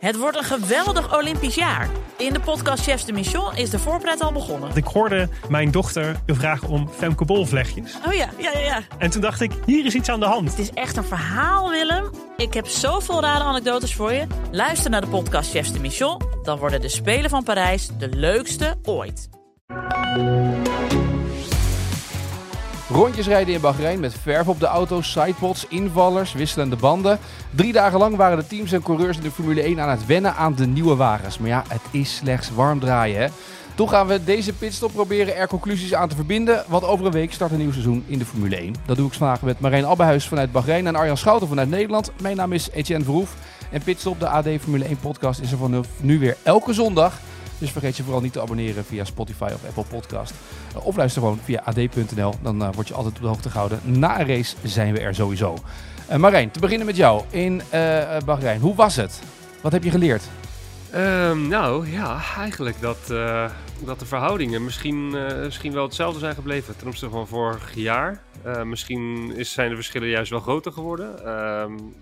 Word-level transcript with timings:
Het 0.00 0.18
wordt 0.18 0.36
een 0.36 0.44
geweldig 0.44 1.16
Olympisch 1.16 1.54
jaar. 1.54 1.88
In 2.16 2.32
de 2.32 2.40
podcast 2.40 2.82
Chefs 2.82 3.04
de 3.04 3.12
Mission 3.12 3.56
is 3.56 3.70
de 3.70 3.78
voorpret 3.78 4.20
al 4.20 4.32
begonnen. 4.32 4.70
Ik 4.74 4.84
hoorde 4.84 5.28
mijn 5.48 5.70
dochter 5.70 6.20
je 6.26 6.34
vragen 6.34 6.68
om 6.68 6.88
Femke. 6.88 7.24
Oh 7.32 7.46
ja, 7.52 8.28
ja, 8.36 8.50
ja, 8.52 8.58
ja. 8.58 8.82
En 8.98 9.10
toen 9.10 9.20
dacht 9.20 9.40
ik, 9.40 9.52
hier 9.66 9.86
is 9.86 9.94
iets 9.94 10.08
aan 10.08 10.20
de 10.20 10.26
hand. 10.26 10.50
Het 10.50 10.58
is 10.58 10.70
echt 10.70 10.96
een 10.96 11.04
verhaal, 11.04 11.70
Willem. 11.70 12.10
Ik 12.36 12.54
heb 12.54 12.66
zoveel 12.66 13.20
rare 13.20 13.44
anekdotes 13.44 13.94
voor 13.94 14.12
je. 14.12 14.26
Luister 14.50 14.90
naar 14.90 15.00
de 15.00 15.06
podcast 15.06 15.50
Chefs 15.50 15.72
de 15.72 15.80
Mission. 15.80 16.22
Dan 16.42 16.58
worden 16.58 16.80
de 16.80 16.88
Spelen 16.88 17.30
van 17.30 17.44
Parijs 17.44 17.88
de 17.98 18.08
leukste 18.08 18.76
ooit. 18.82 19.28
Rondjes 22.92 23.26
rijden 23.26 23.54
in 23.54 23.60
Bahrein 23.60 24.00
met 24.00 24.14
verf 24.14 24.48
op 24.48 24.60
de 24.60 24.66
auto, 24.66 25.00
sidepods, 25.00 25.66
invallers, 25.68 26.32
wisselende 26.32 26.76
banden. 26.76 27.18
Drie 27.50 27.72
dagen 27.72 27.98
lang 27.98 28.16
waren 28.16 28.38
de 28.38 28.46
teams 28.46 28.72
en 28.72 28.82
coureurs 28.82 29.16
in 29.16 29.22
de 29.22 29.30
Formule 29.30 29.62
1 29.62 29.80
aan 29.80 29.88
het 29.88 30.06
wennen 30.06 30.34
aan 30.34 30.54
de 30.54 30.66
nieuwe 30.66 30.96
wagens. 30.96 31.38
Maar 31.38 31.48
ja, 31.48 31.64
het 31.68 31.80
is 31.90 32.16
slechts 32.16 32.50
warm 32.50 32.80
draaien 32.80 33.20
hè. 33.20 33.28
Toch 33.74 33.90
gaan 33.90 34.06
we 34.06 34.24
deze 34.24 34.52
pitstop 34.52 34.92
proberen 34.92 35.36
er 35.36 35.48
conclusies 35.48 35.94
aan 35.94 36.08
te 36.08 36.14
verbinden. 36.14 36.64
Want 36.66 36.84
over 36.84 37.06
een 37.06 37.12
week 37.12 37.32
start 37.32 37.50
een 37.50 37.58
nieuw 37.58 37.72
seizoen 37.72 38.04
in 38.06 38.18
de 38.18 38.24
Formule 38.24 38.56
1. 38.56 38.74
Dat 38.86 38.96
doe 38.96 39.06
ik 39.06 39.12
vandaag 39.12 39.42
met 39.42 39.60
Marijn 39.60 39.86
Abbehuis 39.86 40.28
vanuit 40.28 40.52
Bahrein 40.52 40.86
en 40.86 40.96
Arjan 40.96 41.16
Schouten 41.16 41.48
vanuit 41.48 41.68
Nederland. 41.68 42.12
Mijn 42.20 42.36
naam 42.36 42.52
is 42.52 42.70
Etienne 42.70 43.04
Verhoef. 43.04 43.34
En 43.70 43.82
Pitstop, 43.82 44.20
de 44.20 44.28
AD 44.28 44.48
Formule 44.60 44.84
1 44.84 44.96
podcast, 44.96 45.40
is 45.40 45.52
er 45.52 45.58
vanaf 45.58 45.86
nu 46.00 46.18
weer 46.18 46.36
elke 46.42 46.72
zondag. 46.72 47.20
Dus 47.60 47.70
vergeet 47.70 47.96
je 47.96 48.02
vooral 48.02 48.20
niet 48.20 48.32
te 48.32 48.40
abonneren 48.40 48.84
via 48.84 49.04
Spotify 49.04 49.50
of 49.54 49.64
Apple 49.66 49.84
Podcast. 49.98 50.32
Of 50.74 50.96
luister 50.96 51.22
gewoon 51.22 51.38
via 51.44 51.62
ad.nl. 51.64 52.34
Dan 52.42 52.62
uh, 52.62 52.68
word 52.74 52.88
je 52.88 52.94
altijd 52.94 53.14
op 53.14 53.20
de 53.20 53.28
hoogte 53.28 53.50
gehouden. 53.50 53.80
Na 53.84 54.20
een 54.20 54.26
race 54.26 54.56
zijn 54.62 54.92
we 54.92 55.00
er 55.00 55.14
sowieso. 55.14 55.56
Uh, 56.10 56.16
Marijn, 56.16 56.50
te 56.50 56.60
beginnen 56.60 56.86
met 56.86 56.96
jou 56.96 57.24
in 57.30 57.62
Bahrein. 58.24 58.60
Hoe 58.60 58.74
was 58.74 58.96
het? 58.96 59.22
Wat 59.60 59.72
heb 59.72 59.84
je 59.84 59.90
geleerd? 59.90 60.22
Um, 60.94 61.48
nou 61.48 61.90
ja, 61.90 62.22
eigenlijk 62.36 62.80
dat, 62.80 63.06
dat 63.84 63.98
de 63.98 64.06
verhoudingen 64.06 64.64
misschien, 64.64 65.10
misschien 65.44 65.72
wel 65.72 65.84
hetzelfde 65.84 66.18
zijn 66.18 66.34
gebleven 66.34 66.76
ten 66.76 66.86
opzichte 66.86 67.14
van 67.14 67.28
vorig 67.28 67.74
jaar. 67.74 68.22
misschien 68.64 69.32
is, 69.36 69.52
zijn 69.52 69.68
de 69.68 69.74
verschillen 69.74 70.08
juist 70.08 70.30
wel 70.30 70.40
groter 70.40 70.72
geworden. 70.72 71.28
Um, 71.28 71.94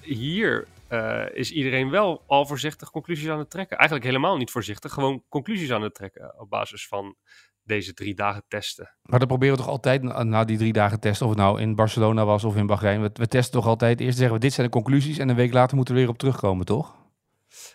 hier 0.00 0.66
uh, 0.88 1.24
is 1.32 1.50
iedereen 1.50 1.90
wel 1.90 2.24
al 2.26 2.46
voorzichtig 2.46 2.90
conclusies 2.90 3.28
aan 3.28 3.38
het 3.38 3.50
trekken. 3.50 3.76
Eigenlijk 3.76 4.08
helemaal 4.08 4.36
niet 4.36 4.50
voorzichtig, 4.50 4.92
gewoon 4.92 5.22
conclusies 5.28 5.70
aan 5.72 5.82
het 5.82 5.94
trekken 5.94 6.40
op 6.40 6.50
basis 6.50 6.88
van 6.88 7.16
deze 7.62 7.94
drie 7.94 8.14
dagen 8.14 8.44
testen. 8.48 8.96
Maar 9.02 9.18
dat 9.18 9.28
proberen 9.28 9.56
we 9.56 9.62
toch 9.62 9.70
altijd 9.70 10.02
na, 10.02 10.22
na 10.22 10.44
die 10.44 10.58
drie 10.58 10.72
dagen 10.72 11.00
testen, 11.00 11.26
of 11.26 11.32
het 11.32 11.40
nou 11.40 11.60
in 11.60 11.74
Barcelona 11.74 12.24
was 12.24 12.44
of 12.44 12.56
in 12.56 12.66
Bahrein. 12.66 13.02
We, 13.02 13.10
we 13.12 13.28
testen 13.28 13.52
toch 13.52 13.66
altijd, 13.66 14.00
eerst 14.00 14.18
zeggen 14.18 14.34
we 14.34 14.40
dit 14.40 14.52
zijn 14.52 14.66
de 14.66 14.72
conclusies 14.72 15.18
en 15.18 15.28
een 15.28 15.36
week 15.36 15.52
later 15.52 15.76
moeten 15.76 15.94
we 15.94 16.00
weer 16.00 16.08
op 16.08 16.18
terugkomen, 16.18 16.66
toch? 16.66 17.05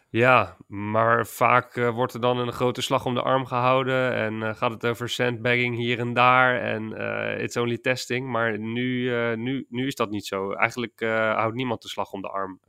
Ja, 0.10 0.58
maar 0.68 1.28
vaak 1.28 1.76
uh, 1.76 1.90
wordt 1.90 2.14
er 2.14 2.22
dan 2.22 2.38
een 2.38 2.52
grote 2.52 2.82
slag 2.82 3.06
om 3.06 3.14
de 3.14 3.22
arm 3.22 3.46
gehouden 3.46 4.14
en 4.14 4.34
uh, 4.34 4.56
gaat 4.56 4.72
het 4.72 4.86
over 4.86 5.10
sandbagging 5.10 5.76
hier 5.76 6.00
en 6.00 6.14
daar 6.14 6.62
en 6.62 6.92
uh, 6.92 7.44
it's 7.44 7.58
only 7.58 7.78
testing. 7.78 8.28
Maar 8.28 8.60
nu, 8.60 9.12
nu, 9.36 9.66
nu 9.70 9.88
is 9.88 9.96
dat 9.96 10.10
niet 10.10 10.26
zo. 10.26 10.52
Eigenlijk 10.52 11.00
houdt 11.36 11.56
niemand 11.56 11.82
de 11.82 11.90
slag 11.90 12.12
om 12.12 12.22
de 12.22 12.30
arm. 12.30 12.60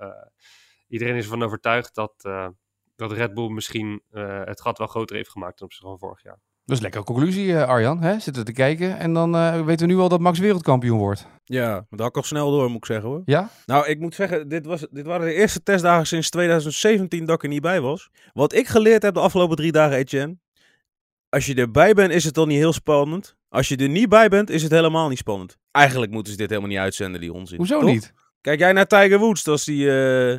iedereen 0.89 1.17
is 1.17 1.25
ervan 1.25 1.43
overtuigd 1.43 1.95
dat, 1.95 2.15
dat 2.97 3.13
Red 3.13 3.35
Bull 3.35 3.51
misschien 3.51 4.03
het 4.45 4.61
gat 4.61 4.79
wel 4.79 4.87
groter 4.87 5.17
heeft 5.17 5.31
gemaakt 5.31 5.57
ten 5.57 5.65
opzichte 5.65 5.89
van 5.89 5.99
vorig 5.99 6.23
jaar. 6.23 6.41
Dat 6.65 6.77
is 6.77 6.83
lekker 6.83 7.05
conclusie, 7.05 7.59
Arjan. 7.59 8.03
Hè? 8.03 8.19
Zitten 8.19 8.45
te 8.45 8.53
kijken 8.53 8.99
en 8.99 9.13
dan 9.13 9.33
weten 9.65 9.87
we 9.87 9.93
nu 9.93 9.99
al 9.99 10.09
dat 10.09 10.21
Max 10.21 10.39
wereldkampioen 10.39 10.99
wordt. 10.99 11.27
Ja, 11.45 11.87
dat 11.91 12.01
had 12.01 12.17
al 12.17 12.23
snel 12.23 12.51
door, 12.51 12.69
moet 12.69 12.77
ik 12.77 12.85
zeggen 12.85 13.09
hoor. 13.09 13.23
Ja? 13.25 13.51
Nou, 13.67 13.87
ik 13.87 13.99
moet 13.99 14.15
zeggen, 14.15 14.49
dit, 14.49 14.67
was, 14.67 14.87
dit 14.91 15.07
waren 15.07 15.27
de 15.27 15.35
eerste 15.35 15.63
testdagen 15.63 16.07
sinds 16.07 16.31
2017 16.31 17.25
dat 17.25 17.37
ik 17.37 17.43
er 17.43 17.49
niet 17.49 17.63
bij 17.63 17.81
was. 17.81 18.11
Wat 18.33 18.55
ik 18.55 18.69
geleerd 18.69 19.03
heb 19.03 19.15
de 19.15 19.21
afgelopen 19.21 19.57
drie 19.57 19.73
dagen, 19.73 19.97
Etienne. 19.97 20.37
Als 21.29 21.47
je 21.47 21.55
erbij 21.55 21.95
bent, 21.95 22.13
is 22.13 22.25
het 22.25 22.35
dan 22.35 22.49
niet 22.49 22.59
heel 22.59 22.73
spannend. 22.73 23.37
Als 23.49 23.69
je 23.69 23.77
er 23.77 23.89
niet 23.89 24.09
bij 24.09 24.29
bent, 24.29 24.51
is 24.51 24.63
het 24.63 24.73
helemaal 24.73 25.09
niet 25.09 25.19
spannend. 25.19 25.57
Eigenlijk 25.71 26.13
moeten 26.13 26.33
ze 26.33 26.39
dit 26.39 26.49
helemaal 26.49 26.71
niet 26.71 26.79
uitzenden, 26.79 27.21
die 27.21 27.33
onzin. 27.33 27.57
Hoezo 27.57 27.81
toch? 27.81 27.89
niet? 27.91 28.13
Kijk 28.41 28.59
jij 28.59 28.73
naar 28.73 28.87
Tiger 28.87 29.19
Woods 29.19 29.49
als 29.49 29.65
die, 29.65 29.85
uh, 29.85 30.37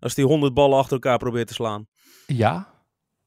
als 0.00 0.14
die 0.14 0.24
100 0.24 0.54
ballen 0.54 0.78
achter 0.78 0.92
elkaar 0.92 1.18
probeert 1.18 1.46
te 1.46 1.54
slaan? 1.54 1.86
Ja. 2.26 2.75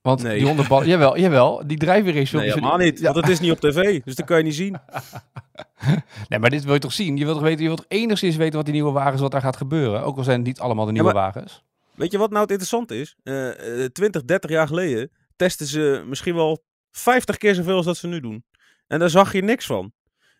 Want 0.02 0.24
Nee. 0.24 0.38
die 0.38 0.48
honderdbal, 0.48 0.86
jawel, 0.94 1.18
jawel, 1.18 1.68
die 1.68 1.78
drijfveer 1.78 2.14
Nee, 2.14 2.26
helemaal 2.50 2.78
niet. 2.78 3.02
Want 3.02 3.16
het 3.16 3.30
is 3.30 3.40
niet 3.40 3.52
op 3.52 3.60
tv, 3.60 4.04
dus 4.04 4.16
dat 4.16 4.26
kan 4.26 4.38
je 4.38 4.44
niet 4.44 4.56
zien. 4.56 4.78
Nee, 6.30 6.40
maar 6.40 6.50
dit 6.50 6.64
wil 6.64 6.74
je 6.74 6.80
toch 6.80 6.94
zien? 6.94 7.18
Je 7.18 7.24
wilt 7.24 7.36
toch 7.38 7.46
weten, 7.46 7.62
je 7.62 7.68
wilt 7.68 7.78
toch 7.78 8.00
enigszins 8.00 8.36
weten 8.36 8.56
wat 8.56 8.66
die 8.66 8.74
nieuwe 8.74 8.92
wagens, 8.92 9.22
wat 9.22 9.32
daar 9.32 9.42
gaat 9.42 9.58
gebeuren. 9.58 10.04
Ook 10.04 10.18
al 10.18 10.24
zijn 10.24 10.38
het 10.38 10.48
niet 10.48 10.60
allemaal 10.60 10.86
de 10.86 10.92
nieuwe 10.92 11.14
maar- 11.14 11.24
wagens. 11.24 11.64
Weet 11.96 12.12
je 12.12 12.18
wat 12.18 12.30
nou 12.30 12.42
het 12.42 12.50
interessante 12.52 13.00
is? 13.00 13.16
Eh, 13.24 13.84
eh, 13.84 13.90
20, 13.92 14.24
30 14.26 14.50
jaar 14.50 14.68
geleden 14.68 15.12
testen 15.36 15.66
ze 15.68 16.04
misschien 16.08 16.36
wel 16.36 16.64
50 16.92 17.38
keer 17.38 17.56
zoveel 17.56 17.76
als 17.76 17.86
dat 17.86 17.98
ze 17.98 18.08
nu 18.08 18.20
doen. 18.20 18.44
En 18.88 19.00
daar 19.00 19.10
zag 19.10 19.34
je 19.34 19.42
niks 19.42 19.66
van. 19.66 19.92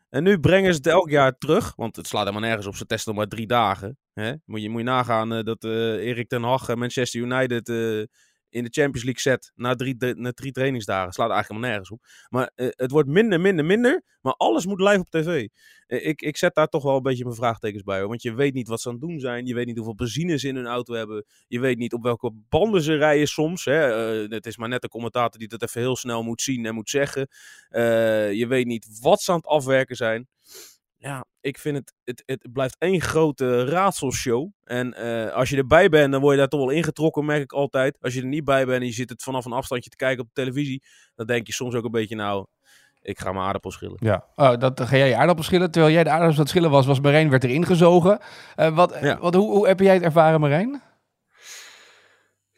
En 0.10 0.24
nu 0.24 0.40
brengen 0.40 0.72
ze 0.72 0.78
het 0.78 0.88
elk 0.88 1.10
jaar 1.10 1.38
terug, 1.38 1.74
want 1.76 1.96
het 1.96 2.08
slaat 2.08 2.26
helemaal 2.28 2.48
nergens 2.48 2.68
op. 2.68 2.76
Ze 2.76 2.86
testen 2.86 3.12
nog 3.14 3.22
maar 3.22 3.30
drie 3.32 3.48
dagen. 3.48 3.98
Hè? 4.14 4.34
Moet, 4.46 4.62
je, 4.62 4.70
moet 4.70 4.80
je 4.80 4.86
nagaan 4.86 5.34
eh, 5.34 5.44
dat 5.44 5.64
Erik 5.64 6.28
ten 6.28 6.44
Hag 6.44 6.70
en 6.70 6.80
Manchester 6.80 7.22
United 7.22 7.70
in 8.50 8.64
de 8.64 8.70
Champions 8.70 9.04
League 9.04 9.22
zet 9.22 9.52
na 9.56 9.76
drie, 9.76 9.96
na 10.16 10.32
drie 10.32 10.52
trainingsdagen. 10.52 11.14
Slaat 11.14 11.30
eigenlijk 11.32 11.62
helemaal 11.64 11.70
nergens 11.70 11.92
op. 11.92 12.28
Maar 12.30 12.52
eh, 12.56 12.68
het 12.72 12.92
wordt 12.92 13.10
minder, 13.10 13.42
minder, 13.42 13.66
minder. 13.66 14.04
Maar 14.22 14.34
alles 14.34 14.66
moet 14.66 14.80
live 14.80 15.00
op 15.00 15.10
tv. 15.10 15.48
Eh, 15.88 16.08
ik, 16.08 16.22
ik 16.22 16.38
zet 16.38 16.56
daar 16.56 16.68
toch 16.68 16.84
wel 16.84 16.96
een 16.96 17.04
beetje 17.04 17.24
mijn 17.24 17.36
vraagtekens 17.36 17.84
bij. 17.84 18.06
Want 18.06 18.22
je 18.22 18.34
weet 18.34 18.54
niet 18.54 18.68
wat 18.68 18.82
ze 18.82 18.88
aan 18.88 18.94
het 18.94 19.04
doen 19.04 19.20
zijn. 19.20 19.46
Je 19.46 19.54
weet 19.54 19.66
niet 19.66 19.76
hoeveel 19.76 19.96
benzine 19.96 20.40
ze 20.40 20.48
in 20.48 20.56
hun 20.56 20.68
auto 20.68 20.94
hebben. 20.94 21.26
Je 21.48 21.60
weet 21.60 21.78
niet 21.78 21.94
op 21.94 22.04
welke 22.04 22.32
banden 22.50 22.82
ze 22.82 22.96
rijden 22.96 23.28
soms. 23.28 23.66
Hè. 23.66 23.88
Eh, 24.24 24.30
het 24.30 24.46
is 24.46 24.58
maar 24.58 24.70
net 24.70 24.82
de 24.82 24.90
commentator 24.90 25.40
die 25.40 25.48
dat 25.48 25.64
even 25.64 25.82
heel 25.82 25.96
snel 25.96 26.24
moet 26.24 26.42
zien 26.42 26.66
en 26.66 26.74
moet 26.74 26.90
zeggen. 26.90 27.28
Je 28.36 28.46
weet 28.48 28.66
niet 28.66 29.00
wat 29.02 29.22
ze 29.22 29.32
aan 29.32 29.38
het 29.38 29.46
afwerken 29.46 29.96
zijn. 29.96 30.28
Ja, 31.02 31.26
ik 31.42 31.58
vind 31.58 31.78
het, 31.78 31.94
het, 32.04 32.24
het 32.26 32.54
blijft 32.54 32.76
één 32.78 33.02
grote 33.02 33.66
raadselshow. 33.66 34.50
En 34.64 34.94
eh, 34.94 35.34
als 35.34 35.50
je 35.50 35.58
erbij 35.58 35.90
bent, 35.90 36.12
dan 36.12 36.22
word 36.22 36.34
je 36.34 36.40
daar 36.40 36.48
toch 36.50 36.60
wel 36.60 36.70
ingetrokken, 36.70 37.26
merk 37.26 37.42
ik 37.42 37.52
altijd. 37.54 37.98
Als 38.02 38.14
je 38.14 38.22
er 38.22 38.28
niet 38.28 38.44
bij 38.44 38.66
bent 38.66 38.82
en 38.82 38.88
je 38.88 38.94
zit 38.94 39.10
het 39.10 39.24
vanaf 39.24 39.46
een 39.46 39.52
afstandje 39.52 39.90
te 39.90 39.96
kijken 39.96 40.20
op 40.22 40.30
de 40.34 40.42
televisie, 40.42 40.84
dan 41.16 41.26
denk 41.26 41.48
je 41.48 41.54
soms 41.54 41.76
ook 41.76 41.86
een 41.86 41.92
beetje, 41.92 42.16
nou, 42.16 42.46
ik 43.02 43.20
ga 43.20 43.32
mijn 43.32 43.46
aardappel 43.46 43.72
schillen. 43.72 43.98
Ja, 44.00 44.26
oh, 44.36 44.58
dat, 44.58 44.82
ga 44.82 44.98
jij 44.98 45.08
je 45.08 45.16
aardappels 45.16 45.46
schillen. 45.46 45.72
Terwijl 45.72 45.94
jij 45.94 46.04
de 46.04 46.10
aardappels 46.10 46.36
aan 46.38 46.42
het 46.44 46.52
schillen 46.52 46.70
was, 46.72 46.86
was 46.86 47.00
Marijn 47.00 47.30
werd 47.30 47.44
erin 47.44 47.66
gezogen. 47.66 48.20
Eh, 48.56 48.76
wat, 48.76 48.98
Ja. 49.02 49.20
wat, 49.20 49.34
hoe, 49.34 49.52
hoe 49.52 49.68
heb 49.68 49.80
jij 49.80 49.94
het 49.94 50.04
ervaren, 50.04 50.40
Marijn? 50.40 50.82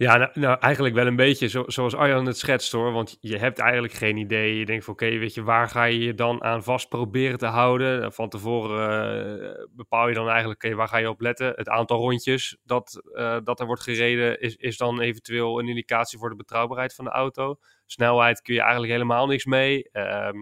Ja, 0.02 0.18
nou, 0.18 0.32
nou, 0.34 0.60
eigenlijk 0.60 0.96
wel 0.96 1.08
een 1.08 1.16
beetje 1.16 1.48
zo, 1.48 1.64
zoals 1.68 1.96
Arjan 1.96 2.26
het 2.26 2.38
schetst 2.38 2.72
hoor. 2.72 2.92
Want 2.92 3.18
je 3.20 3.38
hebt 3.38 3.60
eigenlijk 3.60 3.94
geen 3.94 4.18
idee. 4.18 4.58
Je 4.58 4.66
denkt 4.66 4.84
van 4.86 4.94
oké, 4.94 5.18
weet 5.18 5.34
je, 5.34 5.44
waar 5.44 5.70
ga 5.70 5.84
je 5.84 6.00
je 6.00 6.14
dan 6.14 6.44
aan 6.44 6.64
vast 6.64 6.90
proberen 6.90 7.38
te 7.38 7.46
houden? 7.46 8.14
Van 8.14 8.30
tevoren 8.30 9.56
eh, 9.56 9.66
bepaal 9.72 10.08
je 10.08 10.14
dan 10.14 10.30
eigenlijk, 10.30 10.74
waar 10.74 10.88
ga 10.88 10.98
je 10.98 11.10
op 11.10 11.22
letten? 11.22 11.54
Het 11.56 11.70
aantal 11.70 11.98
rondjes 11.98 12.58
dat, 12.64 13.02
eh, 13.14 13.38
dat 13.44 13.60
er 13.60 13.66
wordt 13.66 13.82
gereden 13.82 14.40
is, 14.40 14.56
is 14.56 14.78
dan 14.78 15.00
eventueel 15.02 15.60
een 15.60 15.68
indicatie 15.68 16.20
voor 16.20 16.30
de 16.30 16.36
betrouwbaarheid 16.36 16.96
van 16.96 17.06
de 17.06 17.12
auto. 17.12 17.60
Snelheid 17.86 18.42
kun 18.42 18.54
je 18.54 18.62
eigenlijk 18.62 18.92
helemaal 18.92 19.28
niks 19.28 19.46
mee. 19.46 19.90
Ehm, 19.92 20.38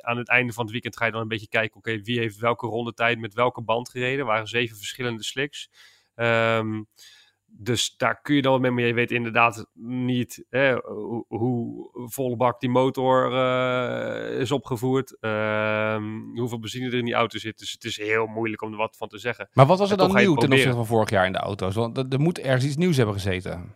aan 0.00 0.16
het 0.16 0.28
einde 0.28 0.52
van 0.52 0.62
het 0.62 0.72
weekend 0.72 0.96
ga 0.96 1.04
je 1.04 1.12
dan 1.12 1.20
een 1.20 1.28
beetje 1.28 1.48
kijken, 1.48 1.76
oké, 1.76 2.00
wie 2.00 2.18
heeft 2.18 2.38
welke 2.38 2.66
rondetijd 2.66 3.18
met 3.18 3.34
welke 3.34 3.62
band 3.62 3.88
gereden? 3.88 4.18
Er 4.18 4.24
waren 4.24 4.46
zeven 4.46 4.76
verschillende 4.76 5.24
slicks. 5.24 5.70
Ehm 6.14 6.82
dus 7.58 7.96
daar 7.96 8.20
kun 8.20 8.34
je 8.34 8.42
dan 8.42 8.52
wat 8.52 8.60
mee, 8.60 8.70
maar 8.70 8.82
je 8.82 8.94
weet 8.94 9.10
inderdaad 9.10 9.66
niet 9.80 10.44
hè, 10.48 10.74
hoe, 10.74 11.24
hoe 11.28 11.90
volle 11.92 12.36
bak 12.36 12.60
die 12.60 12.70
motor 12.70 13.32
eh, 13.32 14.40
is 14.40 14.50
opgevoerd, 14.50 15.16
ehm, 15.20 16.04
hoeveel 16.34 16.58
benzine 16.58 16.86
er 16.86 16.94
in 16.94 17.04
die 17.04 17.14
auto 17.14 17.38
zit. 17.38 17.58
Dus 17.58 17.72
het 17.72 17.84
is 17.84 17.96
heel 17.96 18.26
moeilijk 18.26 18.62
om 18.62 18.72
er 18.72 18.78
wat 18.78 18.96
van 18.96 19.08
te 19.08 19.18
zeggen. 19.18 19.48
Maar 19.52 19.66
wat 19.66 19.78
was 19.78 19.90
er 19.90 19.96
dan 19.96 20.14
nieuw 20.14 20.34
ten 20.34 20.52
opzichte 20.52 20.76
van 20.76 20.86
vorig 20.86 21.10
jaar 21.10 21.26
in 21.26 21.32
de 21.32 21.38
auto's? 21.38 21.74
Want 21.74 21.98
er, 21.98 22.06
er 22.08 22.20
moet 22.20 22.38
ergens 22.38 22.64
iets 22.64 22.76
nieuws 22.76 22.96
hebben 22.96 23.14
gezeten. 23.14 23.74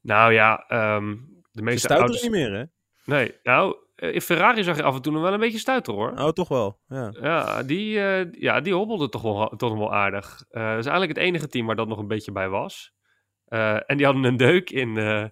Nou 0.00 0.32
ja, 0.32 0.64
ehm, 0.68 1.16
de 1.52 1.62
meeste 1.62 1.88
auto's... 1.88 2.22
niet 2.22 2.30
meer, 2.30 2.52
hè? 2.52 2.64
Nee, 3.04 3.34
nou, 3.42 3.76
in 4.12 4.20
Ferrari 4.20 4.62
zag 4.62 4.76
je 4.76 4.82
af 4.82 4.94
en 4.94 5.02
toe 5.02 5.12
nog 5.12 5.22
wel 5.22 5.32
een 5.32 5.40
beetje 5.40 5.58
stuiter 5.58 5.94
hoor. 5.94 6.10
Oh, 6.10 6.28
toch 6.28 6.48
wel, 6.48 6.80
ja. 6.86 7.14
Ja, 7.20 7.62
die, 7.62 8.00
eh, 8.00 8.32
ja, 8.32 8.60
die 8.60 8.74
hobbelde 8.74 9.08
toch 9.08 9.22
wel, 9.22 9.48
toch 9.56 9.70
nog 9.70 9.78
wel 9.78 9.94
aardig. 9.94 10.44
Eh, 10.48 10.62
dat 10.62 10.78
is 10.78 10.86
eigenlijk 10.86 11.18
het 11.18 11.26
enige 11.26 11.48
team 11.48 11.66
waar 11.66 11.76
dat 11.76 11.88
nog 11.88 11.98
een 11.98 12.08
beetje 12.08 12.32
bij 12.32 12.48
was. 12.48 12.92
Eh, 13.44 13.90
en 13.90 13.96
die 13.96 14.06
hadden 14.06 14.24
een 14.24 14.36
deuk 14.36 14.70
in, 14.70 14.96
eh, 14.96 15.26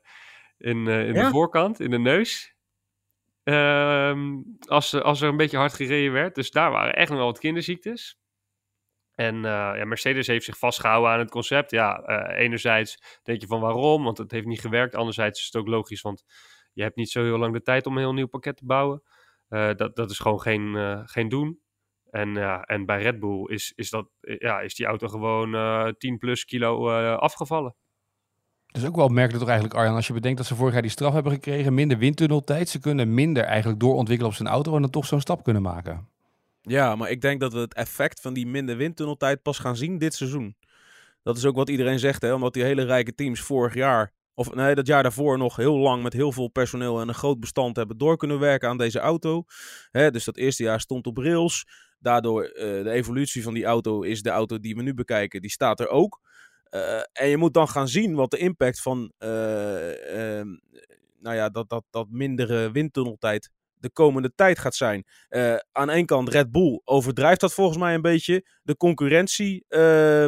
in, 0.56 0.88
eh, 0.88 1.06
in 1.06 1.14
de 1.14 1.28
voorkant, 1.30 1.80
in 1.80 1.90
de 1.90 1.98
neus. 1.98 2.54
Ehm, 3.42 4.42
als, 4.68 4.94
als 4.94 5.20
er 5.20 5.28
een 5.28 5.36
beetje 5.36 5.56
hard 5.56 5.72
gereden 5.74 6.12
werd. 6.12 6.34
Dus 6.34 6.50
daar 6.50 6.70
waren 6.70 6.94
echt 6.94 7.08
nog 7.08 7.18
wel 7.18 7.26
wat 7.26 7.38
kinderziektes. 7.38 8.20
En 9.14 9.34
eh, 9.34 9.50
ja, 9.50 9.84
Mercedes 9.84 10.26
heeft 10.26 10.44
zich 10.44 10.58
vastgehouden 10.58 11.10
aan 11.10 11.18
het 11.18 11.30
concept. 11.30 11.70
Ja, 11.70 12.00
eh, 12.02 12.44
enerzijds 12.44 13.20
denk 13.22 13.40
je 13.40 13.46
van 13.46 13.60
waarom, 13.60 14.04
want 14.04 14.18
het 14.18 14.30
heeft 14.30 14.46
niet 14.46 14.60
gewerkt. 14.60 14.94
Anderzijds 14.94 15.40
is 15.40 15.46
het 15.46 15.56
ook 15.56 15.68
logisch, 15.68 16.00
want 16.00 16.24
je 16.72 16.82
hebt 16.82 16.96
niet 16.96 17.10
zo 17.10 17.22
heel 17.22 17.38
lang 17.38 17.52
de 17.52 17.62
tijd 17.62 17.86
om 17.86 17.92
een 17.92 18.02
heel 18.02 18.14
nieuw 18.14 18.26
pakket 18.26 18.56
te 18.56 18.64
bouwen. 18.64 19.02
Eh, 19.48 19.74
dat, 19.74 19.96
dat 19.96 20.10
is 20.10 20.18
gewoon 20.18 20.40
geen, 20.40 20.76
eh, 20.76 21.00
geen 21.04 21.28
doen. 21.28 21.60
En, 22.12 22.34
ja, 22.34 22.62
en 22.62 22.86
bij 22.86 23.02
Red 23.02 23.20
Bull 23.20 23.44
is, 23.46 23.72
is, 23.76 23.90
dat, 23.90 24.08
eh, 24.20 24.38
ja, 24.38 24.60
is 24.60 24.74
die 24.74 24.86
auto 24.86 25.08
gewoon 25.08 25.54
eh 25.54 25.88
10 25.98 26.18
plus 26.18 26.44
kilo 26.44 26.90
eh, 26.90 27.16
afgevallen. 27.16 27.74
Dat 28.66 28.82
is 28.82 28.88
ook 28.88 28.96
wel 28.96 29.04
opmerkelijk 29.04 29.38
toch 29.38 29.48
eigenlijk, 29.48 29.80
Arjan, 29.80 29.94
als 29.94 30.06
je 30.06 30.12
bedenkt 30.12 30.38
dat 30.38 30.46
ze 30.46 30.54
vorig 30.54 30.72
jaar 30.72 30.82
die 30.82 30.90
straf 30.90 31.12
hebben 31.12 31.32
gekregen, 31.32 31.74
minder 31.74 31.98
windtunneltijd. 31.98 32.68
Ze 32.68 32.78
kunnen 32.78 33.14
minder 33.14 33.42
eigenlijk 33.42 33.80
doorontwikkelen 33.80 34.30
op 34.30 34.36
zijn 34.36 34.48
auto 34.48 34.74
en 34.74 34.80
dan 34.80 34.90
toch 34.90 35.06
zo'n 35.06 35.20
stap 35.20 35.44
kunnen 35.44 35.62
maken. 35.62 36.08
Ja, 36.60 36.96
maar 36.96 37.10
ik 37.10 37.20
denk 37.20 37.40
dat 37.40 37.52
we 37.52 37.58
het 37.58 37.74
effect 37.74 38.20
van 38.20 38.34
die 38.34 38.46
minder 38.46 38.76
windtunneltijd 38.76 39.42
pas 39.42 39.58
gaan 39.58 39.76
zien 39.76 39.98
dit 39.98 40.14
seizoen. 40.14 40.56
Dat 41.22 41.36
is 41.36 41.44
ook 41.44 41.56
wat 41.56 41.68
iedereen 41.68 41.98
zegt, 41.98 42.22
hè? 42.22 42.34
omdat 42.34 42.54
die 42.54 42.62
hele 42.62 42.82
rijke 42.82 43.14
teams 43.14 43.40
vorig 43.40 43.74
jaar, 43.74 44.12
of 44.34 44.54
nee, 44.54 44.74
dat 44.74 44.86
jaar 44.86 45.02
daarvoor 45.02 45.38
nog 45.38 45.56
heel 45.56 45.76
lang 45.76 46.02
met 46.02 46.12
heel 46.12 46.32
veel 46.32 46.48
personeel 46.48 47.00
en 47.00 47.08
een 47.08 47.14
groot 47.14 47.40
bestand 47.40 47.76
hebben 47.76 47.98
door 47.98 48.16
kunnen 48.16 48.38
werken 48.38 48.68
aan 48.68 48.78
deze 48.78 48.98
auto. 48.98 49.44
Hè, 49.90 50.10
dus 50.10 50.24
dat 50.24 50.36
eerste 50.36 50.62
jaar 50.62 50.80
stond 50.80 51.06
op 51.06 51.16
rails. 51.16 51.64
Daardoor 51.98 52.44
uh, 52.44 52.52
de 52.54 52.90
evolutie 52.90 53.42
van 53.42 53.54
die 53.54 53.64
auto 53.64 54.02
is 54.02 54.22
de 54.22 54.30
auto 54.30 54.58
die 54.58 54.74
we 54.74 54.82
nu 54.82 54.94
bekijken, 54.94 55.40
die 55.40 55.50
staat 55.50 55.80
er 55.80 55.88
ook. 55.88 56.20
Uh, 56.70 56.98
en 57.12 57.28
je 57.28 57.36
moet 57.36 57.54
dan 57.54 57.68
gaan 57.68 57.88
zien 57.88 58.14
wat 58.14 58.30
de 58.30 58.38
impact 58.38 58.80
van 58.82 59.12
uh, 59.18 59.28
nou 61.18 61.36
ja, 61.36 61.48
dat, 61.48 61.68
dat, 61.68 61.84
dat 61.90 62.06
mindere 62.10 62.70
windtunneltijd 62.70 63.50
de 63.74 63.90
komende 63.90 64.32
tijd 64.34 64.58
gaat 64.58 64.74
zijn. 64.74 65.04
Aan 65.72 65.90
één 65.90 66.06
kant, 66.06 66.28
Red 66.28 66.50
Bull 66.50 66.80
overdrijft 66.84 67.40
dat 67.40 67.54
volgens 67.54 67.78
mij 67.78 67.94
een 67.94 68.02
beetje. 68.02 68.46
De 68.62 68.76
concurrentie 68.76 69.64
uh, 69.68 70.24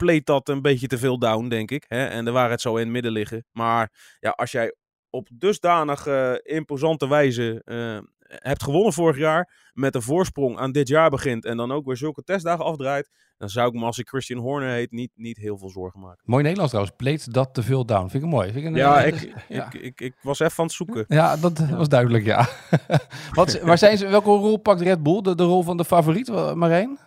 pleet 0.00 0.26
dat 0.26 0.48
een 0.48 0.62
beetje 0.62 0.86
te 0.86 0.98
veel 0.98 1.18
down, 1.18 1.48
denk 1.48 1.70
ik. 1.70 1.84
Hè? 1.88 2.04
En 2.04 2.24
de 2.24 2.30
waarheid 2.30 2.60
zou 2.60 2.74
in 2.74 2.84
het 2.84 2.92
midden 2.92 3.12
liggen. 3.12 3.44
Maar 3.52 4.16
ja, 4.20 4.30
als 4.30 4.52
jij 4.52 4.74
op 5.10 5.28
dusdanig 5.32 6.06
imposante 6.42 7.08
wijze 7.08 7.62
hebt 8.38 8.62
gewonnen 8.62 8.92
vorig 8.92 9.18
jaar, 9.18 9.70
met 9.72 9.94
een 9.94 10.02
voorsprong 10.02 10.58
aan 10.58 10.72
dit 10.72 10.88
jaar 10.88 11.10
begint 11.10 11.44
en 11.44 11.56
dan 11.56 11.72
ook 11.72 11.86
weer 11.86 11.96
zulke 11.96 12.22
testdagen 12.22 12.64
afdraait, 12.64 13.10
dan 13.38 13.48
zou 13.48 13.68
ik 13.68 13.74
me 13.74 13.84
als 13.84 13.98
ik 13.98 14.08
Christian 14.08 14.40
Horner 14.40 14.70
heet 14.70 14.90
niet, 14.90 15.10
niet 15.14 15.36
heel 15.36 15.58
veel 15.58 15.68
zorgen 15.68 16.00
maken. 16.00 16.22
Mooi 16.24 16.42
Nederlands 16.42 16.72
trouwens, 16.72 16.96
pleet 16.96 17.32
dat 17.32 17.54
te 17.54 17.62
veel 17.62 17.84
down. 17.84 18.08
Vind 18.08 18.24
ik 18.24 18.30
mooi. 18.30 18.52
Vind 18.52 18.64
ik 18.64 18.70
een, 18.70 18.76
ja, 18.76 19.00
ik, 19.10 19.32
ja. 19.48 19.66
Ik, 19.72 19.82
ik, 19.82 20.00
ik, 20.00 20.14
was 20.22 20.40
even 20.40 20.58
aan 20.58 20.64
het 20.64 20.74
zoeken. 20.74 21.04
Ja, 21.08 21.36
dat 21.36 21.58
was 21.58 21.88
duidelijk, 21.88 22.24
ja. 22.24 22.48
Wat, 23.32 23.62
maar 23.62 23.78
zijn 23.78 23.98
ze, 23.98 24.08
welke 24.08 24.28
rol 24.28 24.56
pakt 24.56 24.80
Red 24.80 25.02
Bull? 25.02 25.20
De, 25.20 25.34
de 25.34 25.42
rol 25.42 25.62
van 25.62 25.76
de 25.76 25.84
favoriet, 25.84 26.28
Marijn? 26.54 26.98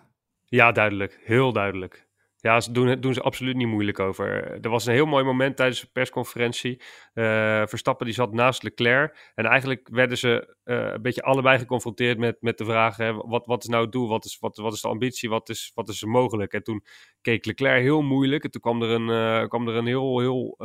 Ja, 0.46 0.72
duidelijk. 0.72 1.20
Heel 1.24 1.54
duidelijk. 1.54 2.03
Ja, 2.44 2.60
ze 2.60 2.72
doen, 2.72 3.00
doen 3.00 3.14
ze 3.14 3.22
absoluut 3.22 3.56
niet 3.56 3.68
moeilijk 3.68 4.00
over. 4.00 4.60
Er 4.62 4.70
was 4.70 4.86
een 4.86 4.94
heel 4.94 5.06
mooi 5.06 5.24
moment 5.24 5.56
tijdens 5.56 5.82
de 5.82 5.88
persconferentie. 5.92 6.82
Uh, 7.14 7.66
Verstappen 7.66 8.06
die 8.06 8.16
zat 8.16 8.34
naast 8.34 8.64
Leclerc. 8.64 9.32
En 9.36 9.46
eigenlijk 9.46 9.90
werden 9.92 10.18
ze 10.18 10.56
uh, 10.66 10.92
een 10.92 11.02
beetje 11.02 11.22
allebei 11.22 11.58
geconfronteerd 11.58 12.18
met, 12.18 12.38
met 12.42 12.58
de 12.58 12.66
vraag: 12.66 12.98
wat, 13.26 13.46
wat 13.46 13.64
is 13.64 13.70
nou 13.70 13.84
het 13.84 13.92
doel? 13.92 14.08
Wat 14.08 14.26
is, 14.26 14.38
wat, 14.40 14.58
wat 14.58 14.74
is 14.74 14.82
de 14.82 14.88
ambitie? 14.88 15.30
Wat 15.30 15.50
is, 15.50 15.72
wat 15.74 15.90
is 15.90 16.02
er 16.02 16.08
mogelijk? 16.08 16.54
En 16.54 16.64
toen 16.64 16.84
keek 17.22 17.46
Leclerc 17.46 17.82
heel 17.82 18.02
moeilijk. 18.02 18.44
En 18.44 18.52
toen 18.52 18.62
kwam 18.62 18.82
er 18.82 18.90
een, 18.90 19.10
uh, 19.10 19.48
kwam 19.48 19.68
er 19.68 19.76
een 19.76 19.88
heel, 19.88 20.20
heel 20.20 20.58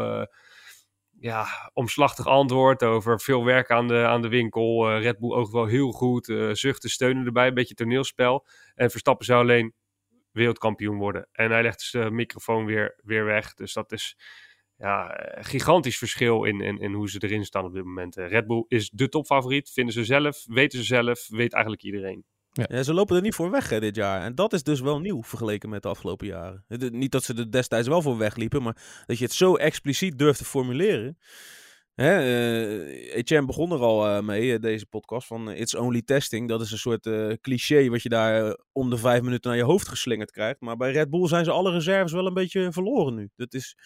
ja, 1.21 1.47
omslachtig 1.73 2.27
antwoord 2.27 2.83
over 2.83 3.21
veel 3.21 3.45
werk 3.45 3.71
aan 3.71 3.89
de, 3.89 4.07
aan 4.07 4.23
de 4.23 4.29
winkel. 4.29 4.99
Red 4.99 5.19
Bull 5.19 5.33
ook 5.33 5.51
wel 5.51 5.67
heel 5.67 5.93
goed. 5.93 6.25
zuchten, 6.53 6.91
steunen 6.91 7.27
erbij. 7.27 7.47
Een 7.47 7.55
beetje 7.55 7.75
toneelspel. 7.75 8.47
En 8.75 8.91
Verstappen 8.91 9.27
zou 9.27 9.41
alleen 9.41 9.75
wereldkampioen 10.33 10.99
worden. 10.99 11.29
En 11.33 11.51
hij 11.51 11.63
legt 11.63 11.93
de 11.93 12.11
microfoon 12.11 12.65
weer, 12.65 13.01
weer 13.03 13.25
weg. 13.25 13.55
Dus 13.55 13.73
dat 13.73 13.93
is 13.93 14.17
ja, 14.77 15.21
een 15.37 15.45
gigantisch 15.45 15.99
verschil 15.99 16.45
in, 16.45 16.61
in, 16.61 16.79
in 16.79 16.93
hoe 16.93 17.11
ze 17.11 17.19
erin 17.19 17.45
staan 17.45 17.65
op 17.65 17.75
dit 17.75 17.85
moment. 17.85 18.17
Red 18.17 18.47
Bull 18.47 18.65
is 18.69 18.91
de 18.91 19.09
topfavoriet, 19.09 19.71
vinden 19.71 19.95
ze 19.95 20.05
zelf, 20.05 20.45
weten 20.47 20.79
ze 20.79 20.85
zelf, 20.85 21.27
weet 21.29 21.53
eigenlijk 21.53 21.83
iedereen. 21.83 22.25
Ja. 22.53 22.67
ja. 22.69 22.83
ze 22.83 22.95
lopen 22.95 23.17
er 23.17 23.23
niet 23.23 23.35
voor 23.35 23.51
weg 23.51 23.69
hè, 23.69 23.81
dit 23.81 23.97
jaar. 23.97 24.23
En 24.23 24.35
dat 24.35 24.53
is 24.53 24.63
dus 24.63 24.81
wel 24.81 25.01
nieuw 25.01 25.23
vergeleken 25.23 25.69
met 25.69 25.83
de 25.83 25.89
afgelopen 25.89 26.27
jaren. 26.27 26.65
Niet 26.91 27.13
dat 27.13 27.25
ze 27.25 27.35
er 27.35 27.51
destijds 27.51 27.89
wel 27.89 28.03
voor 28.03 28.19
wegliepen, 28.19 28.63
maar 28.63 29.03
dat 29.07 29.19
je 29.19 29.25
het 29.25 29.33
zo 29.33 29.57
expliciet 29.57 30.19
durft 30.19 30.39
te 30.39 30.45
formuleren. 30.45 31.19
Hè, 31.99 32.21
uh, 32.21 33.15
Etienne 33.15 33.47
begon 33.47 33.73
er 33.73 33.79
al 33.79 34.07
uh, 34.07 34.21
mee, 34.21 34.47
uh, 34.47 34.61
deze 34.61 34.87
podcast, 34.87 35.27
van 35.27 35.51
It's 35.51 35.75
Only 35.75 36.03
Testing. 36.03 36.49
Dat 36.49 36.61
is 36.61 36.71
een 36.73 36.79
soort 36.79 37.11
cliché 37.41 37.89
wat 37.89 38.03
je 38.03 38.09
daar 38.09 38.57
om 38.73 38.91
de 38.91 38.97
vijf 38.97 39.23
minuten 39.23 39.51
naar 39.51 39.59
je 39.59 39.65
hoofd 39.65 39.89
geslingerd 39.89 40.31
krijgt. 40.31 40.61
Maar 40.61 40.77
bij 40.77 40.93
Red 40.93 41.11
Bull 41.11 41.29
zijn 41.29 41.45
ze 41.45 41.51
alle 41.51 41.73
reserves 41.73 42.13
wel 42.13 42.27
een 42.27 42.35
beetje 42.35 42.73
verloren 42.73 43.15
nu. 43.15 43.31
Dat 43.37 43.55
is, 43.55 43.77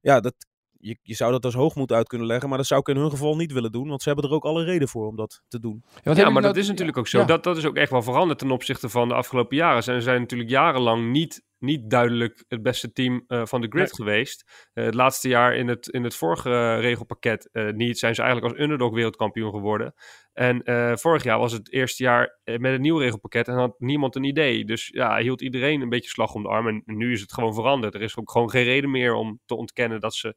ja, 0.00 0.20
dat, 0.20 0.34
je, 0.78 0.98
je 1.02 1.14
zou 1.14 1.32
dat 1.32 1.44
als 1.44 1.54
hoogmoed 1.54 1.92
uit 1.92 2.08
kunnen 2.08 2.26
leggen, 2.26 2.48
maar 2.48 2.58
dat 2.58 2.66
zou 2.66 2.80
ik 2.80 2.88
in 2.88 2.96
hun 2.96 3.10
geval 3.10 3.36
niet 3.36 3.52
willen 3.52 3.72
doen, 3.72 3.88
want 3.88 4.02
ze 4.02 4.08
hebben 4.08 4.28
er 4.28 4.34
ook 4.34 4.44
alle 4.44 4.64
reden 4.64 4.88
voor 4.88 5.06
om 5.06 5.16
dat 5.16 5.42
te 5.48 5.60
doen. 5.60 5.84
Ja, 6.02 6.14
ja 6.14 6.30
maar 6.30 6.42
dat 6.42 6.56
is 6.56 6.68
natuurlijk 6.68 6.98
ook 6.98 7.08
zo. 7.08 7.18
Ja. 7.18 7.24
Dat, 7.24 7.44
dat 7.44 7.56
is 7.56 7.64
ook 7.64 7.76
echt 7.76 7.90
wel 7.90 8.02
veranderd 8.02 8.38
ten 8.38 8.50
opzichte 8.50 8.88
van 8.88 9.08
de 9.08 9.14
afgelopen 9.14 9.56
jaren. 9.56 9.82
Ze 9.82 10.00
zijn 10.00 10.20
natuurlijk 10.20 10.50
jarenlang 10.50 11.10
niet 11.10 11.42
niet 11.60 11.90
duidelijk 11.90 12.44
het 12.48 12.62
beste 12.62 12.92
team 12.92 13.24
uh, 13.28 13.46
van 13.46 13.60
de 13.60 13.68
grid 13.68 13.84
nee. 13.84 13.94
geweest. 13.94 14.68
Uh, 14.74 14.84
het 14.84 14.94
laatste 14.94 15.28
jaar 15.28 15.56
in 15.56 15.68
het, 15.68 15.88
in 15.88 16.04
het 16.04 16.14
vorige 16.14 16.48
uh, 16.48 16.80
regelpakket 16.80 17.48
niet, 17.52 17.98
zijn 17.98 18.14
ze 18.14 18.22
eigenlijk 18.22 18.52
als 18.52 18.62
underdog 18.62 18.94
wereldkampioen 18.94 19.50
geworden. 19.50 19.94
En 20.32 20.62
vorig 20.98 21.22
jaar 21.22 21.38
was 21.38 21.52
het 21.52 21.72
eerste 21.72 22.02
jaar 22.02 22.38
met 22.44 22.72
een 22.72 22.80
nieuw 22.80 22.98
regelpakket 22.98 23.48
en 23.48 23.54
had 23.54 23.74
niemand 23.78 24.16
een 24.16 24.24
idee. 24.24 24.64
Dus 24.64 24.88
ja, 24.92 25.18
hield 25.18 25.42
iedereen 25.42 25.80
een 25.80 25.88
beetje 25.88 26.10
slag 26.10 26.34
om 26.34 26.42
de 26.42 26.48
arm. 26.48 26.66
En 26.66 26.82
nu 26.84 27.12
is 27.12 27.20
het 27.20 27.32
gewoon 27.32 27.54
veranderd. 27.54 27.94
Er 27.94 28.02
is 28.02 28.16
ook 28.16 28.30
gewoon 28.30 28.50
geen 28.50 28.64
reden 28.64 28.90
meer 28.90 29.14
om 29.14 29.40
te 29.46 29.54
ontkennen 29.56 30.00
dat 30.00 30.14
ze 30.14 30.34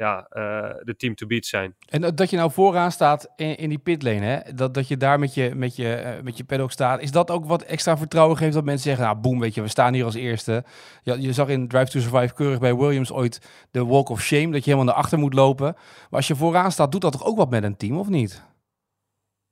ja, 0.00 0.26
uh, 0.32 0.74
de 0.82 0.96
team 0.96 1.14
to 1.14 1.26
beat 1.26 1.46
zijn. 1.46 1.74
En 1.88 2.14
dat 2.14 2.30
je 2.30 2.36
nou 2.36 2.50
vooraan 2.50 2.92
staat 2.92 3.32
in, 3.36 3.56
in 3.56 3.68
die 3.68 3.78
pitlane, 3.78 4.24
hè? 4.24 4.52
Dat, 4.54 4.74
dat 4.74 4.88
je 4.88 4.96
daar 4.96 5.18
met 5.18 5.34
je, 5.34 5.54
met, 5.54 5.76
je, 5.76 6.02
uh, 6.04 6.22
met 6.22 6.36
je 6.36 6.44
paddock 6.44 6.70
staat, 6.70 7.00
is 7.00 7.10
dat 7.10 7.30
ook 7.30 7.44
wat 7.44 7.62
extra 7.62 7.96
vertrouwen 7.96 8.36
geeft 8.36 8.54
dat 8.54 8.64
mensen 8.64 8.84
zeggen, 8.84 9.04
nou 9.04 9.16
boem, 9.16 9.40
weet 9.40 9.54
je, 9.54 9.62
we 9.62 9.68
staan 9.68 9.94
hier 9.94 10.04
als 10.04 10.14
eerste. 10.14 10.64
Je, 11.02 11.20
je 11.20 11.32
zag 11.32 11.48
in 11.48 11.68
Drive 11.68 11.90
to 11.90 12.00
Survive 12.00 12.34
keurig 12.34 12.58
bij 12.58 12.74
Williams 12.74 13.12
ooit 13.12 13.50
de 13.70 13.84
walk 13.84 14.08
of 14.08 14.22
shame, 14.22 14.50
dat 14.50 14.64
je 14.64 14.70
helemaal 14.70 14.84
naar 14.84 15.02
achter 15.02 15.18
moet 15.18 15.34
lopen. 15.34 15.72
Maar 15.74 16.08
als 16.10 16.28
je 16.28 16.36
vooraan 16.36 16.72
staat, 16.72 16.92
doet 16.92 17.00
dat 17.00 17.12
toch 17.12 17.24
ook 17.24 17.36
wat 17.36 17.50
met 17.50 17.62
een 17.62 17.76
team, 17.76 17.98
of 17.98 18.08
niet? 18.08 18.42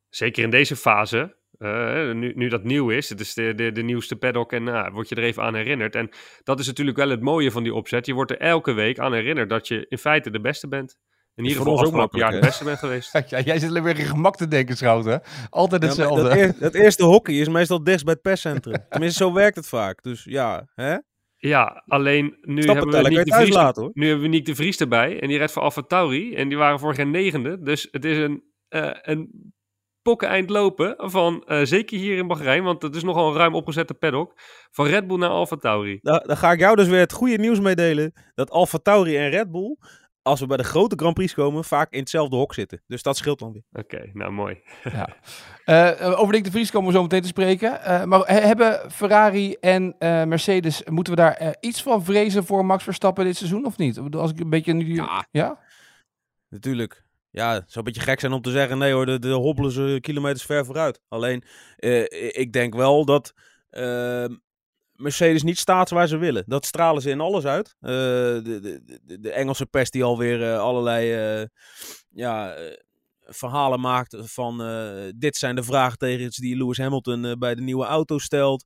Zeker 0.09 0.45
in 0.45 0.51
deze 0.51 0.77
fase. 0.77 1.37
Uh, 1.59 2.13
nu, 2.13 2.33
nu 2.35 2.49
dat 2.49 2.65
nieuw 2.65 2.91
is, 2.91 3.09
het 3.09 3.21
is 3.21 3.35
de, 3.35 3.55
de, 3.55 3.73
de 3.73 3.83
nieuwste 3.83 4.17
paddock 4.17 4.53
en 4.53 4.67
uh, 4.67 4.89
word 4.93 5.09
je 5.09 5.15
er 5.15 5.23
even 5.23 5.43
aan 5.43 5.55
herinnerd. 5.55 5.95
En 5.95 6.11
dat 6.43 6.61
is 6.61 6.67
natuurlijk 6.67 6.97
wel 6.97 7.09
het 7.09 7.21
mooie 7.21 7.51
van 7.51 7.63
die 7.63 7.75
opzet. 7.75 8.07
Je 8.07 8.13
wordt 8.13 8.31
er 8.31 8.39
elke 8.39 8.73
week 8.73 8.99
aan 8.99 9.13
herinnerd 9.13 9.49
dat 9.49 9.69
je 9.69 9.87
in 9.89 9.99
feite 9.99 10.31
de 10.31 10.41
beste 10.41 10.69
bent. 10.69 10.97
In 11.35 11.45
ieder 11.45 11.59
geval 11.59 11.79
afgelopen 11.79 12.19
jaar 12.19 12.31
de 12.31 12.39
beste 12.39 12.65
bent 12.65 12.79
geweest. 12.79 13.13
ja, 13.31 13.41
jij 13.41 13.59
zit 13.59 13.69
alleen 13.69 13.83
weer 13.83 13.99
in 13.99 14.07
gemak 14.07 14.37
te 14.37 14.49
denken, 14.49 14.77
Schouten. 14.77 15.23
Altijd 15.51 15.83
hetzelfde. 15.83 16.23
Ja, 16.23 16.29
dat, 16.29 16.37
eer, 16.37 16.55
dat, 16.59 16.75
eerste 16.75 17.05
hockey 17.05 17.35
is 17.35 17.49
meestal 17.49 17.85
dichtst 17.85 18.05
bij 18.05 18.15
het 18.15 18.23
perscentrum. 18.23 18.77
Tenminste, 18.91 19.25
zo 19.25 19.33
werkt 19.33 19.57
het 19.57 19.69
vaak. 19.69 20.03
Dus 20.03 20.25
ja, 20.25 20.69
hè? 20.75 20.97
Ja, 21.37 21.83
alleen 21.87 22.39
nu 22.41 22.63
hebben, 22.63 23.03
we 23.03 23.09
Nick 23.09 23.25
de 23.25 23.35
Vries, 23.35 23.55
laten, 23.55 23.83
hoor. 23.83 23.91
nu 23.95 24.07
hebben 24.07 24.25
we 24.25 24.31
Nick 24.31 24.47
de 24.47 24.55
Vries 24.55 24.77
erbij. 24.77 25.21
En 25.21 25.29
die 25.29 25.39
redt 25.39 25.53
voor 25.53 25.63
Alfa 25.63 25.83
Tauri. 25.83 26.35
En 26.35 26.49
die 26.49 26.59
waren 26.59 26.79
vorig 26.79 26.97
jaar 26.97 27.07
negende. 27.07 27.63
Dus 27.63 27.89
het 27.91 28.05
is 28.05 28.17
een, 28.17 28.43
uh, 28.69 28.91
een 29.03 29.53
pokken 30.09 30.29
eind 30.29 30.51
lopen 30.51 30.95
van, 30.97 31.45
uh, 31.47 31.61
zeker 31.63 31.99
hier 31.99 32.17
in 32.17 32.27
Bahrein, 32.27 32.63
want 32.63 32.83
het 32.83 32.95
is 32.95 33.03
nogal 33.03 33.29
een 33.29 33.37
ruim 33.37 33.55
opgezette 33.55 33.95
paddock, 33.95 34.33
van 34.71 34.87
Red 34.87 35.07
Bull 35.07 35.19
naar 35.19 35.29
Alfa 35.29 35.57
Tauri. 35.57 35.99
Nou, 36.03 36.27
dan 36.27 36.37
ga 36.37 36.53
ik 36.53 36.59
jou 36.59 36.77
dus 36.77 36.89
weer 36.89 37.01
het 37.01 37.13
goede 37.13 37.37
nieuws 37.37 37.61
meedelen, 37.61 38.13
dat 38.35 38.51
Alfa 38.51 38.79
Tauri 38.79 39.17
en 39.17 39.31
Red 39.31 39.51
Bull, 39.51 39.77
als 40.23 40.41
we 40.41 40.47
bij 40.47 40.57
de 40.57 40.65
grote 40.65 40.97
Grand 40.97 41.15
Prix 41.15 41.35
komen, 41.35 41.65
vaak 41.65 41.93
in 41.93 41.99
hetzelfde 41.99 42.37
hok 42.37 42.55
zitten. 42.55 42.83
Dus 42.87 43.03
dat 43.03 43.17
scheelt 43.17 43.39
dan 43.39 43.53
weer. 43.53 43.63
Oké, 43.73 43.95
okay, 43.97 44.11
nou 44.13 44.33
mooi. 44.33 44.61
ja. 44.93 45.09
Uh, 46.01 46.21
over 46.21 46.33
Dick 46.33 46.45
de 46.45 46.51
Vries 46.51 46.71
komen 46.71 46.89
we 46.89 46.97
zo 46.97 47.03
meteen 47.03 47.23
te 47.23 47.29
spreken. 47.29 47.81
Uh, 47.87 48.05
maar 48.05 48.33
hebben 48.33 48.91
Ferrari 48.91 49.53
en 49.53 49.85
uh, 49.99 50.25
Mercedes, 50.25 50.83
moeten 50.85 51.13
we 51.13 51.21
daar 51.21 51.57
iets 51.61 51.83
van 51.83 52.05
vrezen 52.05 52.45
voor 52.45 52.65
Max 52.65 52.85
Verstappen 52.85 53.25
dit 53.25 53.37
seizoen 53.37 53.67
of 53.67 53.77
niet? 53.77 53.99
Als 54.15 54.31
ik 54.31 54.41
een 54.41 54.51
beetje 54.51 54.73
nu... 54.73 54.95
Ja, 54.95 55.27
ja? 55.31 55.59
natuurlijk 56.49 57.07
ja, 57.31 57.53
het 57.53 57.73
zou 57.73 57.79
een 57.79 57.93
beetje 57.93 58.09
gek 58.09 58.21
zijn 58.21 58.33
om 58.33 58.43
te 58.43 58.51
zeggen: 58.51 58.79
nee 58.79 58.93
hoor, 58.93 59.07
de, 59.07 59.19
de 59.19 59.33
hobbelen 59.33 59.73
ze 59.73 59.99
kilometers 60.01 60.45
ver 60.45 60.65
vooruit. 60.65 61.01
Alleen, 61.09 61.45
uh, 61.79 62.03
ik 62.31 62.53
denk 62.53 62.75
wel 62.75 63.05
dat 63.05 63.33
uh, 63.71 64.25
Mercedes 64.93 65.43
niet 65.43 65.59
staat 65.59 65.91
waar 65.91 66.09
ze 66.09 66.17
willen. 66.17 66.45
Dat 66.47 66.67
stralen 66.67 67.03
ze 67.03 67.11
in 67.11 67.21
alles 67.21 67.45
uit. 67.45 67.77
Uh, 67.81 67.91
de, 67.91 68.81
de, 69.05 69.21
de, 69.21 69.33
Engelse 69.33 69.67
pers 69.67 69.91
die 69.91 70.05
alweer 70.05 70.57
allerlei 70.57 71.49
ja, 72.11 72.57
verhalen 73.21 73.81
maakt 73.81 74.17
van 74.19 74.59
dit 75.17 75.37
zijn 75.37 75.55
de 75.55 75.63
vraagtekens 75.63 76.37
die 76.37 76.57
Lewis 76.57 76.79
Hamilton 76.79 77.39
bij 77.39 77.55
de 77.55 77.63
nieuwe 77.63 77.85
auto 77.85 78.19
stelt. 78.19 78.65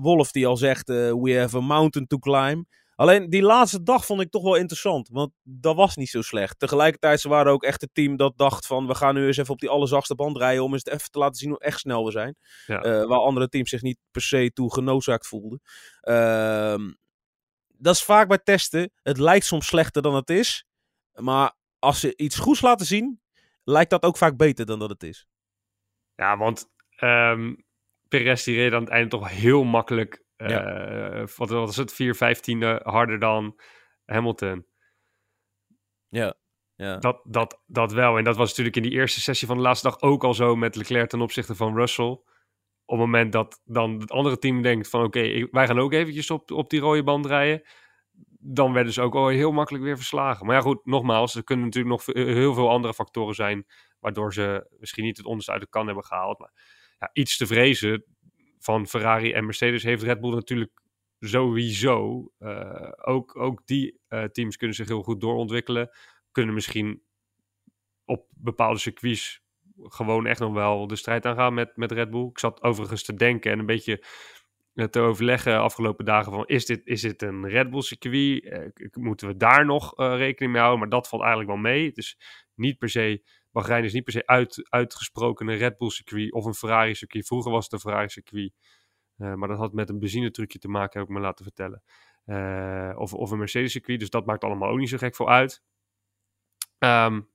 Wolf 0.00 0.30
die 0.30 0.46
al 0.46 0.56
zegt, 0.56 0.88
we 0.88 1.36
have 1.38 1.56
a 1.56 1.60
mountain 1.60 2.06
to 2.06 2.18
climb. 2.18 2.66
Alleen 2.96 3.30
die 3.30 3.42
laatste 3.42 3.82
dag 3.82 4.06
vond 4.06 4.20
ik 4.20 4.30
toch 4.30 4.42
wel 4.42 4.54
interessant. 4.54 5.08
Want 5.08 5.32
dat 5.42 5.76
was 5.76 5.96
niet 5.96 6.08
zo 6.08 6.22
slecht. 6.22 6.58
Tegelijkertijd 6.58 7.20
ze 7.20 7.28
waren 7.28 7.52
ook 7.52 7.62
echt 7.62 7.80
het 7.80 7.94
team 7.94 8.16
dat 8.16 8.38
dacht 8.38 8.66
van... 8.66 8.86
we 8.86 8.94
gaan 8.94 9.14
nu 9.14 9.26
eens 9.26 9.36
even 9.36 9.52
op 9.52 9.60
die 9.60 9.68
allerzachtste 9.68 10.14
band 10.14 10.36
rijden... 10.36 10.64
om 10.64 10.72
eens 10.72 10.84
even 10.84 11.10
te 11.10 11.18
laten 11.18 11.36
zien 11.36 11.50
hoe 11.50 11.58
echt 11.58 11.78
snel 11.78 12.04
we 12.04 12.10
zijn. 12.10 12.36
Ja. 12.66 12.84
Uh, 12.84 13.04
waar 13.06 13.18
andere 13.18 13.48
teams 13.48 13.70
zich 13.70 13.82
niet 13.82 13.98
per 14.10 14.22
se 14.22 14.50
toe 14.54 14.72
genoodzaakt 14.72 15.26
voelden. 15.26 15.60
Uh, 16.02 16.88
dat 17.68 17.94
is 17.94 18.02
vaak 18.02 18.28
bij 18.28 18.38
testen. 18.38 18.92
Het 19.02 19.18
lijkt 19.18 19.44
soms 19.44 19.66
slechter 19.66 20.02
dan 20.02 20.14
het 20.14 20.30
is. 20.30 20.66
Maar 21.12 21.52
als 21.78 22.00
ze 22.00 22.16
iets 22.16 22.38
goeds 22.38 22.60
laten 22.60 22.86
zien... 22.86 23.20
lijkt 23.64 23.90
dat 23.90 24.02
ook 24.02 24.16
vaak 24.16 24.36
beter 24.36 24.66
dan 24.66 24.78
dat 24.78 24.90
het 24.90 25.02
is. 25.02 25.26
Ja, 26.14 26.36
want... 26.36 26.68
Um... 27.00 27.64
Perez 28.08 28.44
die 28.44 28.56
reed 28.56 28.72
aan 28.72 28.80
het 28.80 28.90
einde 28.90 29.08
toch 29.08 29.28
heel 29.28 29.64
makkelijk 29.64 30.24
ja. 30.36 31.20
Uh, 31.20 31.26
wat 31.36 31.50
was 31.50 31.76
het? 31.76 31.92
4 31.92 32.14
15 32.14 32.62
harder 32.82 33.18
dan 33.18 33.60
Hamilton. 34.04 34.66
Ja. 36.08 36.34
ja. 36.74 36.96
Dat, 36.96 37.20
dat, 37.24 37.62
dat 37.66 37.92
wel. 37.92 38.18
En 38.18 38.24
dat 38.24 38.36
was 38.36 38.48
natuurlijk 38.48 38.76
in 38.76 38.82
die 38.82 38.92
eerste 38.92 39.20
sessie 39.20 39.46
van 39.46 39.56
de 39.56 39.62
laatste 39.62 39.88
dag 39.88 40.00
ook 40.00 40.24
al 40.24 40.34
zo 40.34 40.56
met 40.56 40.76
Leclerc 40.76 41.08
ten 41.08 41.20
opzichte 41.20 41.54
van 41.54 41.74
Russell. 41.74 42.20
Op 42.84 42.98
het 42.98 43.06
moment 43.06 43.32
dat 43.32 43.60
dan 43.64 44.00
het 44.00 44.10
andere 44.10 44.38
team 44.38 44.62
denkt 44.62 44.88
van 44.88 45.04
oké, 45.04 45.48
wij 45.50 45.66
gaan 45.66 45.78
ook 45.78 45.92
eventjes 45.92 46.30
op, 46.30 46.50
op 46.50 46.70
die 46.70 46.80
rode 46.80 47.02
band 47.02 47.26
rijden. 47.26 47.62
Dan 48.38 48.72
werden 48.72 48.92
ze 48.92 49.02
ook 49.02 49.14
al 49.14 49.28
heel 49.28 49.52
makkelijk 49.52 49.84
weer 49.84 49.96
verslagen. 49.96 50.46
Maar 50.46 50.54
ja 50.54 50.60
goed, 50.60 50.86
nogmaals, 50.86 51.34
er 51.34 51.44
kunnen 51.44 51.64
natuurlijk 51.64 52.06
nog 52.06 52.16
heel 52.16 52.54
veel 52.54 52.70
andere 52.70 52.94
factoren 52.94 53.34
zijn 53.34 53.66
waardoor 54.00 54.32
ze 54.32 54.66
misschien 54.78 55.04
niet 55.04 55.16
het 55.16 55.26
onderste 55.26 55.52
uit 55.52 55.60
de 55.60 55.68
kan 55.68 55.86
hebben 55.86 56.04
gehaald. 56.04 56.38
Maar 56.38 56.52
ja, 56.98 57.10
iets 57.12 57.36
te 57.36 57.46
vrezen 57.46 58.04
van 58.58 58.86
Ferrari 58.86 59.32
en 59.32 59.44
Mercedes 59.44 59.82
heeft 59.82 60.02
Red 60.02 60.20
Bull 60.20 60.34
natuurlijk 60.34 60.72
sowieso. 61.18 62.30
Uh, 62.38 62.92
ook, 62.96 63.36
ook 63.36 63.66
die 63.66 64.00
uh, 64.08 64.24
teams 64.24 64.56
kunnen 64.56 64.76
zich 64.76 64.88
heel 64.88 65.02
goed 65.02 65.20
doorontwikkelen. 65.20 65.90
Kunnen 66.32 66.54
misschien 66.54 67.02
op 68.04 68.26
bepaalde 68.30 68.78
circuits 68.78 69.44
gewoon 69.82 70.26
echt 70.26 70.40
nog 70.40 70.52
wel 70.52 70.86
de 70.86 70.96
strijd 70.96 71.26
aangaan 71.26 71.54
met, 71.54 71.76
met 71.76 71.92
Red 71.92 72.10
Bull. 72.10 72.26
Ik 72.26 72.38
zat 72.38 72.62
overigens 72.62 73.02
te 73.02 73.14
denken 73.14 73.52
en 73.52 73.58
een 73.58 73.66
beetje 73.66 74.04
te 74.90 75.00
overleggen 75.00 75.60
afgelopen 75.60 76.04
dagen 76.04 76.32
van 76.32 76.46
is 76.46 76.66
dit, 76.66 76.86
is 76.86 77.00
dit 77.00 77.22
een 77.22 77.48
Red 77.48 77.70
Bull 77.70 77.80
circuit? 77.80 78.92
Moeten 78.92 79.28
we 79.28 79.36
daar 79.36 79.64
nog 79.64 79.92
rekening 79.96 80.52
mee 80.52 80.60
houden? 80.60 80.80
Maar 80.80 80.88
dat 80.88 81.08
valt 81.08 81.22
eigenlijk 81.22 81.52
wel 81.52 81.60
mee. 81.60 81.86
Het 81.86 81.96
is 81.96 82.18
niet 82.54 82.78
per 82.78 82.88
se 82.88 83.22
Bahrein 83.56 83.84
is 83.84 83.92
niet 83.92 84.04
per 84.04 84.12
se 84.12 84.26
uit, 84.26 84.66
uitgesproken 84.68 85.48
een 85.48 85.56
Red 85.56 85.76
Bull 85.76 85.90
circuit 85.90 86.32
of 86.32 86.44
een 86.44 86.54
Ferrari 86.54 86.94
circuit. 86.94 87.26
Vroeger 87.26 87.50
was 87.50 87.64
het 87.64 87.72
een 87.72 87.78
Ferrari 87.78 88.08
circuit. 88.08 88.52
Uh, 89.18 89.34
maar 89.34 89.48
dat 89.48 89.58
had 89.58 89.72
met 89.72 89.88
een 89.88 89.98
benzinetrucje 89.98 90.58
te 90.58 90.68
maken, 90.68 91.00
heb 91.00 91.08
ik 91.08 91.14
me 91.14 91.20
laten 91.20 91.44
vertellen. 91.44 91.82
Uh, 92.26 92.92
of, 92.98 93.14
of 93.14 93.30
een 93.30 93.38
Mercedes 93.38 93.72
circuit. 93.72 94.00
Dus 94.00 94.10
dat 94.10 94.26
maakt 94.26 94.44
allemaal 94.44 94.70
ook 94.70 94.78
niet 94.78 94.88
zo 94.88 94.96
gek 94.96 95.16
veel 95.16 95.30
uit. 95.30 95.62
Um, 96.78 97.28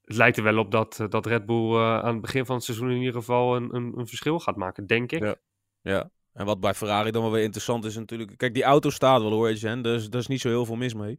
het 0.00 0.16
lijkt 0.16 0.36
er 0.36 0.42
wel 0.42 0.58
op 0.58 0.70
dat, 0.70 1.06
dat 1.08 1.26
Red 1.26 1.46
Bull 1.46 1.76
aan 1.78 2.12
het 2.12 2.20
begin 2.20 2.46
van 2.46 2.54
het 2.54 2.64
seizoen 2.64 2.90
in 2.90 2.98
ieder 2.98 3.14
geval 3.14 3.56
een, 3.56 3.74
een, 3.74 3.98
een 3.98 4.06
verschil 4.06 4.38
gaat 4.38 4.56
maken, 4.56 4.86
denk 4.86 5.12
ik. 5.12 5.22
Ja. 5.22 5.36
ja. 5.80 6.10
En 6.36 6.46
wat 6.46 6.60
bij 6.60 6.74
Ferrari 6.74 7.10
dan 7.10 7.22
wel 7.22 7.30
weer 7.30 7.42
interessant 7.42 7.84
is 7.84 7.96
natuurlijk... 7.96 8.36
Kijk, 8.36 8.54
die 8.54 8.62
auto 8.62 8.90
staat 8.90 9.20
wel 9.20 9.30
hoor, 9.30 9.52
Jen. 9.52 9.82
Dus 9.82 10.10
daar 10.10 10.20
is 10.20 10.26
niet 10.26 10.40
zo 10.40 10.48
heel 10.48 10.64
veel 10.64 10.76
mis 10.76 10.94
mee. 10.94 11.18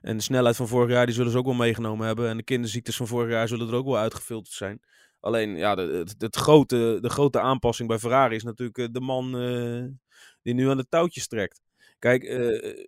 En 0.00 0.16
de 0.16 0.22
snelheid 0.22 0.56
van 0.56 0.68
vorig 0.68 0.90
jaar, 0.90 1.06
die 1.06 1.14
zullen 1.14 1.32
ze 1.32 1.38
ook 1.38 1.44
wel 1.44 1.54
meegenomen 1.54 2.06
hebben. 2.06 2.28
En 2.28 2.36
de 2.36 2.42
kinderziektes 2.42 2.96
van 2.96 3.06
vorig 3.06 3.30
jaar 3.30 3.48
zullen 3.48 3.68
er 3.68 3.74
ook 3.74 3.84
wel 3.84 3.96
uitgefilterd 3.96 4.54
zijn. 4.54 4.80
Alleen, 5.20 5.56
ja, 5.56 5.76
het, 5.76 6.14
het 6.18 6.36
grote, 6.36 6.98
de 7.00 7.08
grote 7.08 7.40
aanpassing 7.40 7.88
bij 7.88 7.98
Ferrari 7.98 8.34
is 8.34 8.42
natuurlijk 8.42 8.78
eh, 8.78 8.86
de 8.90 9.00
man 9.00 9.42
uh, 9.42 9.84
die 10.42 10.54
nu 10.54 10.70
aan 10.70 10.76
de 10.76 10.88
touwtjes 10.88 11.26
trekt. 11.26 11.60
Kijk, 11.98 12.22
uh, 12.22 12.30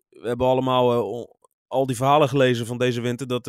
we 0.09 0.23
hebben 0.23 0.47
allemaal 0.47 1.37
al 1.67 1.87
die 1.87 1.97
verhalen 1.97 2.29
gelezen 2.29 2.67
van 2.67 2.79
deze 2.79 3.01
winter 3.01 3.27
dat 3.27 3.45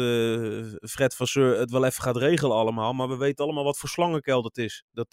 Fred 0.90 1.16
Vasseur 1.16 1.60
het 1.60 1.72
wel 1.72 1.86
even 1.86 2.04
gaat 2.04 2.18
regelen 2.18 2.58
allemaal. 2.58 2.94
Maar 2.94 3.10
we 3.10 3.18
weten 3.18 3.46
allemaal 3.46 3.64
wat 3.64 3.78
voor 3.78 3.90
slangenkel 3.90 4.42
dat 4.42 4.58
is, 4.58 4.84
dat, 4.92 5.12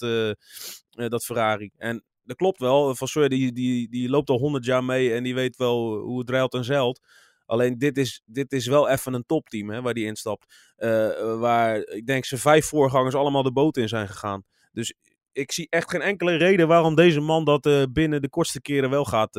dat 0.90 1.25
Ferrari. 1.25 1.71
En 1.76 2.04
dat 2.24 2.36
klopt 2.36 2.58
wel. 2.58 2.94
Vasseur 2.94 3.28
die, 3.28 3.52
die, 3.52 3.88
die 3.88 4.08
loopt 4.08 4.30
al 4.30 4.38
honderd 4.38 4.64
jaar 4.64 4.84
mee 4.84 5.12
en 5.14 5.22
die 5.22 5.34
weet 5.34 5.56
wel 5.56 5.98
hoe 5.98 6.18
het 6.18 6.30
ruilt 6.30 6.54
en 6.54 6.64
zeilt. 6.64 7.00
Alleen 7.46 7.78
dit 7.78 7.98
is, 7.98 8.22
dit 8.24 8.52
is 8.52 8.66
wel 8.66 8.88
even 8.88 9.14
een 9.14 9.26
topteam 9.26 9.70
hè, 9.70 9.82
waar 9.82 9.94
die 9.94 10.06
instapt. 10.06 10.72
Uh, 10.78 11.38
waar 11.38 11.76
ik 11.76 12.06
denk 12.06 12.24
zijn 12.24 12.40
vijf 12.40 12.66
voorgangers 12.66 13.14
allemaal 13.14 13.42
de 13.42 13.52
boot 13.52 13.76
in 13.76 13.88
zijn 13.88 14.08
gegaan. 14.08 14.44
Dus 14.72 14.94
ik 15.32 15.52
zie 15.52 15.66
echt 15.70 15.90
geen 15.90 16.00
enkele 16.00 16.36
reden 16.36 16.68
waarom 16.68 16.94
deze 16.94 17.20
man 17.20 17.44
dat 17.44 17.66
uh, 17.66 17.82
binnen 17.92 18.22
de 18.22 18.28
kortste 18.28 18.60
keren 18.60 18.90
wel 18.90 19.04
gaat 19.04 19.38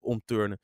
omturnen. 0.00 0.60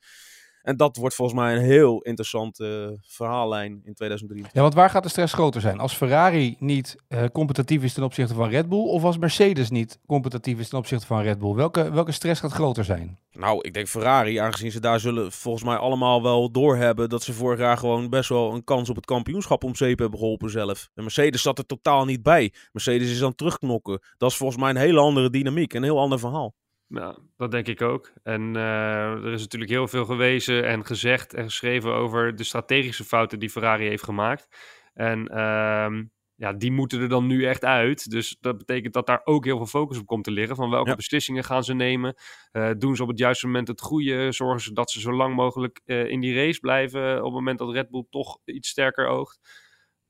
En 0.65 0.77
dat 0.77 0.97
wordt 0.97 1.15
volgens 1.15 1.39
mij 1.39 1.55
een 1.55 1.63
heel 1.63 2.01
interessante 2.01 2.87
uh, 2.91 2.97
verhaallijn 3.01 3.71
in 3.71 3.93
2023. 3.93 4.53
Ja, 4.53 4.61
want 4.61 4.73
waar 4.73 4.89
gaat 4.89 5.03
de 5.03 5.09
stress 5.09 5.33
groter 5.33 5.61
zijn? 5.61 5.79
Als 5.79 5.93
Ferrari 5.93 6.55
niet 6.59 6.95
uh, 7.09 7.23
competitief 7.33 7.83
is 7.83 7.93
ten 7.93 8.03
opzichte 8.03 8.33
van 8.33 8.49
Red 8.49 8.69
Bull, 8.69 8.87
of 8.87 9.03
als 9.03 9.17
Mercedes 9.17 9.69
niet 9.69 9.99
competitief 10.05 10.59
is 10.59 10.69
ten 10.69 10.77
opzichte 10.77 11.05
van 11.05 11.21
Red 11.21 11.39
Bull? 11.39 11.53
Welke, 11.53 11.91
welke 11.91 12.11
stress 12.11 12.41
gaat 12.41 12.51
groter 12.51 12.83
zijn? 12.83 13.19
Nou, 13.31 13.59
ik 13.61 13.73
denk 13.73 13.87
Ferrari, 13.87 14.37
aangezien 14.37 14.71
ze 14.71 14.79
daar 14.79 14.99
zullen 14.99 15.31
volgens 15.31 15.63
mij 15.63 15.75
allemaal 15.75 16.23
wel 16.23 16.51
doorhebben 16.51 17.09
dat 17.09 17.23
ze 17.23 17.33
vorig 17.33 17.59
jaar 17.59 17.77
gewoon 17.77 18.09
best 18.09 18.29
wel 18.29 18.53
een 18.53 18.63
kans 18.63 18.89
op 18.89 18.95
het 18.95 19.05
kampioenschap 19.05 19.63
om 19.63 19.75
zeep 19.75 19.99
hebben 19.99 20.19
geholpen 20.19 20.49
zelf. 20.49 20.89
En 20.93 21.03
Mercedes 21.03 21.41
zat 21.41 21.57
er 21.57 21.65
totaal 21.65 22.05
niet 22.05 22.23
bij. 22.23 22.53
Mercedes 22.71 23.11
is 23.11 23.21
aan 23.21 23.27
het 23.27 23.37
terugknokken. 23.37 24.01
Dat 24.17 24.31
is 24.31 24.37
volgens 24.37 24.59
mij 24.59 24.69
een 24.69 24.75
hele 24.75 24.99
andere 24.99 25.29
dynamiek, 25.29 25.73
een 25.73 25.83
heel 25.83 25.99
ander 25.99 26.19
verhaal. 26.19 26.53
Nou, 26.87 27.17
dat 27.37 27.51
denk 27.51 27.67
ik 27.67 27.81
ook. 27.81 28.11
En 28.23 28.55
uh, 28.55 29.11
er 29.11 29.33
is 29.33 29.41
natuurlijk 29.41 29.71
heel 29.71 29.87
veel 29.87 30.05
gewezen 30.05 30.67
en 30.67 30.85
gezegd 30.85 31.33
en 31.33 31.43
geschreven 31.43 31.93
over 31.93 32.35
de 32.35 32.43
strategische 32.43 33.03
fouten 33.03 33.39
die 33.39 33.49
Ferrari 33.49 33.87
heeft 33.87 34.03
gemaakt. 34.03 34.47
En 34.93 35.19
uh, 35.31 36.01
ja, 36.35 36.53
die 36.53 36.71
moeten 36.71 37.01
er 37.01 37.09
dan 37.09 37.27
nu 37.27 37.45
echt 37.45 37.63
uit. 37.63 38.09
Dus 38.09 38.37
dat 38.39 38.57
betekent 38.57 38.93
dat 38.93 39.07
daar 39.07 39.21
ook 39.23 39.45
heel 39.45 39.57
veel 39.57 39.65
focus 39.65 39.97
op 39.97 40.05
komt 40.05 40.23
te 40.23 40.31
liggen. 40.31 40.55
Van 40.55 40.69
welke 40.69 40.89
ja. 40.89 40.95
beslissingen 40.95 41.43
gaan 41.43 41.63
ze 41.63 41.73
nemen? 41.73 42.15
Uh, 42.51 42.71
doen 42.77 42.95
ze 42.95 43.03
op 43.03 43.09
het 43.09 43.19
juiste 43.19 43.45
moment 43.45 43.67
het 43.67 43.81
goede? 43.81 44.31
Zorgen 44.31 44.61
ze 44.61 44.73
dat 44.73 44.91
ze 44.91 44.99
zo 44.99 45.11
lang 45.13 45.35
mogelijk 45.35 45.81
uh, 45.85 46.09
in 46.09 46.19
die 46.19 46.35
race 46.35 46.59
blijven 46.59 47.17
op 47.17 47.23
het 47.23 47.33
moment 47.33 47.59
dat 47.59 47.73
Red 47.73 47.89
Bull 47.89 48.05
toch 48.09 48.39
iets 48.45 48.69
sterker 48.69 49.07
oogt? 49.07 49.39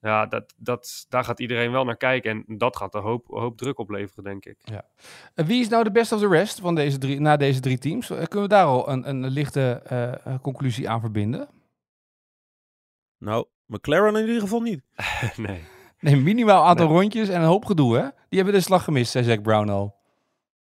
Ja, 0.05 0.25
dat, 0.25 0.53
dat, 0.57 1.05
daar 1.09 1.23
gaat 1.23 1.39
iedereen 1.39 1.71
wel 1.71 1.83
naar 1.83 1.97
kijken. 1.97 2.31
En 2.31 2.57
dat 2.57 2.75
gaat 2.75 2.95
een 2.95 3.01
hoop, 3.01 3.27
hoop 3.27 3.57
druk 3.57 3.79
opleveren, 3.79 4.23
denk 4.23 4.45
ik. 4.45 4.57
Ja. 4.59 4.85
En 5.33 5.45
wie 5.45 5.61
is 5.61 5.67
nou 5.67 5.83
de 5.83 5.91
best 5.91 6.11
of 6.11 6.19
the 6.19 6.27
rest 6.27 6.59
van 6.59 6.75
deze 6.75 6.97
drie, 6.97 7.19
na 7.19 7.37
deze 7.37 7.59
drie 7.59 7.77
teams? 7.77 8.07
Kunnen 8.07 8.41
we 8.41 8.47
daar 8.47 8.65
al 8.65 8.89
een, 8.89 9.09
een 9.09 9.27
lichte 9.27 9.83
uh, 9.91 10.35
conclusie 10.41 10.89
aan 10.89 10.99
verbinden? 10.99 11.49
Nou, 13.17 13.45
McLaren 13.65 14.15
in 14.15 14.25
ieder 14.25 14.41
geval 14.41 14.61
niet. 14.61 14.81
nee. 15.37 15.63
Nee, 15.99 16.15
minimaal 16.15 16.65
aantal 16.65 16.87
nee. 16.87 16.97
rondjes 16.97 17.29
en 17.29 17.41
een 17.41 17.47
hoop 17.47 17.65
gedoe, 17.65 17.95
hè? 17.95 18.01
Die 18.01 18.39
hebben 18.39 18.53
de 18.53 18.65
slag 18.65 18.83
gemist, 18.83 19.11
zei 19.11 19.23
Zack 19.25 19.41
Brown 19.41 19.69
al. 19.69 19.95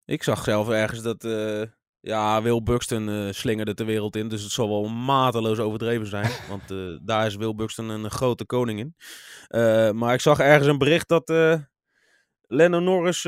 Ik 0.05 0.23
zag 0.23 0.43
zelf 0.43 0.69
ergens 0.69 1.01
dat... 1.01 1.23
Uh... 1.23 1.63
Ja, 2.05 2.41
Will 2.41 2.63
Buxton 2.63 3.09
uh, 3.09 3.31
slingerde 3.31 3.73
de 3.73 3.83
wereld 3.83 4.15
in. 4.15 4.27
Dus 4.27 4.43
het 4.43 4.51
zal 4.51 4.69
wel 4.69 4.89
mateloos 4.89 5.59
overdreven 5.59 6.07
zijn. 6.07 6.31
want 6.49 6.71
uh, 6.71 6.97
daar 7.01 7.25
is 7.25 7.35
Will 7.35 7.55
Buxton 7.55 7.89
een 7.89 8.11
grote 8.11 8.45
koning 8.45 8.79
in. 8.79 8.95
Uh, 9.49 9.91
maar 9.91 10.13
ik 10.13 10.21
zag 10.21 10.39
ergens 10.39 10.67
een 10.67 10.77
bericht 10.77 11.07
dat 11.07 11.29
Lennon 12.47 12.83
Norris 12.83 13.23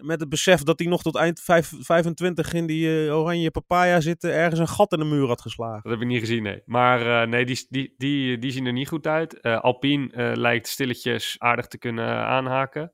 met 0.00 0.20
het 0.20 0.28
besef 0.28 0.62
dat 0.62 0.78
hij 0.78 0.88
nog 0.88 1.02
tot 1.02 1.16
eind 1.16 1.40
5, 1.40 1.72
25 1.80 2.52
in 2.52 2.66
die 2.66 3.12
oranje 3.12 3.50
papaya 3.50 4.00
zit, 4.00 4.24
ergens 4.24 4.60
een 4.60 4.68
gat 4.68 4.92
in 4.92 4.98
de 4.98 5.04
muur 5.04 5.26
had 5.26 5.40
geslagen. 5.40 5.82
Dat 5.82 5.92
heb 5.92 6.00
ik 6.00 6.08
niet 6.08 6.20
gezien, 6.20 6.42
nee. 6.42 6.62
Maar 6.64 7.28
nee, 7.28 7.44
die, 7.44 7.66
die, 7.68 7.94
die, 7.96 8.38
die 8.38 8.50
zien 8.50 8.66
er 8.66 8.72
niet 8.72 8.88
goed 8.88 9.06
uit. 9.06 9.42
Alpine 9.42 10.36
lijkt 10.36 10.68
stilletjes 10.68 11.36
aardig 11.38 11.66
te 11.66 11.78
kunnen 11.78 12.26
aanhaken. 12.26 12.92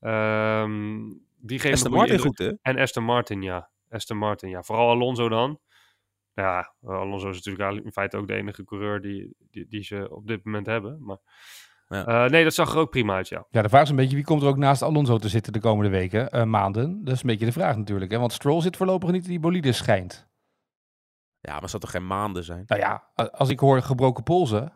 Um, 0.00 1.22
die 1.36 1.58
geven 1.58 1.72
Aston 1.72 1.92
Martin 1.92 2.18
goed, 2.18 2.38
hè? 2.38 2.52
En 2.62 2.78
Aston 2.78 3.04
Martin, 3.04 3.42
ja. 3.42 3.72
Aston 3.94 4.16
Martin, 4.16 4.48
ja. 4.48 4.62
Vooral 4.62 4.90
Alonso 4.90 5.28
dan. 5.28 5.60
Ja, 6.32 6.74
Alonso 6.86 7.28
is 7.28 7.42
natuurlijk 7.42 7.84
in 7.84 7.92
feite 7.92 8.16
ook 8.16 8.26
de 8.26 8.34
enige 8.34 8.64
coureur 8.64 9.00
die, 9.00 9.36
die, 9.50 9.66
die 9.68 9.82
ze 9.82 10.08
op 10.10 10.26
dit 10.26 10.44
moment 10.44 10.66
hebben. 10.66 11.04
Maar 11.04 11.18
ja. 11.88 12.24
uh, 12.24 12.30
nee, 12.30 12.44
dat 12.44 12.54
zag 12.54 12.72
er 12.72 12.78
ook 12.78 12.90
prima 12.90 13.14
uit, 13.14 13.28
ja. 13.28 13.46
Ja, 13.50 13.62
de 13.62 13.68
vraag 13.68 13.82
is 13.82 13.88
een 13.88 13.96
beetje 13.96 14.16
wie 14.16 14.24
komt 14.24 14.42
er 14.42 14.48
ook 14.48 14.56
naast 14.56 14.82
Alonso 14.82 15.18
te 15.18 15.28
zitten 15.28 15.52
de 15.52 15.60
komende 15.60 15.90
weken, 15.90 16.36
uh, 16.36 16.44
maanden. 16.44 17.04
Dat 17.04 17.14
is 17.14 17.20
een 17.20 17.28
beetje 17.28 17.46
de 17.46 17.52
vraag 17.52 17.76
natuurlijk. 17.76 18.10
Hè? 18.10 18.18
Want 18.18 18.32
Stroll 18.32 18.60
zit 18.60 18.76
voorlopig 18.76 19.10
niet 19.10 19.24
in 19.24 19.30
die 19.30 19.40
bolide 19.40 19.72
schijnt. 19.72 20.28
Ja, 21.40 21.52
maar 21.52 21.60
het 21.60 21.70
zal 21.70 21.80
toch 21.80 21.90
geen 21.90 22.06
maanden 22.06 22.44
zijn? 22.44 22.64
Nou 22.66 22.80
ja, 22.80 23.10
als 23.14 23.48
ik 23.48 23.58
hoor 23.58 23.82
gebroken 23.82 24.22
polsen. 24.22 24.72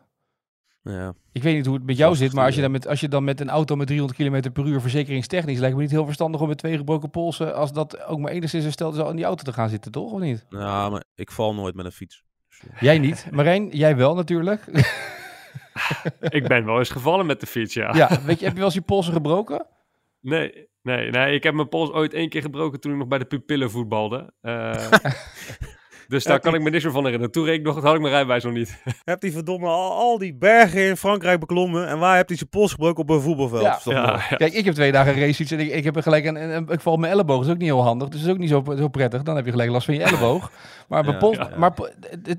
Ja. 0.89 1.13
Ik 1.31 1.43
weet 1.43 1.55
niet 1.55 1.65
hoe 1.65 1.75
het 1.75 1.85
met 1.85 1.97
jou 1.97 2.15
zit, 2.15 2.33
maar 2.33 2.45
als 2.45 2.55
je, 2.55 2.61
dan 2.61 2.71
met, 2.71 2.87
als 2.87 2.99
je 2.99 3.07
dan 3.07 3.23
met 3.23 3.39
een 3.39 3.49
auto 3.49 3.75
met 3.75 3.87
300 3.87 4.19
km 4.19 4.51
per 4.51 4.65
uur 4.65 4.81
verzekeringstechnisch 4.81 5.59
lijkt 5.59 5.75
me 5.75 5.81
niet 5.81 5.91
heel 5.91 6.05
verstandig 6.05 6.41
om 6.41 6.47
met 6.47 6.57
twee 6.57 6.77
gebroken 6.77 7.09
polsen, 7.09 7.55
als 7.55 7.73
dat 7.73 8.05
ook 8.05 8.19
maar 8.19 8.31
enigszins 8.31 8.63
hersteld 8.63 8.95
is, 8.95 9.09
in 9.09 9.15
die 9.15 9.25
auto 9.25 9.43
te 9.43 9.53
gaan 9.53 9.69
zitten, 9.69 9.91
toch? 9.91 10.11
Of 10.11 10.19
niet? 10.19 10.45
Ja, 10.49 10.89
maar 10.89 11.03
ik 11.15 11.31
val 11.31 11.53
nooit 11.53 11.75
met 11.75 11.85
een 11.85 11.91
fiets. 11.91 12.23
Dus, 12.49 12.79
jij 12.79 12.99
niet. 12.99 13.27
Marijn, 13.31 13.69
jij 13.69 13.95
wel 13.95 14.15
natuurlijk. 14.15 14.65
ik 16.29 16.47
ben 16.47 16.65
wel 16.65 16.77
eens 16.79 16.89
gevallen 16.89 17.25
met 17.25 17.39
de 17.39 17.45
fiets, 17.45 17.73
ja. 17.73 17.95
Ja, 17.95 18.07
weet 18.25 18.39
je, 18.39 18.45
heb 18.45 18.53
je 18.53 18.59
wel 18.59 18.65
eens 18.65 18.73
je 18.73 18.81
polsen 18.81 19.13
gebroken? 19.13 19.65
Nee, 20.21 20.67
nee, 20.81 21.11
nee. 21.11 21.33
Ik 21.33 21.43
heb 21.43 21.53
mijn 21.53 21.69
pols 21.69 21.91
ooit 21.91 22.13
één 22.13 22.29
keer 22.29 22.41
gebroken 22.41 22.79
toen 22.79 22.91
ik 22.91 22.97
nog 22.97 23.07
bij 23.07 23.17
de 23.17 23.25
pupillen 23.25 23.71
voetbalde. 23.71 24.33
Uh, 24.41 24.91
Dus 26.09 26.23
daar 26.23 26.39
kan 26.39 26.55
ik 26.55 26.61
me 26.61 26.69
niks 26.69 26.83
meer 26.83 26.93
van 26.93 27.03
herinneren. 27.03 27.33
Toen 27.33 27.45
reed 27.45 27.59
ik 27.59 27.65
nog, 27.65 27.81
had 27.81 27.95
ik 27.95 28.01
mijn 28.01 28.13
rijbewijs 28.13 28.43
nog 28.43 28.53
niet. 28.53 28.81
Heb 29.03 29.21
die 29.21 29.31
verdomme 29.31 29.67
al, 29.67 29.91
al, 29.91 30.17
die 30.17 30.35
bergen 30.35 30.87
in 30.87 30.97
Frankrijk 30.97 31.39
beklommen. 31.39 31.87
En 31.87 31.99
waar 31.99 32.15
heb 32.15 32.27
hij 32.27 32.37
zijn 32.37 32.49
pols 32.49 32.71
gebroken 32.71 33.01
op 33.03 33.09
een 33.09 33.21
voetbalveld? 33.21 33.61
Ja. 33.61 33.79
Ja, 33.83 34.25
ja. 34.29 34.35
Kijk, 34.35 34.53
ik 34.53 34.65
heb 34.65 34.73
twee 34.73 34.91
dagen 34.91 35.19
race 35.19 35.55
en 35.55 35.59
ik, 35.59 35.71
ik 35.71 35.83
heb 35.83 35.97
gelijk 35.97 36.25
een, 36.25 36.35
een, 36.35 36.67
ik 36.67 36.79
val 36.79 36.93
op 36.93 36.99
mijn 36.99 37.11
elleboog. 37.11 37.37
Dat 37.37 37.45
is 37.45 37.51
ook 37.51 37.57
niet 37.57 37.67
heel 37.67 37.83
handig. 37.83 38.07
Dus 38.07 38.19
dat 38.19 38.27
is 38.27 38.33
ook 38.33 38.39
niet 38.39 38.49
zo, 38.49 38.63
zo 38.77 38.87
prettig. 38.87 39.23
Dan 39.23 39.35
heb 39.35 39.45
je 39.45 39.51
gelijk 39.51 39.69
last 39.69 39.85
van 39.85 39.93
je 39.93 40.03
elleboog. 40.03 40.51
Maar, 40.87 41.05
mijn 41.05 41.17
pols, 41.17 41.37
maar 41.57 41.73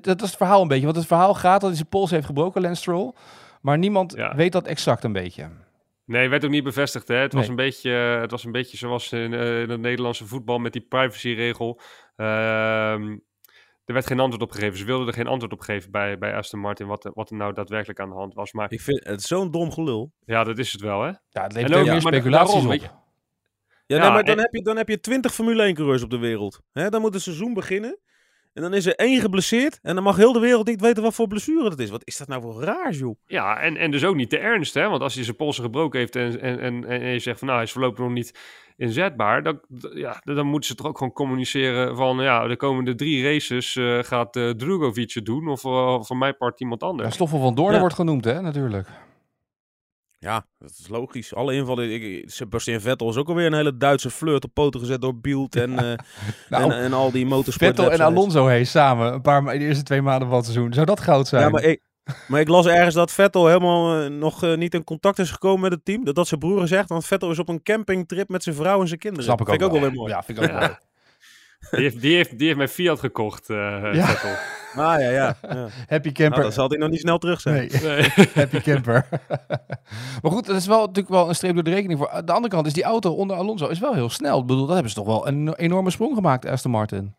dat 0.01 0.23
is 0.23 0.29
het 0.29 0.37
verhaal 0.37 0.63
een 0.63 0.69
beetje. 0.69 0.85
Want 0.85 0.97
het 0.97 1.07
verhaal 1.07 1.35
gaat 1.35 1.61
dat 1.61 1.69
hij 1.69 1.79
zijn 1.79 1.89
pols 1.89 2.11
heeft 2.11 2.27
gebroken, 2.27 2.63
Lance 2.63 2.81
Stroll. 2.81 3.13
Maar 3.61 3.79
niemand 3.79 4.31
weet 4.37 4.53
dat 4.53 4.67
exact 4.67 5.05
een 5.05 5.13
beetje. 5.13 5.49
Nee, 6.05 6.29
werd 6.29 6.45
ook 6.45 6.51
niet 6.51 6.65
bevestigd. 6.65 7.09
Hè? 7.09 7.15
Het, 7.15 7.33
nee. 7.33 7.41
was 7.41 7.51
een 7.51 7.57
beetje, 7.57 7.91
het 7.91 8.31
was 8.31 8.45
een 8.45 8.53
beetje 8.53 8.77
zoals 8.77 9.13
in, 9.13 9.33
uh, 9.33 9.61
in 9.61 9.71
het 9.71 9.81
Nederlandse 9.81 10.27
voetbal 10.27 10.59
met 10.59 10.73
die 10.73 10.87
privacyregel. 10.89 11.81
Uh, 12.17 12.95
er 13.91 13.97
werd 13.97 14.07
geen 14.07 14.21
antwoord 14.21 14.43
op 14.43 14.51
gegeven. 14.51 14.79
Ze 14.79 14.85
wilden 14.85 15.07
er 15.07 15.13
geen 15.13 15.27
antwoord 15.27 15.53
op 15.53 15.61
geven 15.61 15.91
bij, 15.91 16.19
bij 16.19 16.35
Aston 16.37 16.61
Martin 16.61 16.87
wat, 16.87 17.05
er- 17.05 17.11
wat 17.15 17.31
er 17.31 17.37
nou 17.37 17.53
daadwerkelijk 17.53 18.01
aan 18.01 18.09
de 18.09 18.15
hand 18.15 18.35
was. 18.35 18.53
Maar 18.53 18.73
Ik 18.73 18.81
vind 18.81 19.07
het 19.07 19.23
zo'n 19.23 19.51
dom 19.51 19.73
gelul. 19.73 20.13
ja, 20.25 20.45
dat 20.45 20.59
is 20.59 20.73
het 20.73 20.81
wel, 20.81 21.01
hè? 21.03 21.07
Ja, 21.31 21.43
het 21.43 21.53
levert 21.53 21.75
ook- 21.75 21.85
ja, 21.85 21.93
maar 21.93 22.01
speculaties 22.01 22.53
daarom, 22.55 22.73
op. 22.73 22.81
Ja, 22.81 22.99
Ja, 23.87 23.99
nee, 24.03 24.11
maar 24.11 24.25
dan, 24.25 24.35
en- 24.37 24.41
heb 24.43 24.53
je, 24.55 24.63
dan 24.63 24.77
heb 24.77 24.89
je 24.89 25.01
20 25.01 25.35
Formule 25.35 25.63
1 25.65 25.75
coureurs 25.75 26.03
op 26.03 26.11
de 26.11 26.19
wereld. 26.19 26.61
Hè, 26.73 26.89
dan 26.89 27.01
moet 27.01 27.15
het 27.15 27.23
seizoen 27.23 27.55
beginnen. 27.55 27.99
En 28.53 28.63
dan 28.63 28.75
is 28.75 28.87
er 28.87 28.95
één 28.95 29.21
geblesseerd. 29.21 29.79
En 29.83 29.95
dan 29.95 30.05
mag 30.05 30.17
heel 30.17 30.33
de 30.33 30.41
wereld 30.41 30.67
niet 30.67 30.81
weten 30.81 31.03
wat 31.03 31.15
voor 31.15 31.29
blessure 31.29 31.69
dat 31.71 31.79
is. 31.79 31.91
Wat 31.91 32.03
is 32.05 32.17
dat 32.17 32.29
nou 32.29 32.43
voor 32.43 32.63
raar, 32.63 32.93
joh? 32.93 33.17
Ja, 33.27 33.61
en, 33.61 33.77
en 33.77 33.91
dus 33.91 34.05
ook 34.05 34.15
niet 34.17 34.31
te 34.31 34.39
ernst, 34.39 34.75
hè? 34.75 34.89
Want 34.89 35.03
als 35.03 35.15
hij 35.15 35.25
zijn 35.25 35.37
polsen 35.37 35.65
gebroken 35.65 35.99
heeft 35.99 36.17
en, 36.17 36.41
en, 36.41 36.59
en, 36.61 36.85
en 36.85 37.13
je 37.13 37.19
zegt 37.19 37.39
van 37.39 37.47
nou, 37.47 37.59
hij 37.59 37.67
is 37.69 37.73
voorlopig 37.73 37.99
nog 37.99 38.11
niet 38.13 38.39
inzetbaar, 38.77 39.43
dan, 39.43 39.61
ja, 39.95 40.21
dan 40.25 40.47
moeten 40.47 40.69
ze 40.71 40.75
toch 40.75 40.87
ook 40.87 40.99
gewoon 40.99 41.13
communiceren 41.13 41.97
van 41.97 42.17
ja, 42.23 42.47
de 42.47 42.57
komende 42.57 42.95
drie 42.95 43.23
races 43.25 43.77
eh, 43.77 43.99
gaat 44.03 44.37
eh 44.37 44.51
Drugovic 44.51 45.13
het 45.13 45.25
doen 45.25 45.49
of 45.49 45.65
eh, 45.65 46.03
van 46.03 46.19
mijn 46.19 46.37
part 46.37 46.61
iemand 46.61 46.81
Ja, 46.81 46.87
anders. 46.87 47.15
Stoffel 47.15 47.39
van 47.39 47.55
Doorn 47.55 47.75
Ja. 47.75 47.81
wordt 47.81 47.95
genoemd, 47.95 48.25
hè, 48.25 48.41
natuurlijk. 48.41 48.89
Ja, 50.23 50.47
dat 50.59 50.71
is 50.79 50.89
logisch. 50.89 51.35
Alle 51.35 51.55
invallen. 51.55 51.93
Ik, 51.93 52.31
Sebastian 52.31 52.81
Vettel 52.81 53.09
is 53.09 53.17
ook 53.17 53.29
alweer 53.29 53.47
een 53.47 53.55
hele 53.55 53.77
Duitse 53.77 54.11
flirt 54.11 54.45
op 54.45 54.55
poten 54.55 54.81
gezet 54.81 55.01
door 55.01 55.21
Bielt 55.21 55.57
en, 55.57 55.79
eh, 55.79 55.99
Nou, 56.49 56.73
en, 56.73 56.79
en 56.79 56.93
al 56.93 57.11
die 57.11 57.27
motorsport. 57.27 57.77
Vettel 57.77 57.91
en 57.93 58.01
Alonso 58.01 58.47
heen 58.47 58.67
samen, 58.67 59.13
een 59.13 59.21
paar 59.21 59.43
ma- 59.43 59.53
de 59.53 59.59
eerste 59.59 59.83
twee 59.83 60.03
maanden 60.03 60.29
van 60.29 60.37
het 60.37 60.47
seizoen. 60.47 60.73
Zou 60.73 60.87
dat 60.87 61.01
goud 61.01 61.29
zijn? 61.29 61.43
Ja, 61.43 61.49
maar 61.49 61.63
ik, 61.63 61.81
maar 62.29 62.41
ik 62.41 62.49
las 62.49 62.67
ergens 62.67 62.95
dat 62.95 63.13
Vettel 63.13 63.47
helemaal 63.47 64.01
eh, 64.03 64.11
nog 64.11 64.43
eh, 64.43 64.57
niet 64.57 64.75
in 64.75 64.85
contact 64.85 65.19
is 65.19 65.31
gekomen 65.31 65.61
met 65.61 65.73
het 65.73 65.85
team. 65.85 66.05
Dat 66.05 66.15
dat 66.15 66.29
zijn 66.29 66.41
broer 66.41 66.69
zegt. 66.69 66.89
Want 66.89 67.07
Vettel 67.07 67.31
is 67.31 67.39
op 67.39 67.49
een 67.49 67.63
campingtrip 67.63 68.29
met 68.29 68.43
zijn 68.43 68.55
vrouw 68.55 68.81
en 68.81 68.87
zijn 68.89 68.99
kinderen. 69.01 69.25
Snap 69.25 69.41
ik 69.41 69.49
ook, 69.49 69.51
Vind 69.51 69.61
ik 69.61 69.67
ook 69.67 69.81
wel 69.81 69.89
weer 69.89 69.99
mooi. 69.99 70.13
Ja, 70.13 70.23
vind 70.23 70.39
ik 70.39 70.45
ook 70.45 70.51
Ja. 70.51 70.81
Die, 71.71 71.81
heeft, 71.81 72.01
die, 72.01 72.15
heeft, 72.17 72.31
die 72.39 72.45
heeft 72.47 72.57
mijn 72.57 72.69
Fiat 72.69 72.99
gekocht, 72.99 73.51
eh 73.51 73.57
Ja. 73.93 74.07
Vettel. 74.07 74.35
Ah 74.75 75.01
ja, 75.01 75.11
ja. 75.11 75.37
ja. 75.43 75.69
Happy 75.89 76.09
Nou, 76.09 76.13
camper. 76.13 76.43
dan 76.43 76.53
zal 76.53 76.69
hij 76.69 76.79
nog 76.79 76.89
niet 76.91 77.01
snel 77.01 77.19
terug 77.19 77.41
zijn. 77.41 77.55
Nee. 77.55 77.83
Nee. 77.83 78.11
Happy 78.35 78.61
camper. 78.61 79.07
maar 80.23 80.33
goed, 80.33 80.47
dat 80.47 80.57
is 80.57 80.67
wel 80.67 80.81
natuurlijk 80.81 81.09
wel 81.09 81.29
een 81.29 81.35
streep 81.35 81.55
door 81.55 81.63
de 81.65 81.71
rekening 81.71 81.99
voor. 81.99 82.11
Aan 82.11 82.25
de 82.25 82.33
andere 82.33 82.55
kant 82.55 82.67
is 82.67 82.73
die 82.73 82.83
auto 82.85 83.13
onder 83.13 83.37
Alonso 83.37 83.67
is 83.69 83.79
wel 83.79 83.95
heel 83.95 84.11
snel. 84.11 84.41
Ik 84.41 84.47
bedoel, 84.47 84.65
dat 84.65 84.73
hebben 84.75 84.91
ze 84.93 84.97
toch 84.99 85.07
wel 85.07 85.27
een 85.29 85.55
enorme 85.55 85.91
sprong 85.91 86.15
gemaakt, 86.15 86.47
Aston 86.47 86.71
Martin. 86.71 87.15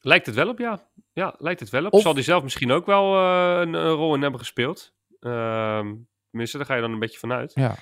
Lijkt 0.00 0.26
het 0.26 0.34
wel 0.34 0.48
op, 0.48 0.58
ja. 0.58 0.80
Ja, 1.12 1.34
lijkt 1.38 1.60
het 1.60 1.70
wel 1.70 1.84
op. 1.86 1.92
Of- 1.92 2.02
Zal 2.02 2.14
die 2.14 2.22
zelf 2.24 2.42
misschien 2.42 2.70
ook 2.72 2.86
wel 2.86 3.14
eh, 3.14 3.60
een, 3.60 3.74
een 3.74 3.90
rol 3.92 4.14
in 4.14 4.22
hebben 4.22 4.40
gespeeld. 4.40 4.92
Ehm 5.20 5.94
tenminste, 6.30 6.56
daar 6.56 6.66
ga 6.66 6.74
je 6.74 6.80
dan 6.80 6.92
een 6.92 6.98
beetje 6.98 7.18
vanuit. 7.18 7.52
Ja. 7.54 7.74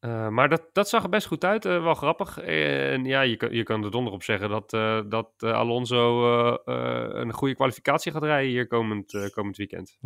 Eh, 0.00 0.28
maar 0.28 0.48
dat, 0.48 0.62
dat 0.72 0.88
zag 0.88 1.02
er 1.02 1.08
best 1.08 1.26
goed 1.26 1.44
uit. 1.44 1.64
eh, 1.64 1.82
wel 1.82 1.94
grappig. 1.94 2.38
En 2.38 3.04
ja, 3.04 3.20
je 3.20 3.36
kan, 3.36 3.52
je 3.52 3.62
kan 3.62 3.84
er 3.84 3.90
donder 3.90 4.12
op 4.12 4.22
zeggen 4.22 4.48
dat, 4.48 4.72
eh, 4.72 5.00
dat 5.08 5.30
Alonso 5.38 6.24
eh, 6.38 6.74
eh, 6.74 7.10
een 7.12 7.32
goede 7.32 7.54
kwalificatie 7.54 8.12
gaat 8.12 8.22
rijden 8.22 8.50
hier 8.50 8.66
komend, 8.66 9.14
eh, 9.14 9.26
komend 9.28 9.56
weekend. 9.56 9.98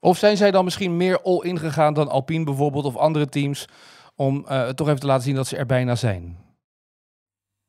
Of 0.00 0.18
zijn 0.18 0.36
zij 0.36 0.50
dan 0.50 0.64
misschien 0.64 0.96
meer 0.96 1.20
all-in 1.22 1.58
gegaan 1.58 1.94
dan 1.94 2.08
Alpine 2.08 2.44
bijvoorbeeld 2.44 2.84
of 2.84 2.96
andere 2.96 3.28
teams 3.28 3.68
om 4.14 4.46
eh, 4.46 4.68
toch 4.68 4.86
even 4.88 5.00
te 5.00 5.06
laten 5.06 5.24
zien 5.24 5.34
dat 5.34 5.46
ze 5.46 5.56
er 5.56 5.66
bijna 5.66 5.94
zijn? 5.94 6.38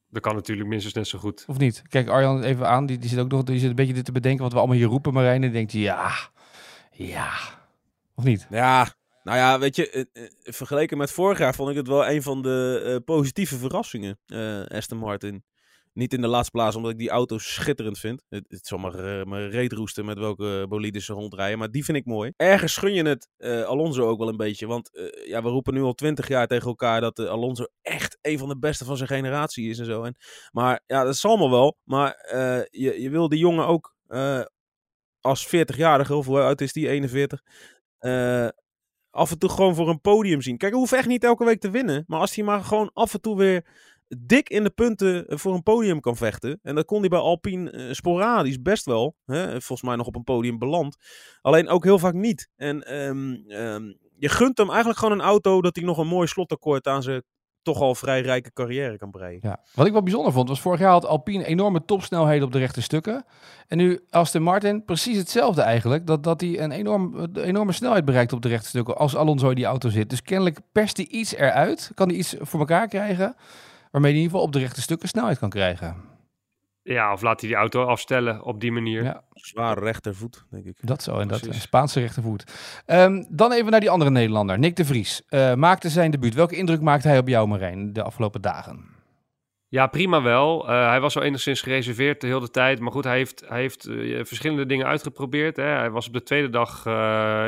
Dat 0.07 0.21
kan 0.21 0.35
natuurlijk 0.35 0.67
minstens 0.69 0.93
net 0.93 1.07
zo 1.07 1.19
goed. 1.19 1.43
Of 1.47 1.57
niet? 1.57 1.81
Kijk 1.89 2.07
Arjan 2.07 2.43
even 2.43 2.67
aan, 2.67 2.85
die, 2.85 2.97
die 2.97 3.09
zit 3.09 3.19
ook 3.19 3.31
nog 3.31 3.43
die 3.43 3.59
zit 3.59 3.69
een 3.69 3.75
beetje 3.75 3.93
dit 3.93 4.05
te 4.05 4.11
bedenken 4.11 4.43
wat 4.43 4.51
we 4.51 4.57
allemaal 4.57 4.77
hier 4.77 4.87
roepen, 4.87 5.13
Marijn. 5.13 5.43
En 5.43 5.51
denkt, 5.51 5.71
ja, 5.71 6.11
ja. 6.91 7.29
Of 8.15 8.23
niet? 8.23 8.47
Ja, 8.49 8.87
nou 9.25 9.37
ja, 9.37 9.59
weet 9.59 9.75
je, 9.75 9.89
eh, 9.89 10.23
eh, 10.23 10.29
vergeleken 10.41 10.97
met 10.97 11.11
vorig 11.11 11.37
jaar 11.37 11.55
vond 11.55 11.69
ik 11.69 11.75
het 11.75 11.87
wel 11.87 12.07
een 12.07 12.21
van 12.21 12.41
de 12.41 12.81
eh, 12.85 12.95
positieve 13.05 13.57
verrassingen, 13.57 14.19
Aston 14.67 14.97
Martin. 14.97 15.43
Niet 15.93 16.13
in 16.13 16.21
de 16.21 16.27
laatste 16.27 16.51
plaats, 16.51 16.75
omdat 16.75 16.91
ik 16.91 16.97
die 16.97 17.09
auto 17.09 17.37
schitterend 17.37 17.99
vind. 17.99 18.23
Het, 18.29 18.45
zal 18.67 18.77
maar, 18.77 19.27
maar 19.27 19.49
reet 19.49 19.71
roesten 19.71 20.05
met 20.05 20.17
welke 20.17 20.65
boliden 20.69 21.01
ze 21.01 21.13
rondrijden, 21.13 21.59
maar 21.59 21.71
die 21.71 21.85
vind 21.85 21.97
ik 21.97 22.05
mooi. 22.05 22.31
Ergens 22.35 22.77
gun 22.77 22.93
je 22.93 23.03
het 23.03 23.29
Alonso 23.67 24.07
ook 24.07 24.19
wel 24.19 24.27
een 24.27 24.37
beetje, 24.37 24.67
want 24.67 24.89
ja, 25.25 25.43
we 25.43 25.49
roepen 25.49 25.73
nu 25.73 25.81
al 25.81 25.93
twintig 25.93 26.27
jaar 26.27 26.47
tegen 26.47 26.67
elkaar 26.67 27.01
dat 27.01 27.19
eh, 27.19 27.27
Alonso 27.27 27.65
echt 27.81 28.17
een 28.21 28.37
van 28.37 28.49
de 28.49 28.57
beste 28.57 28.85
van 28.85 28.97
zijn 28.97 29.09
generatie 29.09 29.69
is 29.69 29.79
en 29.79 29.85
zo. 29.85 30.03
En, 30.03 30.15
maar 30.51 30.81
ja, 30.85 31.03
dat 31.03 31.17
zal 31.17 31.37
me 31.37 31.49
wel, 31.49 31.77
maar 31.83 32.25
je, 32.71 33.01
je 33.01 33.09
wil 33.09 33.29
die 33.29 33.39
jongen 33.39 33.67
ook 33.67 33.95
als 35.21 35.47
40-jarige, 35.47 36.15
of 36.15 36.29
oud 36.29 36.61
is 36.61 36.73
die, 36.73 36.89
41... 36.89 37.41
eh, 39.15 39.21
af 39.21 39.31
en 39.31 39.37
toe 39.37 39.49
gewoon 39.49 39.75
voor 39.75 39.89
een 39.89 40.01
podium 40.01 40.41
zien. 40.41 40.57
Kijk, 40.57 40.71
hij 40.71 40.79
hoeft 40.79 40.93
echt 40.93 41.07
niet 41.07 41.23
elke 41.23 41.45
week 41.45 41.59
te 41.59 41.69
winnen. 41.69 42.03
Maar 42.07 42.19
als 42.19 42.35
hij 42.35 42.45
maar 42.45 42.63
gewoon 42.63 42.89
af 42.93 43.13
en 43.13 43.21
toe 43.21 43.37
weer 43.37 43.65
dik 44.07 44.49
in 44.49 44.63
de 44.63 44.69
punten 44.69 45.25
voor 45.39 45.53
een 45.53 45.63
podium 45.63 45.99
kan 45.99 46.15
vechten. 46.15 46.59
En 46.61 46.75
dat 46.75 46.85
kon 46.85 46.99
hij 46.99 47.09
bij 47.09 47.19
Alpine 47.19 47.71
eh, 47.71 47.91
sporadisch 47.91 48.61
best 48.61 48.85
wel. 48.85 49.15
Hè? 49.25 49.49
Volgens 49.49 49.81
mij 49.81 49.95
nog 49.95 50.07
op 50.07 50.15
een 50.15 50.23
podium 50.23 50.59
beland. 50.59 50.97
Alleen 51.41 51.67
ook 51.67 51.83
heel 51.83 51.99
vaak 51.99 52.13
niet. 52.13 52.49
En 52.55 52.83
ehm, 52.83 53.33
ehm, 53.47 53.93
je 54.17 54.29
gunt 54.29 54.57
hem 54.57 54.69
eigenlijk 54.69 54.99
gewoon 54.99 55.19
een 55.19 55.25
auto 55.25 55.61
dat 55.61 55.75
hij 55.75 55.85
nog 55.85 55.97
een 55.97 56.07
mooi 56.07 56.27
slotakkoord 56.27 56.87
aan 56.87 57.03
zijn 57.03 57.23
toch 57.65 57.79
al 57.79 57.95
vrij 57.95 58.21
rijke 58.21 58.53
carrière 58.53 58.97
kan 58.97 59.11
breien. 59.11 59.39
Ja. 59.41 59.59
Wat 59.73 59.85
ik 59.85 59.91
wel 59.91 60.03
bijzonder 60.03 60.31
vond, 60.31 60.49
was 60.49 60.61
vorig 60.61 60.79
jaar 60.79 60.91
had 60.91 61.05
Alpine 61.05 61.45
enorme 61.45 61.85
topsnelheden 61.85 62.45
op 62.45 62.51
de 62.51 62.59
rechte 62.59 62.81
stukken. 62.81 63.25
En 63.67 63.77
nu 63.77 63.99
Aston 64.09 64.41
Martin 64.41 64.85
precies 64.85 65.17
hetzelfde 65.17 65.61
eigenlijk. 65.61 66.07
Dat, 66.07 66.23
dat 66.23 66.41
hij 66.41 66.59
een 66.59 66.71
enorm, 66.71 67.27
enorme 67.33 67.71
snelheid 67.71 68.05
bereikt 68.05 68.33
op 68.33 68.41
de 68.41 68.47
rechte 68.47 68.67
stukken 68.67 68.97
als 68.97 69.15
Alonso 69.15 69.49
in 69.49 69.55
die 69.55 69.65
auto 69.65 69.89
zit. 69.89 70.09
Dus 70.09 70.21
kennelijk 70.21 70.59
perst 70.71 70.97
hij 70.97 71.05
iets 71.05 71.35
eruit. 71.35 71.91
Kan 71.93 72.07
hij 72.07 72.17
iets 72.17 72.35
voor 72.39 72.59
elkaar 72.59 72.87
krijgen. 72.87 73.35
Waarmee 73.91 74.11
hij 74.11 74.19
in 74.19 74.25
ieder 74.25 74.31
geval 74.31 74.41
op 74.41 74.51
de 74.51 74.59
rechte 74.59 74.81
stukken 74.81 75.07
snelheid 75.07 75.39
kan 75.39 75.49
krijgen. 75.49 76.14
Ja, 76.87 77.13
of 77.13 77.21
laat 77.21 77.39
hij 77.39 77.49
die 77.49 77.57
auto 77.57 77.85
afstellen 77.85 78.43
op 78.43 78.59
die 78.59 78.71
manier. 78.71 79.03
Ja. 79.03 79.21
Zware 79.33 79.79
rechtervoet, 79.79 80.45
denk 80.49 80.65
ik. 80.65 80.77
Dat 80.81 81.03
zo, 81.03 81.19
en 81.19 81.27
dat 81.27 81.45
een 81.45 81.53
Spaanse 81.53 81.99
rechtervoet. 81.99 82.43
Ehm, 82.85 83.23
dan 83.29 83.51
even 83.51 83.71
naar 83.71 83.79
die 83.79 83.89
andere 83.89 84.11
Nederlander, 84.11 84.59
Nick 84.59 84.75
de 84.75 84.85
Vries. 84.85 85.21
Eh, 85.27 85.53
maakte 85.53 85.89
zijn 85.89 86.11
debuut. 86.11 86.33
Welke 86.33 86.55
indruk 86.55 86.81
maakte 86.81 87.07
hij 87.07 87.17
op 87.17 87.27
jou, 87.27 87.47
Marijn, 87.47 87.93
de 87.93 88.03
afgelopen 88.03 88.41
dagen? 88.41 88.94
Ja, 89.75 89.87
prima 89.87 90.21
wel. 90.21 90.69
Eh, 90.69 90.87
hij 90.87 90.99
was 91.01 91.15
al 91.15 91.21
enigszins 91.21 91.61
gereserveerd 91.61 92.21
de 92.21 92.27
hele 92.27 92.51
tijd. 92.51 92.79
Maar 92.79 92.91
goed, 92.91 93.03
hij 93.03 93.17
heeft, 93.17 93.43
hij 93.47 93.59
heeft 93.59 93.85
eh, 93.85 94.25
verschillende 94.25 94.65
dingen 94.65 94.85
uitgeprobeerd. 94.85 95.55
Hè. 95.55 95.63
Hij 95.63 95.89
was 95.89 96.07
op 96.07 96.13
de 96.13 96.23
tweede 96.23 96.49
dag 96.49 96.85
eh, 96.85 96.93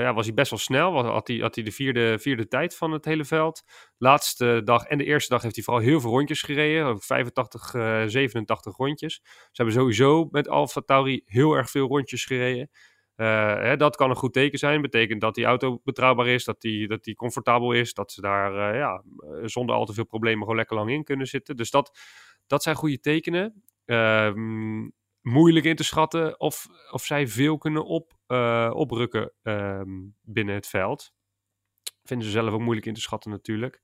ja, 0.01 0.13
was 0.13 0.25
hij 0.25 0.33
best 0.33 0.49
wel 0.49 0.59
snel. 0.59 1.05
Had 1.05 1.27
hij, 1.27 1.37
had 1.37 1.55
hij 1.55 1.63
de 1.63 1.71
vierde, 1.71 2.19
vierde 2.19 2.47
tijd 2.47 2.75
van 2.75 2.91
het 2.91 3.05
hele 3.05 3.25
veld. 3.25 3.63
Laatste 3.97 4.61
dag 4.63 4.83
en 4.83 4.97
de 4.97 5.03
eerste 5.03 5.33
dag 5.33 5.41
heeft 5.41 5.55
hij 5.55 5.63
vooral 5.63 5.83
heel 5.83 6.01
veel 6.01 6.09
rondjes 6.09 6.41
gereden. 6.41 6.85
Ook 6.85 7.03
85, 7.03 7.73
eh 7.73 8.03
87 8.05 8.77
rondjes. 8.77 9.13
Ze 9.23 9.49
hebben 9.51 9.75
sowieso 9.75 10.27
met 10.31 10.49
Alfa 10.49 10.81
Tauri 10.81 11.21
heel 11.25 11.53
erg 11.53 11.69
veel 11.69 11.87
rondjes 11.87 12.25
gereden. 12.25 12.69
Eh, 13.17 13.53
hè, 13.55 13.77
dat 13.77 13.95
kan 13.95 14.09
een 14.09 14.15
goed 14.15 14.33
teken 14.33 14.59
zijn. 14.59 14.81
Betekent 14.81 15.21
dat 15.21 15.35
die 15.35 15.45
auto 15.45 15.79
betrouwbaar 15.83 16.27
is, 16.27 16.43
dat 16.43 16.61
die, 16.61 16.87
dat 16.87 17.03
die 17.03 17.15
comfortabel 17.15 17.71
is, 17.71 17.93
dat 17.93 18.11
ze 18.11 18.21
daar 18.21 18.71
eh, 18.71 18.79
ja, 18.79 19.03
eh, 19.17 19.45
zonder 19.45 19.75
al 19.75 19.85
te 19.85 19.93
veel 19.93 20.05
problemen 20.05 20.41
gewoon 20.41 20.55
lekker 20.55 20.75
lang 20.75 20.89
in 20.89 21.03
kunnen 21.03 21.27
zitten. 21.27 21.55
Dus 21.55 21.71
dat, 21.71 21.99
dat 22.47 22.63
zijn 22.63 22.75
goede 22.75 22.99
tekenen. 22.99 23.63
Ehm, 23.85 24.89
moeilijk 25.21 25.65
in 25.65 25.75
te 25.75 25.83
schatten 25.83 26.39
of, 26.39 26.67
of 26.91 27.03
zij 27.03 27.27
veel 27.27 27.57
kunnen 27.57 27.85
op, 27.85 28.13
eh, 28.27 28.71
oprukken 28.73 29.33
ehm, 29.43 29.89
binnen 30.21 30.55
het 30.55 30.67
veld. 30.67 31.13
Vinden 32.03 32.25
ze 32.27 32.33
zelf 32.33 32.53
ook 32.53 32.61
moeilijk 32.61 32.85
in 32.85 32.93
te 32.93 33.01
schatten 33.01 33.31
natuurlijk. 33.31 33.81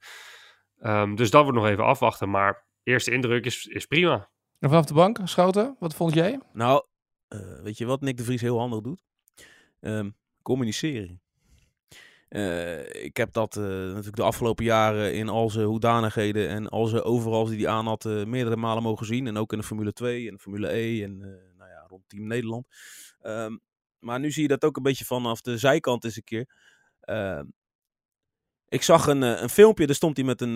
Ehm, 0.80 1.15
dus 1.15 1.30
dat 1.30 1.43
wordt 1.43 1.58
nog 1.58 1.67
even 1.67 1.86
afwachten. 1.86 2.30
Maar 2.30 2.65
eerste 2.84 3.12
indruk 3.12 3.46
is, 3.46 3.65
is 3.65 3.86
prima. 3.86 4.30
En 4.60 4.69
vanaf 4.69 4.86
de 4.86 4.93
bank, 4.93 5.19
Schouten, 5.24 5.76
wat 5.80 5.96
vond 5.96 6.13
jij? 6.13 6.39
Nou, 6.54 6.86
eh, 7.28 7.62
weet 7.62 7.78
je 7.78 7.86
wat 7.86 8.02
Nick 8.02 8.17
de 8.17 8.24
Vries 8.24 8.41
heel 8.41 8.60
handig 8.60 8.82
doet? 8.82 9.04
Ehm, 9.84 10.10
communiceren. 10.41 11.22
Eh, 12.34 13.04
ik 13.04 13.17
heb 13.17 13.34
dat 13.34 13.56
eh, 13.56 13.63
natuurlijk 13.63 14.15
de 14.15 14.24
afgelopen 14.24 14.65
jaren 14.65 15.13
in 15.13 15.30
al 15.30 15.50
zijn 15.50 15.65
hoedanigheden 15.65 16.50
en 16.50 16.69
al 16.69 16.86
zijn 16.86 17.04
overal 17.04 17.46
die 17.46 17.58
hij 17.58 17.67
aan 17.67 17.88
had 17.88 18.06
eh, 18.06 18.24
meerdere 18.24 18.56
malen 18.56 18.84
mogen 18.84 19.06
zien. 19.06 19.28
En 19.28 19.38
ook 19.38 19.52
in 19.52 19.58
de 19.58 19.63
Formule 19.63 19.93
2 19.93 20.28
en 20.28 20.34
de 20.34 20.39
Formule 20.39 20.74
E 20.74 21.04
en 21.04 21.17
nou 21.58 21.69
ja, 21.69 21.86
rond 21.88 22.04
Team 22.08 22.28
Nederland. 22.28 22.67
Ehm, 23.22 23.58
maar 24.00 24.19
nu 24.19 24.32
zie 24.32 24.41
je 24.41 24.48
dat 24.48 24.63
ook 24.63 24.78
een 24.78 24.84
beetje 24.84 25.06
vanaf 25.06 25.41
de 25.41 25.58
zijkant 25.58 26.04
eens 26.04 26.15
een 26.15 26.24
keer. 26.24 26.50
Ehm, 27.00 27.46
ik 28.67 28.82
zag 28.82 29.08
een, 29.08 29.22
een 29.22 29.50
filmpje, 29.50 29.86
daar 29.86 29.96
stond 29.96 30.17
hij 30.17 30.26
met 30.26 30.41
een, 30.41 30.56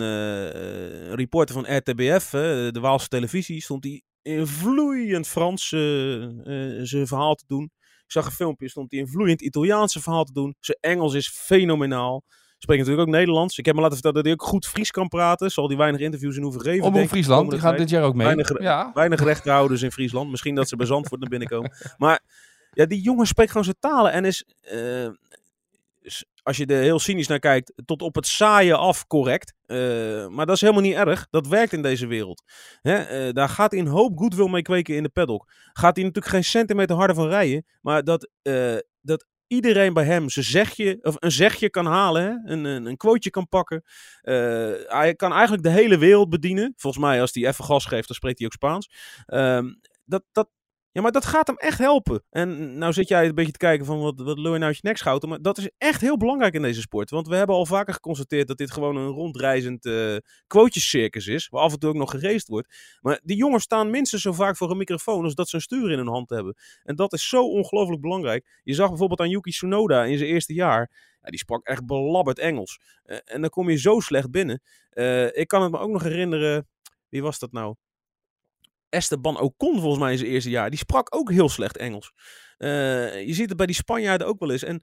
reporter 1.14 1.54
van 1.54 1.76
RTBF, 1.76 2.30
de 2.30 2.78
Waalse 2.80 3.08
televisie, 3.08 3.62
stond 3.62 3.84
hij 3.84 4.02
in 4.22 4.46
vloeiend 4.46 5.28
Frans 5.28 5.68
zijn 5.68 7.06
verhaal 7.06 7.34
te 7.34 7.44
doen. 7.46 7.72
Ik 8.08 8.14
zag 8.14 8.26
een 8.26 8.32
filmpje, 8.32 8.68
stond 8.68 8.90
hij 8.90 9.00
in 9.00 9.08
vloeiend 9.08 9.42
Italiaanse 9.42 10.00
verhaal 10.00 10.24
te 10.24 10.32
doen. 10.32 10.56
Zijn 10.60 10.78
Engels 10.80 11.14
is 11.14 11.28
fenomenaal. 11.28 12.24
Spreekt 12.58 12.80
natuurlijk 12.80 13.08
ook 13.08 13.14
Nederlands. 13.14 13.58
Ik 13.58 13.64
heb 13.64 13.74
me 13.74 13.80
laten 13.80 13.94
vertellen 13.94 14.16
dat 14.16 14.26
hij 14.32 14.34
ook 14.34 14.48
goed 14.50 14.66
Fries 14.66 14.90
kan 14.90 15.08
praten. 15.08 15.50
Zal 15.50 15.68
hij 15.68 15.76
weinig 15.76 16.00
interviews 16.00 16.36
in 16.36 16.42
hoeven 16.42 16.60
geven. 16.60 16.84
Omroep 16.84 17.02
ik, 17.02 17.08
Friesland, 17.08 17.50
die 17.50 17.60
gaat 17.60 17.76
dit 17.76 17.90
jaar 17.90 18.02
ook 18.02 18.14
mee. 18.14 18.26
Weinig 18.26 18.60
Ja, 18.60 18.90
Weinig 18.94 19.20
rechterhouders 19.22 19.82
in 19.82 19.92
Friesland. 19.92 20.30
Misschien 20.30 20.54
dat 20.54 20.68
ze 20.68 20.76
bij 20.76 20.86
Zandvoort 20.86 21.20
naar 21.20 21.30
binnen 21.30 21.48
komen. 21.48 21.72
Maar 21.96 22.20
ja, 22.72 22.86
die 22.86 23.00
jongen 23.00 23.26
spreekt 23.26 23.50
gewoon 23.50 23.64
zijn 23.64 23.76
talen 23.80 24.12
en 24.12 24.24
is 24.24 24.44
eh, 24.60 25.08
als 26.42 26.56
je 26.56 26.66
er 26.66 26.82
heel 26.82 26.98
cynisch 26.98 27.26
naar 27.26 27.38
kijkt, 27.38 27.72
tot 27.84 28.02
op 28.02 28.14
het 28.14 28.26
saaien 28.26 28.78
af 28.78 29.06
correct. 29.06 29.54
Eh, 29.68 30.28
maar 30.28 30.46
dat 30.46 30.54
is 30.54 30.60
helemaal 30.60 30.82
niet 30.82 30.94
erg. 30.94 31.26
Dat 31.30 31.46
werkt 31.46 31.72
in 31.72 31.82
deze 31.82 32.06
wereld. 32.06 32.42
Hè? 32.80 32.94
eh, 32.94 33.32
daar 33.32 33.48
gaat 33.48 33.70
hij 33.70 33.80
een 33.80 33.86
hoop 33.86 34.18
goodwill 34.18 34.48
mee 34.48 34.62
kweken 34.62 34.94
in 34.94 35.02
de 35.02 35.08
paddock. 35.08 35.52
Gaat 35.72 35.96
hij 35.96 36.04
natuurlijk 36.04 36.34
geen 36.34 36.44
centimeter 36.44 36.96
harder 36.96 37.16
van 37.16 37.28
rijden. 37.28 37.66
Maar 37.80 38.04
dat, 38.04 38.30
eh, 38.42 38.76
dat 39.00 39.26
iedereen 39.46 39.92
bij 39.92 40.04
hem 40.04 40.28
zijn 40.28 40.44
zegje, 40.44 40.98
of 41.02 41.16
een 41.18 41.32
zegje 41.32 41.70
kan 41.70 41.86
halen. 41.86 42.42
Een, 42.44 42.64
een, 42.64 42.86
een 42.86 42.96
quoteje 42.96 43.30
kan 43.30 43.48
pakken. 43.48 43.82
Hij 44.86 45.14
kan 45.16 45.32
eigenlijk 45.32 45.62
de 45.62 45.70
hele 45.70 45.98
wereld 45.98 46.28
bedienen. 46.28 46.72
Volgens 46.76 47.04
mij, 47.04 47.20
als 47.20 47.34
hij 47.34 47.46
even 47.46 47.64
gas 47.64 47.84
geeft, 47.86 48.06
dan 48.06 48.16
spreekt 48.16 48.38
hij 48.38 48.46
ook 48.46 48.52
Spaans. 48.52 48.90
Ehm, 49.26 49.72
dat, 50.04 50.22
dat, 50.32 50.48
ja, 50.98 51.04
maar 51.04 51.12
dat 51.12 51.24
gaat 51.24 51.46
hem 51.46 51.56
echt 51.56 51.78
helpen. 51.78 52.22
En 52.30 52.78
nou 52.78 52.92
zit 52.92 53.08
jij 53.08 53.26
een 53.26 53.34
beetje 53.34 53.52
te 53.52 53.58
kijken 53.58 53.86
van 53.86 54.00
wat, 54.00 54.20
wat 54.20 54.36
je 54.36 54.42
nou 54.42 54.62
uit 54.62 54.74
je 54.74 54.80
nek 54.82 54.96
schouten. 54.96 55.28
Maar 55.28 55.42
dat 55.42 55.58
is 55.58 55.70
echt 55.78 56.00
heel 56.00 56.16
belangrijk 56.16 56.54
in 56.54 56.62
deze 56.62 56.80
sport. 56.80 57.10
Want 57.10 57.28
we 57.28 57.36
hebben 57.36 57.56
al 57.56 57.66
vaker 57.66 57.94
geconstateerd 57.94 58.48
dat 58.48 58.58
dit 58.58 58.70
gewoon 58.70 58.96
een 58.96 59.08
rondreizend 59.08 59.90
quotejescircus 60.46 61.26
is. 61.26 61.48
Waar 61.48 61.62
af 61.62 61.72
en 61.72 61.78
toe 61.78 61.88
ook 61.88 61.96
nog 61.96 62.10
geraced 62.10 62.48
wordt. 62.48 62.98
Maar 63.00 63.20
die 63.22 63.36
jongens 63.36 63.64
staan 63.64 63.90
minstens 63.90 64.22
zo 64.22 64.32
vaak 64.32 64.56
voor 64.56 64.70
een 64.70 64.76
microfoon 64.76 65.24
als 65.24 65.34
dat 65.34 65.48
ze 65.48 65.54
een 65.54 65.62
stuur 65.62 65.90
in 65.90 65.98
hun 65.98 66.08
hand 66.08 66.30
hebben. 66.30 66.56
En 66.82 66.96
dat 66.96 67.12
is 67.12 67.28
zo 67.28 67.42
ongelooflijk 67.42 68.00
belangrijk. 68.00 68.60
Je 68.62 68.74
zag 68.74 68.88
bijvoorbeeld 68.88 69.20
aan 69.20 69.30
Yuki 69.30 69.50
Tsunoda 69.50 70.04
in 70.04 70.18
zijn 70.18 70.30
eerste 70.30 70.54
jaar. 70.54 70.90
Ja, 71.22 71.30
die 71.30 71.38
sprak 71.38 71.66
echt 71.66 71.86
belabberd 71.86 72.38
Engels. 72.38 72.80
Eh, 73.02 73.18
en 73.24 73.40
dan 73.40 73.50
kom 73.50 73.70
je 73.70 73.76
zo 73.76 74.00
slecht 74.00 74.30
binnen. 74.30 74.62
Eh, 74.90 75.36
ik 75.36 75.48
kan 75.48 75.62
het 75.62 75.70
me 75.70 75.78
ook 75.78 75.90
nog 75.90 76.02
herinneren. 76.02 76.68
Wie 77.08 77.22
was 77.22 77.38
dat 77.38 77.52
nou? 77.52 77.74
Esteban 78.88 79.40
Ocon 79.40 79.80
volgens 79.80 80.02
mij 80.02 80.12
in 80.12 80.18
zijn 80.18 80.30
eerste 80.30 80.50
jaar. 80.50 80.70
Die 80.70 80.78
sprak 80.78 81.14
ook 81.16 81.30
heel 81.30 81.48
slecht 81.48 81.76
Engels. 81.76 82.12
Eh, 82.56 83.26
je 83.26 83.32
ziet 83.34 83.48
het 83.48 83.56
bij 83.56 83.66
die 83.66 83.74
Spanjaarden 83.74 84.26
ook 84.26 84.38
wel 84.40 84.50
eens. 84.50 84.62
En 84.64 84.82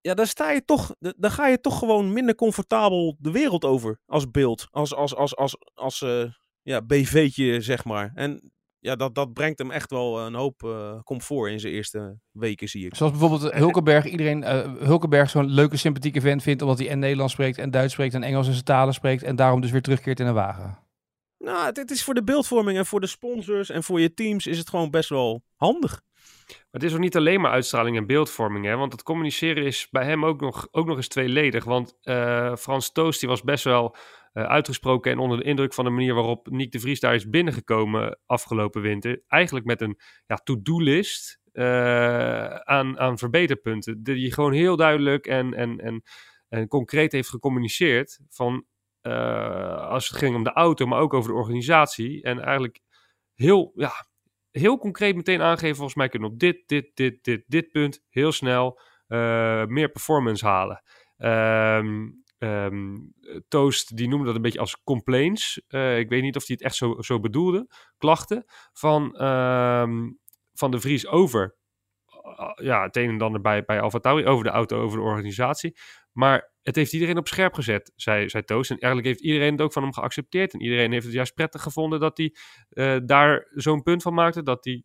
ja, 0.00 0.14
daar 0.14 0.26
sta 0.26 0.50
je 0.50 0.64
toch, 0.64 0.94
da- 0.98 1.14
daar 1.16 1.30
ga 1.30 1.46
je 1.46 1.60
toch 1.60 1.78
gewoon 1.78 2.12
minder 2.12 2.34
comfortabel 2.34 3.16
de 3.18 3.30
wereld 3.30 3.64
over 3.64 4.00
als 4.06 4.30
beeld. 4.30 4.66
Als, 4.70 4.94
als, 4.94 5.14
als, 5.14 5.36
als, 5.36 5.56
als 5.74 6.02
eh, 6.02 6.24
ja, 6.62 6.82
BV'tje, 6.82 7.60
zeg 7.60 7.84
maar. 7.84 8.10
En 8.14 8.52
ja, 8.78 8.96
dat, 8.96 9.14
dat 9.14 9.32
brengt 9.32 9.58
hem 9.58 9.70
echt 9.70 9.90
wel 9.90 10.20
een 10.20 10.34
hoop 10.34 10.62
eh, 10.62 11.00
comfort 11.02 11.50
in 11.50 11.60
zijn 11.60 11.72
eerste 11.72 12.18
weken, 12.30 12.68
zie 12.68 12.86
ik. 12.86 12.94
Zoals 12.94 13.12
bijvoorbeeld 13.12 13.52
Hulkenberg. 13.52 14.04
Iedereen 14.04 14.42
eh, 14.44 14.72
Hulkenberg 14.78 15.30
zo'n 15.30 15.50
leuke, 15.50 15.76
sympathieke 15.76 16.20
vent 16.20 16.42
vindt. 16.42 16.62
Omdat 16.62 16.78
hij 16.78 16.88
en 16.88 16.98
Nederlands 16.98 17.32
spreekt 17.32 17.58
en 17.58 17.70
Duits 17.70 17.92
spreekt 17.92 18.14
en 18.14 18.22
Engels 18.22 18.46
en 18.46 18.52
zijn 18.52 18.64
talen 18.64 18.94
spreekt. 18.94 19.22
En 19.22 19.36
daarom 19.36 19.60
dus 19.60 19.70
weer 19.70 19.82
terugkeert 19.82 20.20
in 20.20 20.26
een 20.26 20.34
wagen. 20.34 20.78
Nou, 21.44 21.66
het, 21.72 21.90
is 21.90 22.04
voor 22.04 22.14
de 22.14 22.24
beeldvorming 22.24 22.78
en 22.78 22.86
voor 22.86 23.00
de 23.00 23.06
sponsors 23.06 23.70
en 23.70 23.82
voor 23.82 24.00
je 24.00 24.14
teams 24.14 24.46
is 24.46 24.58
het 24.58 24.68
gewoon 24.68 24.90
best 24.90 25.08
wel 25.08 25.42
handig. 25.56 26.02
Maar 26.46 26.66
het 26.70 26.82
is 26.82 26.92
ook 26.92 27.00
niet 27.00 27.16
alleen 27.16 27.40
maar 27.40 27.50
uitstraling 27.50 27.96
en 27.96 28.06
beeldvorming, 28.06 28.64
hè? 28.64 28.76
want 28.76 28.92
het 28.92 29.02
communiceren 29.02 29.64
is 29.64 29.88
bij 29.90 30.04
hem 30.04 30.24
ook 30.24 30.40
nog, 30.40 30.68
ook 30.70 30.86
nog 30.86 30.96
eens 30.96 31.08
tweeledig. 31.08 31.64
Want 31.64 31.96
eh, 32.00 32.56
Frans 32.56 32.92
Toos 32.92 33.18
die 33.18 33.28
was 33.28 33.42
best 33.42 33.64
wel 33.64 33.96
eh, 34.32 34.44
uitgesproken 34.44 35.12
en 35.12 35.18
onder 35.18 35.38
de 35.38 35.44
indruk 35.44 35.74
van 35.74 35.84
de 35.84 35.90
manier 35.90 36.14
waarop 36.14 36.50
Nick 36.50 36.72
de 36.72 36.80
Vries 36.80 37.00
daar 37.00 37.14
is 37.14 37.28
binnengekomen 37.28 38.18
afgelopen 38.26 38.82
winter. 38.82 39.22
Eigenlijk 39.26 39.66
met 39.66 39.80
een 39.80 39.98
ja, 40.26 40.36
to-do-list 40.36 41.40
eh, 41.52 42.54
aan, 42.54 42.98
aan 42.98 43.18
verbeterpunten. 43.18 44.02
Die 44.02 44.32
gewoon 44.32 44.52
heel 44.52 44.76
duidelijk 44.76 45.26
en, 45.26 45.54
en, 45.54 45.78
en, 45.80 46.02
en 46.48 46.68
concreet 46.68 47.12
heeft 47.12 47.28
gecommuniceerd 47.28 48.20
van 48.28 48.64
als 49.88 50.08
het 50.08 50.18
ging 50.18 50.36
om 50.36 50.44
de 50.44 50.52
auto, 50.52 50.86
maar 50.86 51.00
ook 51.00 51.14
over 51.14 51.30
de 51.30 51.36
organisatie. 51.36 52.22
En 52.22 52.40
eigenlijk 52.40 52.80
heel, 53.34 53.72
ja, 53.74 53.92
heel 54.50 54.78
concreet 54.78 55.16
meteen 55.16 55.42
aangeven, 55.42 55.76
volgens 55.76 55.96
mij 55.96 56.08
kunnen 56.08 56.28
we 56.28 56.34
op 56.34 56.40
dit, 56.40 56.62
dit, 56.66 56.90
dit, 56.94 57.24
dit, 57.24 57.44
dit 57.46 57.70
punt 57.70 58.04
heel 58.08 58.32
snel 58.32 58.80
eh, 59.06 59.64
meer 59.64 59.90
performance 59.90 60.46
halen. 60.46 60.82
Ehm, 61.16 62.08
ehm, 62.38 62.96
Toast, 63.48 63.96
die 63.96 64.08
noemde 64.08 64.26
dat 64.26 64.34
een 64.34 64.42
beetje 64.42 64.60
als 64.60 64.82
complaints. 64.82 65.62
Eh, 65.68 65.98
ik 65.98 66.08
weet 66.08 66.22
niet 66.22 66.36
of 66.36 66.46
hij 66.46 66.56
het 66.58 66.64
echt 66.64 66.74
zo, 66.74 66.96
zo 67.00 67.20
bedoelde. 67.20 67.66
Klachten 67.98 68.44
van, 68.72 69.16
ehm, 69.16 70.10
van 70.52 70.70
de 70.70 70.80
Vries 70.80 71.06
over 71.06 71.56
ja, 72.54 72.82
het 72.82 72.96
een 72.96 73.08
en 73.08 73.20
ander 73.20 73.40
bij, 73.40 73.64
bij 73.64 73.80
Alfa 73.80 74.10
over 74.10 74.44
de 74.44 74.50
auto, 74.50 74.80
over 74.80 74.98
de 74.98 75.04
organisatie. 75.04 75.76
Maar 76.12 76.52
het 76.62 76.76
heeft 76.76 76.92
iedereen 76.92 77.18
op 77.18 77.28
scherp 77.28 77.54
gezet, 77.54 77.92
zei, 77.96 78.28
zei 78.28 78.44
Toast. 78.44 78.70
En 78.70 78.78
eigenlijk 78.78 79.12
heeft 79.12 79.24
iedereen 79.30 79.52
het 79.52 79.60
ook 79.60 79.72
van 79.72 79.82
hem 79.82 79.92
geaccepteerd. 79.92 80.52
En 80.52 80.60
iedereen 80.60 80.92
heeft 80.92 81.04
het 81.04 81.14
juist 81.14 81.34
prettig 81.34 81.62
gevonden 81.62 82.00
dat 82.00 82.16
hij 82.16 82.34
eh, 82.68 82.96
daar 83.04 83.48
zo'n 83.54 83.82
punt 83.82 84.02
van 84.02 84.14
maakte. 84.14 84.42
Dat 84.42 84.64
hij 84.64 84.82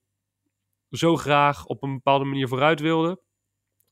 zo 0.89 1.15
graag 1.15 1.65
op 1.65 1.83
een 1.83 1.93
bepaalde 1.93 2.25
manier 2.25 2.47
vooruit 2.47 2.79
wilde. 2.79 3.23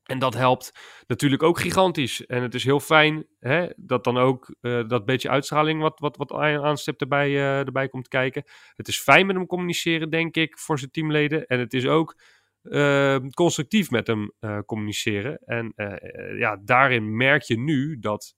En 0.03 0.19
dat 0.19 0.33
helpt 0.33 0.71
natuurlijk 1.07 1.43
ook 1.43 1.59
gigantisch. 1.59 2.25
En 2.25 2.41
het 2.41 2.53
is 2.53 2.63
heel 2.63 2.79
fijn 2.79 3.27
hè, 3.39 3.67
dat 3.75 4.03
dan 4.03 4.17
ook 4.17 4.55
uh, 4.61 4.87
dat 4.87 5.05
beetje 5.05 5.29
uitstraling 5.29 5.81
wat, 5.81 5.99
wat, 5.99 6.17
wat 6.17 6.31
aanstipt 6.31 7.01
erbij, 7.01 7.37
erbij 7.37 7.89
komt 7.89 8.07
kijken. 8.07 8.43
Het 8.75 8.87
is 8.87 8.99
fijn 8.99 9.25
met 9.25 9.35
hem 9.35 9.45
communiceren, 9.45 10.09
denk 10.09 10.35
ik, 10.35 10.57
voor 10.57 10.79
zijn 10.79 10.91
teamleden. 10.91 11.45
En 11.45 11.59
het 11.59 11.73
is 11.73 11.85
ook 11.85 12.15
uh, 12.63 13.17
constructief 13.33 13.89
met 13.89 14.07
hem 14.07 14.31
uh, 14.39 14.59
communiceren. 14.65 15.37
En 15.37 15.73
uh, 15.75 16.39
ja, 16.39 16.57
daarin 16.63 17.17
merk 17.17 17.41
je 17.41 17.59
nu 17.59 17.99
dat 17.99 18.35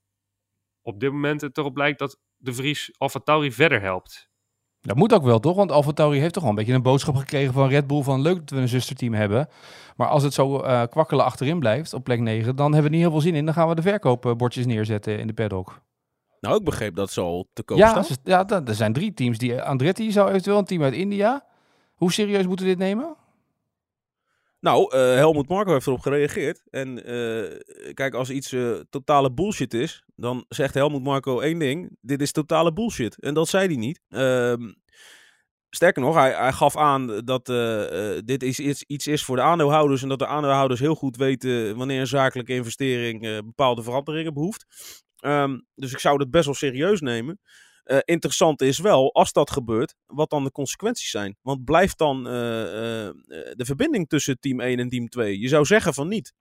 op 0.82 1.00
dit 1.00 1.12
moment 1.12 1.40
het 1.40 1.58
erop 1.58 1.76
lijkt 1.76 1.98
dat 1.98 2.18
de 2.36 2.54
Vries 2.54 2.94
Alfa 2.98 3.18
Tauri 3.18 3.52
verder 3.52 3.80
helpt. 3.80 4.28
Dat 4.80 4.96
moet 4.96 5.14
ook 5.14 5.24
wel, 5.24 5.40
toch? 5.40 5.56
Want 5.56 5.72
Alfa 5.72 5.92
Tauri 5.92 6.18
heeft 6.18 6.32
toch 6.32 6.42
wel 6.42 6.50
een 6.52 6.58
beetje 6.58 6.72
een 6.72 6.82
boodschap 6.82 7.14
gekregen 7.16 7.52
van 7.52 7.68
Red 7.68 7.86
Bull 7.86 8.02
van 8.02 8.20
leuk 8.20 8.36
dat 8.36 8.50
we 8.50 8.56
een 8.56 8.68
zusterteam 8.68 9.14
hebben. 9.14 9.48
Maar 9.96 10.08
als 10.08 10.22
het 10.22 10.34
zo 10.34 10.58
kwakkelen 10.88 11.24
achterin 11.24 11.58
blijft 11.58 11.94
op 11.94 12.04
plek 12.04 12.20
9, 12.20 12.56
dan 12.56 12.72
hebben 12.72 12.90
we 12.90 12.96
niet 12.96 13.06
heel 13.06 13.14
veel 13.14 13.20
zin 13.20 13.34
in. 13.34 13.44
Dan 13.44 13.54
gaan 13.54 13.68
we 13.68 13.74
de 13.74 13.82
verkoopbordjes 13.82 14.66
neerzetten 14.66 15.18
in 15.18 15.26
de 15.26 15.32
paddock. 15.32 15.80
Nou, 16.40 16.56
ik 16.58 16.64
begreep 16.64 16.94
dat 16.94 17.10
ze 17.10 17.20
al 17.20 17.48
te 17.52 17.62
koop 17.62 17.78
ja, 17.78 18.02
staan. 18.02 18.16
ja, 18.24 18.48
er 18.64 18.74
zijn 18.74 18.92
drie 18.92 19.14
teams. 19.14 19.38
Die, 19.38 19.62
Andretti 19.62 20.12
zou 20.12 20.28
eventueel 20.28 20.58
een 20.58 20.64
team 20.64 20.82
uit 20.82 20.94
India. 20.94 21.44
Hoe 21.94 22.12
serieus 22.12 22.46
moeten 22.46 22.66
we 22.66 22.70
dit 22.70 22.80
nemen? 22.80 23.16
Nou, 24.60 24.96
uh, 24.96 25.00
Helmut 25.00 25.48
Marko 25.48 25.72
heeft 25.72 25.86
erop 25.86 26.00
gereageerd. 26.00 26.62
En 26.70 27.10
uh, 27.12 27.92
kijk, 27.94 28.14
als 28.14 28.30
iets 28.30 28.52
uh, 28.52 28.80
totale 28.90 29.32
bullshit 29.32 29.74
is, 29.74 30.02
dan 30.14 30.44
zegt 30.48 30.74
Helmut 30.74 31.02
Marko 31.02 31.40
één 31.40 31.58
ding. 31.58 31.96
Dit 32.00 32.20
is 32.20 32.32
totale 32.32 32.72
bullshit. 32.72 33.20
En 33.20 33.34
dat 33.34 33.48
zei 33.48 33.66
hij 33.66 33.76
niet. 33.76 34.00
Uh, 34.08 34.70
sterker 35.70 36.02
nog, 36.02 36.14
hij, 36.14 36.32
hij, 36.32 36.52
gaf 36.52 36.76
aan 36.76 37.20
dat 37.24 37.46
dit 38.26 38.42
is 38.42 38.58
iets, 38.58 38.82
iets, 38.82 39.06
is 39.06 39.24
voor 39.24 39.36
de 39.36 39.42
aandeelhouders. 39.42 40.02
En 40.02 40.08
dat 40.08 40.18
de 40.18 40.26
aandeelhouders 40.26 40.80
heel 40.80 40.94
goed 40.94 41.16
weten 41.16 41.76
wanneer 41.76 42.00
een 42.00 42.06
zakelijke 42.06 42.54
investering 42.54 43.20
bepaalde 43.44 43.82
veranderingen 43.82 44.34
behoeft. 44.34 44.66
Um, 45.20 45.66
dus 45.74 45.92
ik 45.92 45.98
zou 45.98 46.18
dat 46.18 46.30
best 46.30 46.44
wel 46.44 46.54
serieus 46.54 47.00
nemen. 47.00 47.40
Uh, 47.86 47.98
interessant 48.04 48.62
is 48.62 48.78
wel, 48.78 49.14
als 49.14 49.32
dat 49.32 49.50
gebeurt, 49.50 49.94
wat 50.06 50.30
dan 50.30 50.44
de 50.44 50.52
consequenties 50.52 51.10
zijn. 51.10 51.36
Want 51.42 51.64
blijft 51.64 51.98
dan 51.98 52.26
uh, 52.26 52.32
uh, 52.32 53.10
de 53.52 53.64
verbinding 53.64 54.08
tussen 54.08 54.40
team 54.40 54.60
1 54.60 54.78
en 54.78 54.88
team 54.88 55.08
2? 55.08 55.40
Je 55.40 55.48
zou 55.48 55.64
zeggen 55.64 55.94
van 55.94 56.08
niet. 56.08 56.32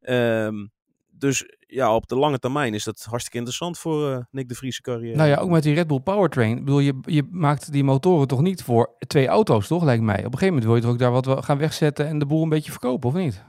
Um, 0.00 0.70
dus 1.18 1.44
ja, 1.58 1.94
op 1.94 2.06
de 2.06 2.16
lange 2.16 2.38
termijn 2.38 2.74
is 2.74 2.84
dat 2.84 3.02
hartstikke 3.02 3.36
interessant 3.36 3.78
voor 3.78 4.10
uh, 4.10 4.18
Nick 4.30 4.48
de 4.48 4.54
Vries' 4.54 4.80
carrière. 4.80 5.16
Nou 5.16 5.28
ja, 5.28 5.36
ook 5.36 5.50
met 5.50 5.62
die 5.62 5.74
Red 5.74 5.86
Bull 5.86 6.00
Powertrain. 6.00 6.56
Ik 6.56 6.64
bedoel, 6.64 6.78
je, 6.78 6.98
je 7.02 7.28
maakt 7.30 7.72
die 7.72 7.84
motoren 7.84 8.28
toch 8.28 8.40
niet 8.40 8.62
voor 8.62 8.96
twee 9.06 9.26
auto's, 9.26 9.66
toch? 9.66 9.84
Lijkt 9.84 10.02
mij. 10.02 10.18
Op 10.18 10.24
een 10.24 10.38
gegeven 10.38 10.46
moment 10.46 10.64
wil 10.64 10.74
je 10.74 10.80
toch 10.80 10.90
ook 10.90 10.98
daar 10.98 11.32
wat 11.32 11.44
gaan 11.44 11.58
wegzetten 11.58 12.06
en 12.06 12.18
de 12.18 12.26
boel 12.26 12.42
een 12.42 12.48
beetje 12.48 12.70
verkopen, 12.70 13.08
of 13.08 13.14
niet? 13.14 13.44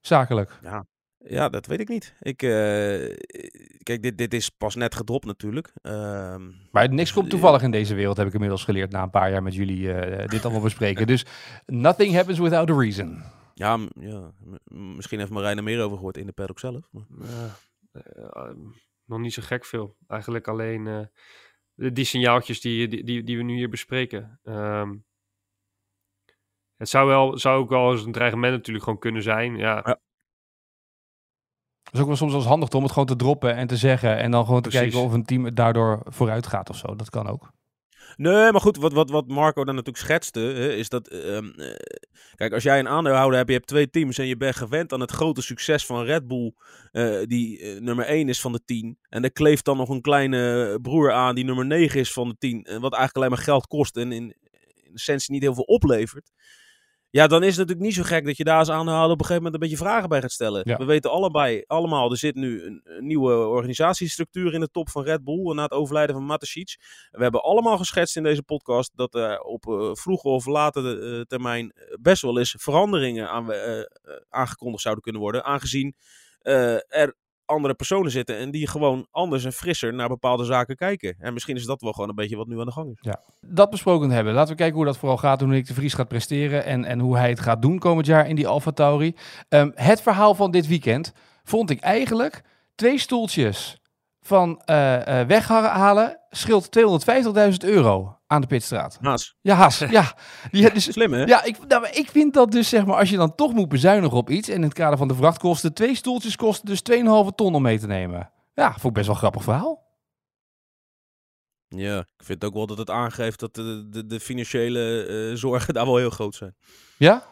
Zakelijk. 0.00 0.58
Ja, 0.62 0.86
ja, 1.26 1.48
dat 1.48 1.66
weet 1.66 1.80
ik 1.80 1.88
niet. 1.88 2.14
Ik, 2.20 2.42
uh, 2.42 2.50
kijk, 3.82 4.02
dit, 4.02 4.18
dit 4.18 4.34
is 4.34 4.48
pas 4.48 4.74
net 4.74 4.94
gedropt 4.94 5.26
natuurlijk. 5.26 5.72
Uh, 5.82 6.36
maar 6.70 6.88
niks 6.88 7.12
komt 7.12 7.30
toevallig 7.30 7.62
in 7.62 7.70
deze 7.70 7.94
wereld, 7.94 8.16
heb 8.16 8.26
ik 8.26 8.32
inmiddels 8.32 8.64
geleerd 8.64 8.90
na 8.90 9.02
een 9.02 9.10
paar 9.10 9.30
jaar 9.30 9.42
met 9.42 9.54
jullie 9.54 9.80
uh, 9.80 10.26
dit 10.26 10.44
allemaal 10.44 10.62
bespreken. 10.62 11.06
Dus 11.14 11.26
nothing 11.66 12.14
happens 12.14 12.38
without 12.38 12.70
a 12.70 12.74
reason. 12.74 13.22
Ja, 13.54 13.78
ja 14.00 14.32
misschien 14.96 15.18
heeft 15.18 15.30
Marijn 15.30 15.56
er 15.56 15.62
meer 15.62 15.82
over 15.82 15.96
gehoord 15.96 16.16
in 16.16 16.26
de 16.26 16.32
paddock 16.32 16.58
zelf. 16.58 16.88
Maar... 16.90 17.58
Uh, 17.92 18.50
nog 19.04 19.18
niet 19.18 19.32
zo 19.32 19.42
gek 19.44 19.64
veel. 19.64 19.96
Eigenlijk 20.08 20.48
alleen 20.48 20.86
uh, 20.86 21.06
die 21.92 22.04
signaaltjes 22.04 22.60
die, 22.60 22.88
die, 22.88 23.04
die, 23.04 23.22
die, 23.22 23.36
we 23.36 23.42
nu 23.42 23.54
hier 23.54 23.68
bespreken. 23.68 24.40
Um, 24.42 25.04
het 26.76 26.88
zou, 26.88 27.08
wel, 27.08 27.38
zou 27.38 27.58
ook 27.58 27.68
wel 27.68 27.92
eens 27.92 28.04
een 28.04 28.12
dreigement 28.12 28.52
natuurlijk 28.52 28.84
gewoon 28.84 28.98
kunnen 28.98 29.22
zijn. 29.22 29.56
Ja. 29.56 29.82
ja. 29.84 30.00
Het 31.94 32.02
is 32.02 32.08
ook 32.08 32.18
wel 32.18 32.28
soms 32.28 32.32
wel 32.32 32.40
eens 32.40 32.50
handig 32.50 32.72
om 32.72 32.82
het 32.82 32.92
gewoon 32.92 33.08
te 33.08 33.16
droppen 33.16 33.56
en 33.56 33.66
te 33.66 33.76
zeggen. 33.76 34.18
En 34.18 34.30
dan 34.30 34.44
gewoon 34.44 34.62
te 34.62 34.68
Precies. 34.68 34.90
kijken 34.90 35.08
of 35.08 35.14
een 35.14 35.24
team 35.24 35.54
daardoor 35.54 36.02
vooruit 36.04 36.46
gaat 36.46 36.70
of 36.70 36.76
zo. 36.76 36.94
Dat 36.94 37.10
kan 37.10 37.28
ook. 37.28 37.52
Nee, 38.16 38.52
maar 38.52 38.60
goed, 38.60 38.76
wat, 38.76 38.92
wat, 38.92 39.10
wat 39.10 39.28
Marco 39.28 39.64
dan 39.64 39.74
natuurlijk 39.74 40.04
schetste, 40.04 40.40
hè, 40.40 40.72
is 40.72 40.88
dat... 40.88 41.12
Um, 41.12 41.52
uh, 41.56 41.74
kijk, 42.34 42.52
als 42.52 42.62
jij 42.62 42.78
een 42.78 42.88
aandeelhouder 42.88 43.36
hebt, 43.36 43.48
je 43.48 43.54
hebt 43.54 43.66
twee 43.66 43.90
teams 43.90 44.18
en 44.18 44.26
je 44.26 44.36
bent 44.36 44.56
gewend 44.56 44.92
aan 44.92 45.00
het 45.00 45.10
grote 45.10 45.42
succes 45.42 45.86
van 45.86 46.04
Red 46.04 46.26
Bull, 46.26 46.54
uh, 46.92 47.22
die 47.26 47.60
uh, 47.60 47.80
nummer 47.80 48.04
1 48.04 48.28
is 48.28 48.40
van 48.40 48.52
de 48.52 48.60
10. 48.64 48.98
En 49.08 49.24
er 49.24 49.32
kleeft 49.32 49.64
dan 49.64 49.76
nog 49.76 49.88
een 49.88 50.00
kleine 50.00 50.78
broer 50.82 51.12
aan 51.12 51.34
die 51.34 51.44
nummer 51.44 51.66
9 51.66 52.00
is 52.00 52.12
van 52.12 52.28
de 52.28 52.36
10, 52.38 52.56
wat 52.62 52.72
eigenlijk 52.72 53.16
alleen 53.16 53.30
maar 53.30 53.38
geld 53.38 53.66
kost 53.66 53.96
en 53.96 54.12
in, 54.12 54.36
in 54.82 54.94
essentie 54.94 55.32
niet 55.32 55.42
heel 55.42 55.54
veel 55.54 55.64
oplevert. 55.64 56.30
Ja, 57.14 57.26
dan 57.26 57.42
is 57.42 57.48
het 57.48 57.58
natuurlijk 57.58 57.86
niet 57.86 57.94
zo 57.94 58.02
gek 58.02 58.24
dat 58.24 58.36
je 58.36 58.44
daar 58.44 58.58
als 58.58 58.70
aanhouder 58.70 59.12
op 59.12 59.18
een 59.20 59.26
gegeven 59.26 59.42
moment 59.42 59.54
een 59.54 59.68
beetje 59.68 59.84
vragen 59.84 60.08
bij 60.08 60.20
gaat 60.20 60.32
stellen. 60.32 60.62
Ja. 60.64 60.76
We 60.76 60.84
weten 60.84 61.10
allebei, 61.10 61.62
allemaal, 61.66 62.10
er 62.10 62.16
zit 62.16 62.34
nu 62.34 62.62
een, 62.62 62.80
een 62.84 63.06
nieuwe 63.06 63.32
organisatiestructuur 63.34 64.54
in 64.54 64.60
de 64.60 64.70
top 64.70 64.88
van 64.90 65.04
Red 65.04 65.24
Bull 65.24 65.54
na 65.54 65.62
het 65.62 65.72
overlijden 65.72 66.14
van 66.14 66.24
Matasic. 66.24 66.76
We 67.10 67.22
hebben 67.22 67.42
allemaal 67.42 67.78
geschetst 67.78 68.16
in 68.16 68.22
deze 68.22 68.42
podcast 68.42 68.92
dat 68.94 69.14
er 69.14 69.40
op 69.40 69.66
eh, 69.66 69.90
vroege 69.92 70.28
of 70.28 70.46
late 70.46 70.80
eh, 70.80 71.20
termijn 71.20 71.72
best 72.00 72.22
wel 72.22 72.38
eens 72.38 72.54
veranderingen 72.58 73.28
aan, 73.30 73.52
eh, 73.52 73.80
eh, 73.80 73.86
aangekondigd 74.28 74.82
zouden 74.82 75.02
kunnen 75.02 75.22
worden. 75.22 75.44
Aangezien 75.44 75.94
eh, 76.40 76.74
er 76.74 77.16
andere 77.46 77.74
personen 77.74 78.10
zitten 78.10 78.36
en 78.38 78.50
die 78.50 78.68
gewoon 78.68 79.06
anders 79.10 79.44
en 79.44 79.52
frisser 79.52 79.94
naar 79.94 80.08
bepaalde 80.08 80.44
zaken 80.44 80.76
kijken. 80.76 81.16
En 81.18 81.32
misschien 81.32 81.56
is 81.56 81.64
dat 81.64 81.80
wel 81.80 81.92
gewoon 81.92 82.08
een 82.08 82.14
beetje 82.14 82.36
wat 82.36 82.46
nu 82.46 82.58
aan 82.60 82.66
de 82.66 82.72
gang 82.72 82.90
is. 82.90 83.12
Dat 83.40 83.70
besproken 83.70 84.10
hebben. 84.10 84.34
Laten 84.34 84.50
we 84.50 84.58
kijken 84.58 84.76
hoe 84.76 84.84
dat 84.84 84.98
vooral 84.98 85.16
gaat, 85.16 85.40
hoe 85.40 85.48
Nick 85.48 85.66
de 85.66 85.74
Vries 85.74 85.94
gaat 85.94 86.08
presteren 86.08 86.64
en, 86.64 86.84
en 86.84 86.98
hoe 86.98 87.16
hij 87.16 87.28
het 87.28 87.40
gaat 87.40 87.62
doen 87.62 87.78
komend 87.78 88.06
jaar 88.06 88.28
in 88.28 88.36
die 88.36 88.46
Alfa 88.46 88.70
Tauri. 88.70 89.16
Ehm, 89.48 89.70
het 89.74 90.02
verhaal 90.02 90.34
van 90.34 90.50
dit 90.50 90.66
weekend 90.66 91.12
vond 91.44 91.70
ik 91.70 91.80
eigenlijk 91.80 92.42
twee 92.74 92.98
stoeltjes 92.98 93.78
van 94.20 94.62
eh, 94.64 95.20
eh, 95.20 95.28
weghalen 95.28 96.20
scheelt 96.30 96.68
250.000 96.70 97.64
euro 97.64 98.18
aan 98.34 98.40
de 98.40 98.46
pitstraat. 98.46 98.98
Haas, 99.00 99.36
Ja, 99.40 99.54
Haas. 99.54 99.78
ja. 99.78 100.14
Die, 100.50 100.72
dus, 100.72 100.92
slim 100.92 101.12
hè? 101.12 101.22
ja, 101.24 101.44
ik, 101.44 101.66
nou, 101.68 101.80
maar 101.80 101.96
ik 101.96 102.10
vind 102.10 102.34
dat 102.34 102.52
dus, 102.52 102.68
zeg 102.68 102.86
maar, 102.86 102.96
als 102.96 103.10
je 103.10 103.16
dan 103.16 103.34
toch 103.34 103.52
moet 103.52 103.68
bezuinigen 103.68 104.16
op 104.16 104.30
iets, 104.30 104.48
en 104.48 104.54
in 104.54 104.62
het 104.62 104.72
kader 104.72 104.98
van 104.98 105.08
de 105.08 105.14
vrachtkosten, 105.14 105.74
twee 105.74 105.94
stoeltjes 105.96 106.36
kosten 106.36 106.66
dus 106.66 106.80
2,5 107.28 107.34
ton 107.34 107.54
om 107.54 107.62
mee 107.62 107.78
te 107.78 107.86
nemen. 107.86 108.30
Ja, 108.54 108.70
vond 108.70 108.84
ik 108.84 108.92
best 108.92 109.04
wel 109.06 109.14
een 109.14 109.20
grappig 109.20 109.42
verhaal. 109.42 109.82
Ja, 111.68 111.98
ik 111.98 112.24
vind 112.24 112.44
ook 112.44 112.54
wel 112.54 112.66
dat 112.66 112.78
het 112.78 112.90
aangeeft 112.90 113.40
dat 113.40 113.54
de, 113.54 113.86
de, 113.90 114.06
de 114.06 114.20
financiële 114.20 115.04
eh, 115.06 115.36
zorgen 115.36 115.74
daar 115.74 115.84
wel 115.84 115.96
heel 115.96 116.10
groot 116.10 116.34
zijn. 116.34 116.54
Ja? 116.98 117.22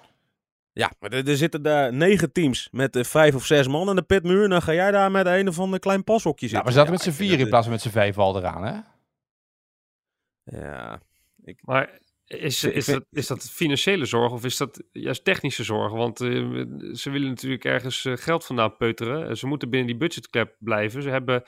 Ja, 0.73 0.91
maar 1.01 1.11
er, 1.13 1.29
er 1.29 1.37
zitten 1.37 1.63
daar 1.63 1.93
negen 1.93 2.33
teams 2.33 2.69
met 2.71 2.97
eh, 2.97 3.05
vijf 3.05 3.35
of 3.35 3.45
zes 3.47 3.69
man 3.69 3.89
aan 3.89 3.97
de 3.97 4.03
pitmuur. 4.03 4.45
En 4.45 4.51
dan 4.51 4.63
ga 4.63 4.73
jij 4.75 4.91
daar 4.91 5.11
met 5.11 5.27
een 5.27 5.49
of 5.49 5.59
ander 5.59 5.79
klein 5.79 6.05
pashokje 6.05 6.47
Ja, 6.47 6.53
zitten. 6.53 6.69
we 6.69 6.77
zaten 6.77 6.93
met 6.93 7.03
z'n 7.03 7.11
vier 7.11 7.39
in 7.41 7.49
plaats 7.49 7.65
van 7.65 7.73
met 7.73 7.83
z'n 7.83 7.89
vijf 7.89 8.19
al 8.19 8.37
eraan, 8.37 8.65
hè? 8.65 8.81
Ja, 10.45 11.01
Maar 11.61 11.99
is, 12.27 12.65
Ik 12.65 12.75
is, 12.75 12.87
dat, 12.87 13.05
is 13.11 13.27
dat 13.27 13.51
financiële 13.51 14.05
zorg 14.05 14.33
of 14.33 14.45
is 14.45 14.57
dat 14.57 14.83
juist 14.93 15.25
technische 15.25 15.65
zorg? 15.65 15.93
Want 15.93 16.21
eh, 16.21 16.29
ze 16.93 17.11
willen 17.11 17.29
natuurlijk 17.29 17.65
ergens 17.65 18.05
eh, 18.05 18.17
geld 18.17 18.45
vandaan 18.45 18.77
peuteren. 18.77 19.29
Eh, 19.29 19.35
Ze 19.35 19.47
moeten 19.47 19.71
binnen 19.71 19.89
die 19.89 19.97
budgetcap 19.99 20.57
blijven. 20.59 21.03
Ze 21.03 21.09
hebben, 21.11 21.43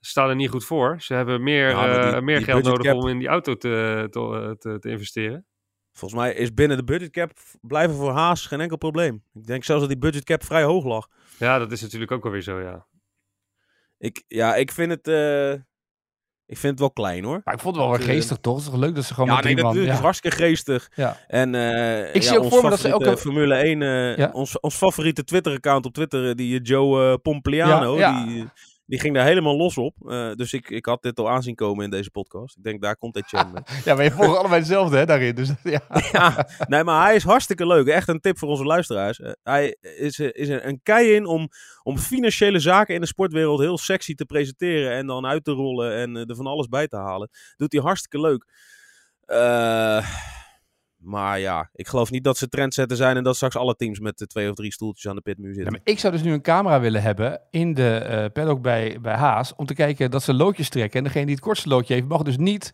staan 0.00 0.28
er 0.28 0.34
niet 0.34 0.50
goed 0.50 0.64
voor. 0.64 1.00
Ze 1.00 1.14
hebben 1.14 1.42
meer, 1.42 1.68
Ja, 1.68 1.74
maar 1.86 2.12
die- 2.12 2.20
meer 2.20 2.42
geld 2.42 2.64
nodig 2.64 2.92
om 2.92 3.08
in 3.08 3.18
die 3.18 3.28
auto 3.28 3.56
te, 3.56 4.06
te, 4.10 4.56
te, 4.58 4.78
te 4.78 4.90
investeren. 4.90 5.46
volgens 5.92 6.20
mij 6.20 6.34
is 6.34 6.54
binnen 6.54 6.76
de 6.76 6.84
budgetcap 6.84 7.30
blijven 7.60 7.96
voor 7.96 8.10
Haas 8.12 8.46
geen 8.46 8.60
enkel 8.60 8.76
probleem. 8.76 9.22
Ik 9.34 9.46
denk 9.46 9.64
zelfs 9.64 9.80
dat 9.80 9.90
die 9.90 10.00
budgetcap 10.00 10.44
vrij 10.44 10.62
hoog 10.62 10.84
lag. 10.84 11.08
Ja, 11.38 11.58
dat 11.58 11.72
is 11.72 11.80
natuurlijk 11.82 12.12
ook 12.12 12.24
alweer 12.24 12.42
zo, 12.42 12.60
ja. 12.60 12.86
Ik, 13.98 14.24
ja, 14.28 14.54
ik 14.56 14.72
vind 14.72 14.90
het, 14.90 15.06
ik 16.46 16.58
vind 16.58 16.72
het 16.72 16.78
wel 16.80 16.90
klein 16.90 17.24
hoor. 17.24 17.40
Maar 17.44 17.54
ik 17.54 17.60
vond 17.60 17.76
het 17.76 17.84
wel 17.84 17.96
weer 17.96 18.06
geestig, 18.06 18.36
toch? 18.40 18.54
Het 18.56 18.64
is 18.64 18.70
toch 18.70 18.80
leuk 18.80 18.94
dat 18.94 19.04
ze 19.04 19.14
gewoon 19.14 19.28
Ja, 19.28 19.34
met 19.34 19.44
nee, 19.44 19.56
man... 19.62 19.76
is 19.78 19.84
Ja. 19.84 19.94
hartstikke 19.94 20.36
geestig. 20.36 20.90
Ja. 20.94 21.16
En 21.28 21.54
eh, 21.54 22.14
Ik 22.14 22.22
ja, 22.22 22.28
zie 22.28 22.38
ook 22.40 22.48
voor 22.50 22.62
me 22.62 22.70
dat 22.70 22.78
ze 22.80 22.88
een- 22.88 23.16
Formule 23.18 23.54
1, 23.54 23.82
eh, 23.82 24.16
Ja. 24.16 24.30
ons, 24.32 24.60
ons 24.60 24.74
favoriete 24.74 25.24
Twitter-account 25.24 25.86
op 25.86 25.92
Twitter, 25.94 26.28
eh, 26.28 26.34
die 26.34 26.60
Joe 26.60 27.18
Pompliano, 27.18 27.98
Ja, 27.98 28.08
ja. 28.18 28.24
Die, 28.24 28.44
die 28.86 29.00
ging 29.00 29.14
daar 29.14 29.26
helemaal 29.26 29.56
los 29.56 29.78
op. 29.78 29.94
Eh, 30.08 30.32
dus 30.32 30.52
ik, 30.52 30.70
ik 30.70 30.86
had 30.86 31.02
dit 31.02 31.18
al 31.18 31.30
aanzien 31.30 31.54
komen 31.54 31.84
in 31.84 31.90
deze 31.90 32.10
podcast. 32.10 32.56
Ik 32.56 32.62
denk, 32.62 32.82
daar 32.82 32.96
komt 32.96 33.16
Etienne 33.16 33.52
mee. 33.52 33.62
ja, 33.84 33.94
maar 33.94 34.04
je 34.04 34.10
volgt 34.10 34.36
allebei 34.36 34.58
hetzelfde, 34.60 34.96
hè, 34.96 35.06
daarin. 35.06 35.34
Dus 35.34 35.48
ja. 35.62 35.80
ja, 36.12 36.48
nee, 36.68 36.84
maar 36.84 37.04
hij 37.04 37.14
is 37.14 37.24
hartstikke 37.24 37.66
leuk. 37.66 37.86
Echt 37.86 38.08
een 38.08 38.20
tip 38.20 38.38
voor 38.38 38.48
onze 38.48 38.64
luisteraars. 38.64 39.20
Eh, 39.20 39.32
hij 39.42 39.76
is, 39.80 40.18
eh, 40.18 40.28
is 40.32 40.48
een, 40.48 40.68
een 40.68 40.80
kei 40.82 41.14
in 41.14 41.26
om, 41.26 41.48
om 41.82 41.98
financiële 41.98 42.58
zaken 42.58 42.94
in 42.94 43.00
de 43.00 43.06
sportwereld 43.06 43.60
heel 43.60 43.78
sexy 43.78 44.14
te 44.14 44.24
presenteren 44.24 44.92
en 44.92 45.06
dan 45.06 45.26
uit 45.26 45.44
te 45.44 45.52
rollen 45.52 45.96
en 45.96 46.16
er 46.16 46.36
van 46.36 46.46
alles 46.46 46.68
bij 46.68 46.88
te 46.88 46.96
halen. 46.96 47.30
Doet 47.56 47.72
hij 47.72 47.82
hartstikke 47.82 48.20
leuk. 48.20 48.46
Eh, 49.26 50.06
maar 51.06 51.38
ja, 51.40 51.70
ik 51.72 51.88
geloof 51.88 52.10
niet 52.10 52.24
dat 52.24 52.36
ze 52.36 52.48
trendsetter 52.48 52.96
zijn 52.96 53.16
en 53.16 53.22
dat 53.22 53.36
straks 53.36 53.56
alle 53.56 53.74
teams 53.74 53.98
met 54.00 54.18
de 54.18 54.26
twee 54.26 54.48
of 54.48 54.54
drie 54.54 54.72
stoeltjes 54.72 55.08
aan 55.10 55.16
de 55.16 55.22
pitmuur 55.22 55.48
Ja, 55.48 55.54
zitten. 55.54 55.72
maar 55.72 55.80
ik 55.84 55.98
zou 55.98 56.12
dus 56.12 56.22
nu 56.22 56.32
een 56.32 56.42
camera 56.42 56.80
willen 56.80 57.02
hebben 57.02 57.40
in 57.50 57.74
de 57.74 57.96
eh 57.96 58.24
paddock 58.32 58.62
bij, 58.62 58.98
bij 59.02 59.14
Haas. 59.14 59.54
Om 59.54 59.66
te 59.66 59.74
kijken 59.74 60.10
dat 60.10 60.22
ze 60.22 60.34
loodjes 60.34 60.68
trekken. 60.68 60.98
En 60.98 61.04
degene 61.04 61.24
die 61.26 61.34
het 61.34 61.44
kortste 61.44 61.68
loodje 61.68 61.94
heeft, 61.94 62.08
mag 62.08 62.22
dus 62.22 62.36
niet 62.36 62.72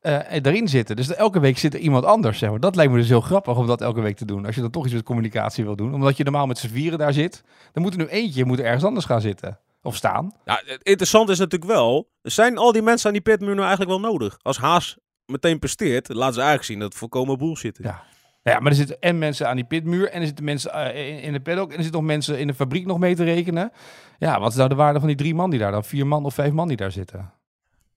eh 0.00 0.18
erin 0.42 0.68
zitten. 0.68 0.96
Dus 0.96 1.14
elke 1.14 1.40
week 1.40 1.58
zit 1.58 1.74
er 1.74 1.80
iemand 1.80 2.04
anders. 2.04 2.38
Zeg 2.38 2.50
maar. 2.50 2.60
Dat 2.60 2.76
lijkt 2.76 2.92
me 2.92 2.98
dus 2.98 3.08
heel 3.08 3.20
grappig 3.20 3.56
om 3.56 3.66
dat 3.66 3.80
elke 3.80 4.00
week 4.00 4.16
te 4.16 4.24
doen. 4.24 4.46
Als 4.46 4.54
je 4.54 4.60
dan 4.60 4.70
toch 4.70 4.84
iets 4.84 4.94
met 4.94 5.02
communicatie 5.02 5.64
wil 5.64 5.76
doen. 5.76 5.94
Omdat 5.94 6.16
je 6.16 6.24
normaal 6.24 6.46
met 6.46 6.58
z'n 6.58 6.68
vieren 6.68 6.98
daar 6.98 7.12
zit. 7.12 7.44
Dan 7.72 7.82
moet 7.82 7.92
er 7.92 7.98
nu 7.98 8.06
eentje 8.06 8.44
moet 8.44 8.60
ergens 8.60 8.84
anders 8.84 9.04
gaan 9.06 9.20
zitten. 9.20 9.58
Of 9.82 9.96
staan. 9.96 10.32
Ja, 10.44 10.62
het 10.64 10.82
interessante 10.82 11.32
is 11.32 11.38
natuurlijk 11.38 11.70
wel, 11.72 12.08
zijn 12.22 12.58
al 12.58 12.72
die 12.72 12.82
mensen 12.82 13.06
aan 13.06 13.12
die 13.12 13.22
pitmuur 13.22 13.54
nou 13.54 13.66
eigenlijk 13.66 13.90
wel 14.00 14.10
nodig? 14.10 14.38
Als 14.42 14.58
Haas 14.58 14.98
meteen 15.26 15.58
presteert, 15.58 16.08
laten 16.08 16.34
ze 16.34 16.40
eigenlijk 16.40 16.68
zien 16.70 16.78
dat 16.78 16.88
het 16.88 16.98
volkomen 16.98 17.38
bullshit 17.38 17.78
is. 17.78 17.84
Ja. 17.84 18.02
Ja, 18.42 18.60
maar 18.60 18.70
er 18.70 18.76
zitten 18.76 19.00
en 19.00 19.18
mensen 19.18 19.48
aan 19.48 19.56
die 19.56 19.64
pitmuur. 19.64 20.08
En 20.10 20.20
er 20.20 20.26
zitten 20.26 20.44
mensen 20.44 20.72
eh, 20.72 21.08
in, 21.08 21.20
in 21.20 21.32
de 21.32 21.40
paddock. 21.40 21.70
En 21.70 21.76
er 21.76 21.82
zitten 21.82 22.00
nog 22.00 22.10
mensen 22.10 22.38
in 22.38 22.46
de 22.46 22.54
fabriek 22.54 22.86
nog 22.86 22.98
mee 22.98 23.14
te 23.14 23.24
rekenen. 23.24 23.72
Ja, 24.18 24.40
wat 24.40 24.50
is 24.50 24.56
nou 24.56 24.68
de 24.68 24.74
waarde 24.74 24.98
van 24.98 25.08
die 25.08 25.16
drie 25.16 25.34
man 25.34 25.50
die 25.50 25.58
daar 25.58 25.70
dan? 25.72 25.84
Vier 25.84 26.06
man 26.06 26.24
of 26.24 26.34
vijf 26.34 26.52
man 26.52 26.68
die 26.68 26.76
daar 26.76 26.92
zitten? 26.92 27.32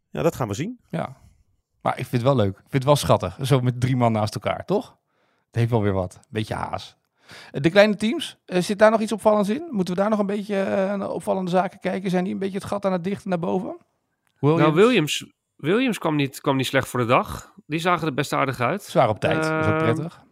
Ja, 0.10 0.22
dat 0.22 0.36
gaan 0.36 0.48
we 0.48 0.54
zien. 0.54 0.80
Ja. 0.90 1.18
Maar 1.82 1.94
ik 1.94 2.06
vind 2.06 2.12
het 2.12 2.22
wel 2.22 2.36
leuk. 2.36 2.52
Ik 2.52 2.60
vind 2.60 2.74
het 2.74 2.84
wel 2.84 2.96
schattig. 2.96 3.38
Zo 3.42 3.60
met 3.62 3.82
drie 3.82 3.96
man 3.96 4.12
naast 4.12 4.36
elkaar, 4.36 4.66
toch? 4.66 4.98
Het 5.46 5.56
heeft 5.56 5.70
wel 5.70 5.82
weer 5.82 5.94
wat. 5.94 6.20
Beetje 6.30 6.54
haas. 6.56 6.96
Eh, 7.52 7.62
De 7.62 7.70
kleine 7.70 7.96
teams, 7.96 8.38
eh, 8.46 8.62
zit 8.62 8.80
daar 8.80 8.92
nog 8.92 9.02
iets 9.02 9.12
opvallends 9.12 9.50
in? 9.50 9.68
Moeten 9.72 9.94
we 9.96 10.00
daar 10.02 10.10
nog 10.10 10.20
een 10.20 10.26
beetje 10.26 10.56
naar 10.98 11.10
opvallende 11.10 11.52
zaken 11.52 11.80
kijken? 11.80 12.10
Zijn 12.10 12.24
die 12.24 12.34
een 12.34 12.40
beetje 12.40 12.58
het 12.58 12.68
gat 12.68 12.86
aan 12.86 12.92
het 12.92 13.04
dichten 13.04 13.30
naar 13.30 13.40
boven? 13.40 13.78
Williams, 14.40 14.62
Nou, 14.64 14.74
Williams, 14.76 15.26
Williams 15.56 15.98
kwam, 15.98 16.16
niet, 16.16 16.42
kwam 16.42 16.56
niet 16.56 16.66
slecht 16.66 16.88
voor 16.88 17.00
de 17.00 17.06
dag. 17.06 17.54
Die 17.66 17.80
zagen 17.80 18.08
er 18.08 18.14
best 18.14 18.34
aardig 18.34 18.60
uit. 18.60 18.84
Zwaar 18.84 19.10
op 19.10 19.20
tijd. 19.20 19.44
dat 19.44 19.46
is 19.46 19.68
ook 19.68 19.74
Ehm, 19.74 19.84
prettig. 19.84 20.24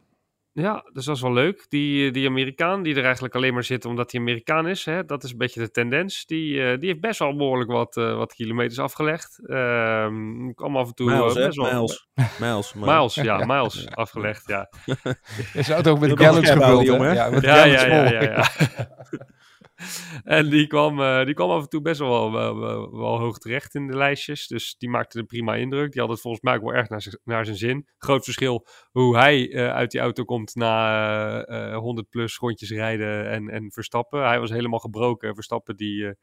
Ja, 0.52 0.90
dus 0.94 1.06
dat 1.06 1.16
is 1.16 1.22
wel 1.22 1.34
leuk. 1.34 1.66
Die, 1.70 2.12
die 2.12 2.28
Amerikaan, 2.28 2.84
die 2.84 2.96
er 2.96 3.04
eigenlijk 3.04 3.36
alleen 3.36 3.54
maar 3.54 3.64
zit 3.64 3.86
omdat 3.86 4.12
hij 4.12 4.22
Amerikaan 4.22 4.68
is, 4.68 4.86
hè, 4.86 5.06
dat 5.06 5.24
is 5.24 5.32
een 5.32 5.38
beetje 5.38 5.60
de 5.60 5.72
tendens. 5.72 6.26
Die, 6.26 6.64
eh, 6.64 6.80
die 6.80 6.90
heeft 6.90 7.02
best 7.02 7.20
wel 7.20 7.36
behoorlijk 7.36 7.72
wat, 7.72 7.98
eh, 7.98 8.16
wat 8.16 8.34
kilometers 8.34 8.80
afgelegd. 8.80 9.40
Ehm 9.48 10.52
kwam 10.54 10.78
af 10.78 10.88
en 10.88 10.94
toe 10.94 11.12
Miles, 11.12 11.36
eh, 11.36 11.46
best 11.46 11.58
wel... 11.58 11.74
Miles. 11.74 12.08
Miles. 12.40 12.74
Miles, 12.74 13.16
ja, 13.16 13.46
Miles 13.54 13.88
afgelegd, 13.92 14.48
ja. 14.48 14.70
Is 15.54 15.68
het 15.68 15.88
ook 15.88 16.00
met 16.00 16.20
gallons 16.20 16.50
gevuld, 16.50 16.88
houden, 16.88 17.14
Ja, 17.14 17.30
met 17.30 17.44
Ja, 17.44 17.64
ja, 17.64 17.86
ja, 17.86 18.10
ja, 18.12 18.22
ja. 18.22 18.48
en 20.38 20.50
die 20.50 20.68
kwam, 20.68 21.02
eh, 21.02 21.26
die 21.26 21.34
kwam 21.34 21.50
af 21.50 21.62
en 21.62 21.70
toe 21.70 21.82
best 21.82 22.00
wel, 22.00 22.32
wel, 22.32 22.60
wel, 22.60 22.98
wel 22.98 23.20
hoog 23.20 23.38
terecht 23.38 23.76
in 23.76 23.88
de 23.88 23.98
lijstjes. 23.98 24.48
Dus 24.48 24.76
die 24.78 24.90
maakte 24.90 25.20
een 25.20 25.26
prima 25.26 25.56
indruk. 25.56 25.92
Die 25.92 26.02
had 26.02 26.10
het 26.10 26.22
volgens 26.22 26.44
mij 26.44 26.56
ook 26.56 26.62
wel 26.62 26.74
erg 26.74 26.90
naar, 26.90 27.06
naar 27.24 27.46
zijn 27.46 27.58
zin. 27.58 27.88
Groot 27.98 28.24
verschil 28.24 28.68
hoe 28.92 29.18
hij 29.18 29.52
eh, 29.52 29.70
uit 29.74 29.92
die 29.92 30.02
auto 30.02 30.24
komt 30.24 30.56
na 30.56 31.44
eh, 31.44 31.74
eh, 31.74 31.78
100 31.78 32.10
plus 32.10 32.38
rondjes 32.38 32.72
rijden 32.72 33.30
en, 33.30 33.50
en 33.50 33.72
Verstappen. 33.72 34.28
Hij 34.28 34.40
was 34.40 34.50
helemaal 34.50 34.80
gebroken. 34.80 35.36
Verstappen 35.36 35.76
die, 35.76 36.08
eh, 36.08 36.14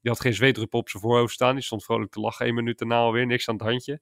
die 0.00 0.10
had 0.10 0.20
geen 0.20 0.34
zweetdruppel 0.34 0.78
op 0.78 0.88
zijn 0.88 1.02
voorhoofd 1.02 1.34
staan. 1.34 1.54
Die 1.54 1.64
stond 1.64 1.84
vrolijk 1.84 2.12
te 2.12 2.20
lachen. 2.20 2.46
Eén 2.46 2.54
minuut 2.54 2.78
daarna 2.78 2.96
alweer, 2.96 3.26
niks 3.26 3.48
aan 3.48 3.54
het 3.54 3.64
handje. 3.64 4.00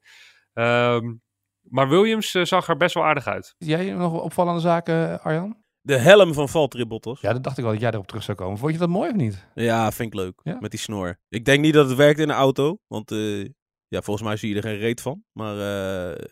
Ehm, 0.53 1.15
maar 1.63 1.89
Williams 1.89 2.35
eh, 2.35 2.45
zag 2.45 2.69
er 2.69 2.77
best 2.77 2.95
wel 2.95 3.05
aardig 3.05 3.27
uit. 3.27 3.55
Jij 3.59 3.93
nog 3.93 4.23
opvallende 4.23 4.61
zaken, 4.61 5.23
Arjan? 5.23 5.62
De 5.85 5.97
helm 5.99 6.35
van 6.35 6.49
Valtteri 6.49 6.87
Bottas. 6.87 7.21
Ja, 7.21 7.33
dat 7.33 7.43
dacht 7.43 7.57
ik 7.59 7.63
wel 7.65 7.73
dat 7.73 7.83
jij 7.83 7.91
erop 7.91 8.07
terug 8.07 8.23
zou 8.23 8.37
komen. 8.37 8.59
Vond 8.59 8.73
je 8.73 8.79
dat 8.79 8.89
mooi 8.89 9.11
of 9.11 9.17
niet? 9.17 9.47
Ja, 9.55 9.93
vind 9.93 10.09
ik 10.15 10.21
leuk. 10.21 10.41
Ja? 10.43 10.57
Met 10.61 10.71
die 10.71 10.81
snor. 10.81 11.19
Ik 11.29 11.45
denk 11.45 11.61
niet 11.61 11.75
dat 11.75 11.89
het 11.89 11.97
werkt 11.97 12.21
in 12.21 12.29
een 12.29 12.35
auto. 12.35 12.79
Want 12.87 13.11
eh, 13.11 13.41
ja, 13.89 14.03
volgens 14.03 14.27
mij 14.27 14.37
zie 14.37 14.49
je 14.49 14.57
er 14.57 14.63
geen 14.63 14.79
reet 14.79 15.01
van. 15.01 15.25
Maar 15.33 15.55
eh, 15.57 16.25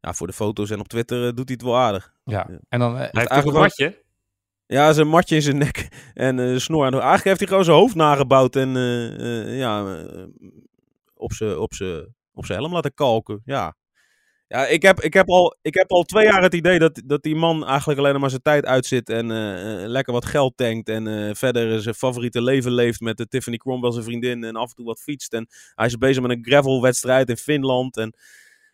ja, 0.00 0.12
voor 0.12 0.26
de 0.26 0.32
foto's 0.32 0.70
en 0.70 0.80
op 0.80 0.88
Twitter 0.88 1.18
eh, 1.26 1.34
doet 1.34 1.48
hij 1.48 1.54
het 1.58 1.62
wel 1.62 1.76
aardig. 1.76 2.12
Ja. 2.24 2.46
Ja. 2.50 2.58
En 2.68 2.78
dan... 2.78 2.96
Hij 2.96 3.10
heeft 3.12 3.30
een 3.46 3.52
wel- 3.52 3.60
matje. 3.60 4.04
Ja, 4.66 4.92
zijn 4.92 5.08
matje 5.08 5.34
in 5.34 5.42
zijn 5.42 5.58
nek 5.58 5.88
en 6.14 6.38
eh 6.38 6.56
snor 6.56 6.90
de... 6.90 6.96
Eigenlijk 6.96 7.24
heeft 7.24 7.38
hij 7.38 7.48
gewoon 7.48 7.64
zijn 7.64 7.76
hoofd 7.76 7.94
nagebouwd 7.94 8.56
en 8.56 8.68
ja, 9.56 10.04
op 11.14 11.32
zijn 11.32 11.58
op 11.58 11.74
zijn- 11.74 12.14
op 12.32 12.46
zijn 12.46 12.58
helm 12.58 12.72
laten 12.72 12.94
kalken. 12.94 13.40
Ja, 13.44 13.74
ja 14.52 14.66
ik, 14.66 14.82
heb, 14.82 15.00
ik, 15.00 15.14
heb 15.14 15.28
al, 15.28 15.56
ik 15.62 15.74
heb 15.74 15.90
al 15.90 16.02
twee 16.02 16.24
jaar 16.24 16.42
het 16.42 16.54
idee 16.54 16.78
dat, 16.78 17.02
dat 17.04 17.22
die 17.22 17.36
man 17.36 17.66
eigenlijk 17.66 17.98
alleen 17.98 18.12
nog 18.12 18.20
maar 18.20 18.30
zijn 18.30 18.42
tijd 18.42 18.64
uitzit 18.66 19.08
en 19.08 19.30
eh, 19.30 19.82
eh, 19.82 19.88
lekker 19.88 20.12
wat 20.12 20.24
geld 20.24 20.56
tankt 20.56 20.88
en 20.88 21.06
eh, 21.06 21.34
verder 21.34 21.82
zijn 21.82 21.94
favoriete 21.94 22.42
leven 22.42 22.72
leeft 22.72 23.00
met 23.00 23.16
de 23.16 23.28
Tiffany 23.28 23.56
Cromwell 23.56 23.92
zijn 23.92 24.04
vriendin 24.04 24.44
en 24.44 24.56
af 24.56 24.68
en 24.68 24.74
toe 24.74 24.84
wat 24.84 25.00
fietst. 25.00 25.32
En 25.32 25.46
hij 25.74 25.86
is 25.86 25.96
bezig 25.98 26.22
met 26.22 26.30
een 26.30 26.44
gravelwedstrijd 26.44 27.28
in 27.28 27.36
Finland 27.36 27.96
en... 27.96 28.14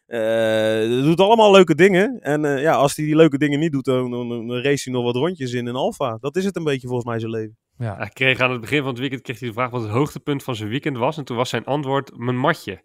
eh 0.06 1.02
doet 1.02 1.20
allemaal 1.20 1.50
leuke 1.52 1.74
dingen. 1.74 2.18
En 2.20 2.44
eh, 2.44 2.62
ja, 2.62 2.74
als 2.74 2.96
hij 2.96 3.04
die 3.04 3.16
leuke 3.16 3.38
dingen 3.38 3.58
niet 3.58 3.72
doet, 3.72 3.84
dan, 3.84 4.10
dan, 4.10 4.28
dan 4.28 4.50
race 4.62 4.90
hij 4.90 4.92
nog 4.92 5.04
wat 5.04 5.16
rondjes 5.16 5.52
in 5.52 5.66
een 5.66 5.74
Alfa. 5.76 6.16
Dat 6.20 6.36
is 6.36 6.44
het 6.44 6.56
een 6.56 6.64
beetje 6.64 6.86
volgens 6.88 7.08
mij 7.08 7.18
zijn 7.18 7.30
leven. 7.30 7.56
ja. 7.78 7.96
Hij 7.96 8.08
kreeg 8.08 8.40
aan 8.40 8.50
het 8.50 8.60
begin 8.60 8.78
van 8.78 8.88
het 8.88 8.98
weekend 8.98 9.22
kreeg 9.22 9.38
hij 9.38 9.48
de 9.48 9.54
vraag 9.54 9.70
wat 9.70 9.82
het 9.82 9.90
hoogtepunt 9.90 10.42
van 10.42 10.54
zijn 10.56 10.68
weekend 10.68 10.96
was. 10.96 11.16
En 11.16 11.24
toen 11.24 11.36
was 11.36 11.48
zijn 11.48 11.64
antwoord 11.64 12.18
mijn 12.18 12.36
matje. 12.38 12.82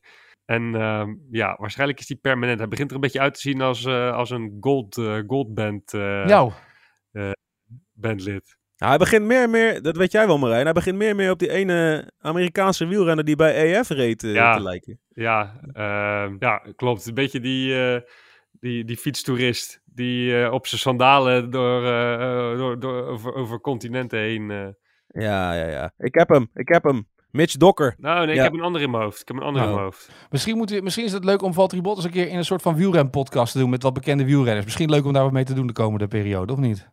En 0.51 0.75
ehm, 0.75 1.13
ja, 1.31 1.55
waarschijnlijk 1.59 1.99
is 1.99 2.07
die 2.07 2.17
permanent. 2.21 2.59
Hij 2.59 2.67
begint 2.67 2.89
er 2.89 2.95
een 2.95 3.01
beetje 3.01 3.19
uit 3.19 3.33
te 3.33 3.39
zien 3.39 3.61
als, 3.61 3.85
eh, 3.85 4.13
als 4.13 4.29
een 4.29 4.57
gold, 4.59 4.97
eh, 4.97 5.19
goldband 5.27 5.93
eh, 5.93 6.25
Nou, 6.25 6.51
bandlid. 7.93 8.57
Nou, 8.77 8.91
hij 8.93 8.97
begint 8.97 9.25
meer 9.25 9.41
en 9.43 9.49
meer, 9.49 9.81
dat 9.81 9.97
weet 9.97 10.11
jij 10.11 10.27
wel 10.27 10.37
Marijn, 10.37 10.63
hij 10.63 10.73
begint 10.73 10.97
meer 10.97 11.09
en 11.09 11.15
meer 11.15 11.31
op 11.31 11.39
die 11.39 11.51
ene 11.51 12.11
Amerikaanse 12.19 12.85
wielrenner 12.85 13.25
die 13.25 13.35
bij 13.35 13.73
EF 13.79 13.89
reed 13.89 14.21
Ja. 14.21 14.55
te 14.55 14.61
lijken. 14.63 14.99
Ja, 15.07 15.59
ehm, 15.73 16.35
ja, 16.39 16.57
klopt. 16.75 17.05
Een 17.05 17.13
beetje 17.13 17.39
die, 17.39 17.85
eh, 17.93 18.01
die, 18.51 18.85
die 18.85 18.97
fietstoerist 18.97 19.81
die 19.85 20.41
eh, 20.43 20.51
op 20.53 20.67
zijn 20.67 20.81
sandalen 20.81 21.49
door, 21.51 21.81
door, 22.57 22.79
door, 22.79 23.05
over, 23.07 23.33
over 23.33 23.59
continenten 23.61 24.19
heen... 24.19 24.51
eh. 24.51 24.67
Ja, 25.07 25.53
ja, 25.53 25.67
ja. 25.67 25.93
Ik 25.97 26.15
heb 26.15 26.29
hem, 26.29 26.49
ik 26.53 26.67
heb 26.67 26.83
hem. 26.83 27.07
Mitch 27.31 27.55
Dokker. 27.57 27.95
Nou, 27.97 28.25
nee, 28.25 28.35
Ja. 28.35 28.43
ik 28.45 28.51
heb 28.51 28.53
een 28.59 28.65
andere 28.65 28.83
in 28.83 28.91
mijn 28.91 29.03
hoofd. 29.03 29.21
Ik 29.21 29.27
heb 29.27 29.37
een 29.37 29.43
andere 29.43 29.63
in 29.63 29.69
Oh. 29.69 29.75
mijn 29.75 29.87
hoofd. 29.87 30.11
misschien, 30.29 30.57
moet, 30.57 30.71
u- 30.71 30.81
misschien 30.81 31.05
is 31.05 31.11
het 31.11 31.23
leuk 31.25 31.41
om 31.41 31.53
Valtteri 31.53 31.81
Bottas 31.81 32.03
een 32.05 32.11
keer 32.11 32.27
in 32.27 32.37
een 32.37 32.45
soort 32.45 32.61
van 32.61 32.75
wielrenpodcast 32.75 33.51
te 33.51 33.59
doen 33.59 33.69
met 33.69 33.83
wat 33.83 33.93
bekende 33.93 34.25
wielrenners. 34.25 34.65
Misschien 34.65 34.89
leuk 34.89 35.05
om 35.05 35.13
daar 35.13 35.23
wat 35.23 35.31
mee 35.31 35.43
te 35.43 35.53
doen 35.53 35.67
de 35.67 35.73
komende 35.73 36.07
periode, 36.07 36.53
of 36.53 36.59
niet? 36.59 36.89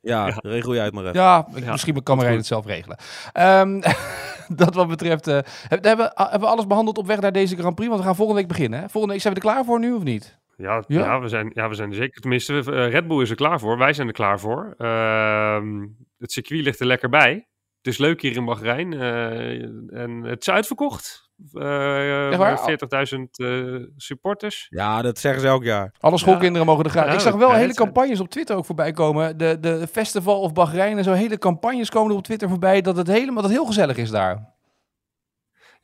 Ja, 0.00 0.26
Ja. 0.26 0.34
regel 0.42 0.74
jij 0.74 0.84
het 0.84 0.94
maar 0.94 1.04
even. 1.04 1.20
Ja, 1.20 1.46
misschien 1.70 2.02
kan 2.02 2.16
Marijn 2.16 2.36
het 2.36 2.46
zelf 2.46 2.66
regelen. 2.66 2.96
Ehm, 3.32 3.80
dat 4.62 4.74
wat 4.74 4.88
betreft, 4.88 5.26
eh, 5.26 5.38
heb- 5.68 5.84
hebben, 5.84 6.10
hebben 6.14 6.40
we 6.40 6.46
alles 6.46 6.66
behandeld 6.66 6.98
op 6.98 7.06
weg 7.06 7.20
naar 7.20 7.32
deze 7.32 7.56
Grand 7.56 7.74
Prix? 7.74 7.88
Want 7.90 8.00
we 8.00 8.06
gaan 8.06 8.16
volgende 8.16 8.40
week 8.40 8.50
beginnen. 8.50 8.78
Hè? 8.80 8.88
Volgende 8.88 9.12
week 9.14 9.22
zijn 9.22 9.34
we 9.34 9.40
er 9.40 9.46
klaar 9.46 9.64
voor 9.64 9.78
nu 9.78 9.92
of 9.92 10.02
niet? 10.02 10.38
Ja, 10.56 10.84
Ja? 10.86 11.04
ja? 11.04 11.20
we, 11.20 11.28
zijn, 11.28 11.50
ja 11.54 11.68
we 11.68 11.74
zijn 11.74 11.88
er 11.88 11.94
zeker. 11.96 12.20
Tenminste, 12.20 12.58
eh, 12.58 12.90
Red 12.90 13.08
Bull 13.08 13.22
is 13.22 13.30
er 13.30 13.36
klaar 13.36 13.60
voor. 13.60 13.78
Wij 13.78 13.92
zijn 13.92 14.06
er 14.06 14.12
klaar 14.12 14.40
voor. 14.40 14.74
Ehm, 14.78 15.86
het 16.18 16.32
circuit 16.32 16.62
ligt 16.64 16.80
er 16.80 16.86
lekker 16.86 17.08
bij. 17.08 17.46
Het 17.86 17.94
is 17.94 18.00
leuk 18.00 18.22
hier 18.22 18.36
in 18.36 18.44
Bahrein. 18.44 18.92
eh, 18.92 20.00
en 20.00 20.22
het 20.22 20.40
is 20.40 20.50
uitverkocht. 20.50 21.30
Eh, 21.52 22.28
Echt 22.28 22.36
waar? 22.36 22.58
40.000 22.58 23.38
eh, 23.38 23.74
supporters. 23.96 24.66
Ja, 24.70 25.02
dat 25.02 25.18
zeggen 25.18 25.40
ze 25.40 25.46
elk 25.46 25.64
jaar. 25.64 25.94
Alle 26.00 26.18
schoolkinderen 26.18 26.66
mogen 26.66 26.84
er 26.84 26.90
gaan. 26.90 27.06
Ja, 27.06 27.12
ik 27.12 27.20
zag 27.20 27.34
wel 27.34 27.50
ja, 27.50 27.54
hele 27.54 27.74
campagnes 27.74 28.20
op 28.20 28.28
Twitter 28.28 28.56
ook 28.56 28.64
voorbij 28.64 28.92
komen. 28.92 29.38
De, 29.38 29.58
de 29.60 29.86
Festival 29.92 30.40
of 30.40 30.52
Bahrein 30.52 30.98
en 30.98 31.04
zo. 31.04 31.12
Hele 31.12 31.38
campagnes 31.38 31.90
komen 31.90 32.10
er 32.10 32.16
op 32.16 32.24
Twitter 32.24 32.48
voorbij. 32.48 32.80
Dat 32.80 32.96
het 32.96 33.06
helemaal 33.06 33.34
dat 33.34 33.44
het 33.44 33.52
heel 33.52 33.66
gezellig 33.66 33.96
is 33.96 34.10
daar. 34.10 34.55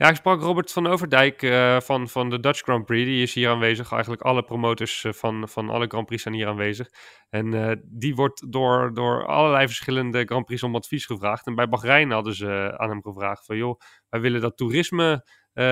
Ja, 0.02 0.08
ik 0.08 0.16
sprak 0.16 0.40
Robert 0.40 0.72
van 0.72 0.86
Overdijk 0.86 1.42
eh, 1.42 1.80
van, 1.80 2.08
van 2.08 2.30
de 2.30 2.40
Dutch 2.40 2.60
Grand 2.60 2.84
Prix. 2.84 3.04
Die 3.04 3.22
is 3.22 3.34
hier 3.34 3.48
aanwezig. 3.48 3.92
Eigenlijk 3.92 4.22
alle 4.22 4.42
promotors 4.42 5.04
eh, 5.04 5.12
van, 5.12 5.48
van 5.48 5.70
alle 5.70 5.86
Grand 5.86 6.06
Prix 6.06 6.22
zijn 6.22 6.34
hier 6.34 6.46
aanwezig. 6.46 6.88
En 7.30 7.54
eh, 7.54 7.76
die 7.84 8.14
wordt 8.14 8.52
door, 8.52 8.94
door 8.94 9.26
allerlei 9.26 9.66
verschillende 9.66 10.24
Grand 10.24 10.44
Prix 10.44 10.62
om 10.62 10.74
advies 10.74 11.06
gevraagd. 11.06 11.46
En 11.46 11.54
bij 11.54 11.68
Bahrein 11.68 12.10
hadden 12.10 12.34
ze 12.34 12.74
aan 12.76 12.88
hem 12.88 13.02
gevraagd 13.02 13.46
van... 13.46 13.56
joh, 13.56 13.80
wij 14.08 14.20
willen 14.20 14.40
dat 14.40 14.56
toerisme... 14.56 15.26
dat 15.52 15.64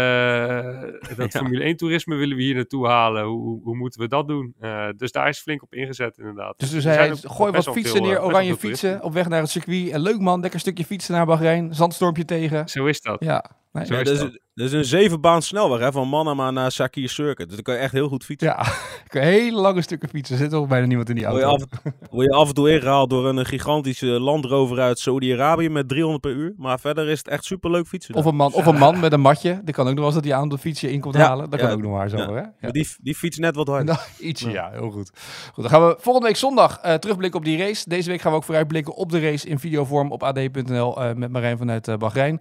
Ja. 1.17 1.29
Formule 1.29 1.65
1 1.65 1.77
toerisme 1.77 2.17
willen 2.17 2.37
we 2.37 2.43
hier 2.43 2.55
naartoe 2.55 2.87
halen. 2.87 3.25
Hoe, 3.25 3.63
hoe, 3.63 3.77
moeten 3.77 4.01
we 4.01 4.09
dat 4.09 4.29
doen? 4.29 4.55
Dus 4.97 5.13
daar 5.13 5.29
is 5.29 5.41
flink 5.41 5.63
op 5.63 5.75
ingezet 5.75 6.19
inderdaad. 6.19 6.59
Dus 6.59 6.71
zijn 6.71 6.99
hij, 6.99 7.17
gooi 7.17 7.53
wat 7.53 7.71
fietsen 7.71 7.97
veel, 7.97 8.07
neer, 8.07 8.23
oranje 8.23 8.57
fietsen 8.57 9.03
op 9.03 9.13
weg 9.13 9.29
naar 9.29 9.41
het 9.41 9.51
circuit. 9.51 9.91
En 9.91 10.01
leuk 10.01 10.19
man, 10.19 10.41
lekker 10.41 10.61
stukje 10.61 10.85
fietsen 10.85 11.15
naar 11.15 11.27
Bahrein. 11.27 11.75
Zandstormpje 11.75 12.25
tegen. 12.25 12.69
Zo 12.69 12.87
is 12.87 13.01
dat. 13.01 13.25
Ja, 13.25 13.60
nee, 13.73 13.87
Ja, 13.87 13.99
is 13.99 14.09
dat, 14.09 14.17
dat. 14.19 14.29
is, 14.33 14.39
dat 14.55 14.67
is 14.67 14.73
een 14.73 14.85
zevenbaan 14.85 15.43
snelweg 15.43 15.81
hè, 15.81 15.93
van 15.93 16.09
Manama 16.09 16.51
naar 16.51 16.73
Sakir 16.73 17.09
Circuit. 17.09 17.47
Dus 17.49 17.55
dan 17.57 17.63
kan 17.63 17.75
je 17.75 17.81
echt 17.81 17.93
heel 17.93 18.09
goed 18.09 18.25
fietsen. 18.25 18.49
ja. 18.49 18.61
ik 19.05 19.05
kan 19.13 19.23
hele 19.23 19.61
lange 19.61 19.83
stukken 19.83 20.09
fietsen. 20.09 20.37
Er 20.37 20.43
zit 20.43 20.55
ook 20.55 20.69
bijna 20.69 20.87
niemand 20.87 21.09
in 21.09 21.15
die 21.15 21.27
Word 21.27 21.39
je, 21.39 21.45
auto. 21.45 21.65
af, 21.85 21.93
word 22.11 22.27
je 22.27 22.33
af 22.33 22.49
en 22.49 22.55
toe 22.55 22.71
ingehaald 22.71 23.11
door 23.11 23.29
een 23.29 23.47
gigantische 23.47 24.07
landrover 24.07 24.81
uit 24.81 24.99
Saudi-Arabië 24.99 25.69
met 25.69 25.89
300 25.89 26.21
per 26.23 26.31
uur. 26.33 26.55
Maar 26.57 26.81
verder 26.81 27.09
is 27.09 27.19
het 27.19 27.29
echt 27.29 27.45
superleuk 27.45 27.87
fietsen. 27.87 28.15
Of 28.15 28.25
een, 28.25 28.37
man, 28.37 28.53
of 28.53 28.67
een 28.67 28.79
man 28.79 29.01
met 29.01 29.13
een 29.13 29.21
matje. 29.21 29.61
Die 29.65 29.75
kan 29.75 29.85
ook 29.89 29.91
nog 29.95 29.99
wel 30.05 30.07
eens 30.07 30.15
dat 30.15 30.25
hij 30.25 30.35
aan 30.35 30.49
de 30.49 30.59
fietsje 30.59 30.93
in 30.93 31.01
komt 31.01 31.15
Ja, 31.15 31.21
halen. 31.27 31.51
Dat 31.51 31.61
kan 31.61 31.71
ook 31.71 31.83
nog 31.83 31.93
maar 31.93 32.09
zo. 32.09 32.17
ja. 32.17 32.27
Hè? 32.33 32.35
Ja. 32.41 32.53
Maar 32.61 32.73
Die, 32.73 32.89
die 33.03 33.15
fiets 33.15 33.39
net 33.39 33.55
wat 33.57 33.67
harder. 33.69 33.87
Nou, 33.95 33.99
ietsje, 34.19 34.51
ja, 34.51 34.71
heel 34.73 34.91
goed. 34.91 35.11
Goed, 35.53 35.63
dan 35.63 35.73
gaan 35.73 35.87
we 35.87 35.97
volgende 35.99 36.27
week 36.29 36.37
zondag 36.37 36.79
eh, 36.79 36.95
terugblikken 36.95 37.39
op 37.39 37.45
die 37.45 37.59
race. 37.59 37.89
Deze 37.89 38.11
week 38.11 38.21
gaan 38.21 38.31
we 38.33 38.37
ook 38.39 38.45
vooruitblikken 38.45 38.95
op 38.95 39.11
de 39.11 39.21
race 39.21 39.49
in 39.49 39.59
videovorm 39.59 40.13
op 40.13 40.23
ad.nl 40.23 41.03
eh, 41.03 41.15
met 41.15 41.31
Marijn 41.31 41.59
vanuit 41.59 41.89
eh 41.89 41.97
Bahrein. 41.97 42.41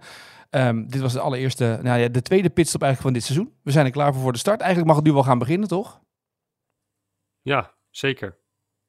Ehm, 0.50 0.86
dit 0.86 1.00
was 1.00 1.12
de 1.12 1.20
allereerste, 1.20 1.78
nou 1.82 2.00
ja, 2.00 2.08
de 2.08 2.22
tweede 2.22 2.50
pitstop 2.50 2.82
eigenlijk 2.82 3.14
van 3.14 3.20
dit 3.20 3.22
seizoen. 3.34 3.58
We 3.62 3.70
zijn 3.70 3.86
er 3.86 3.92
klaar 3.92 4.12
voor 4.12 4.22
voor 4.22 4.32
de 4.32 4.38
start. 4.38 4.60
Eigenlijk 4.60 4.88
mag 4.88 4.96
het 4.96 5.06
nu 5.06 5.12
wel 5.12 5.22
gaan 5.22 5.38
beginnen, 5.38 5.68
toch? 5.68 6.00
Ja, 7.42 7.74
zeker. 7.90 8.38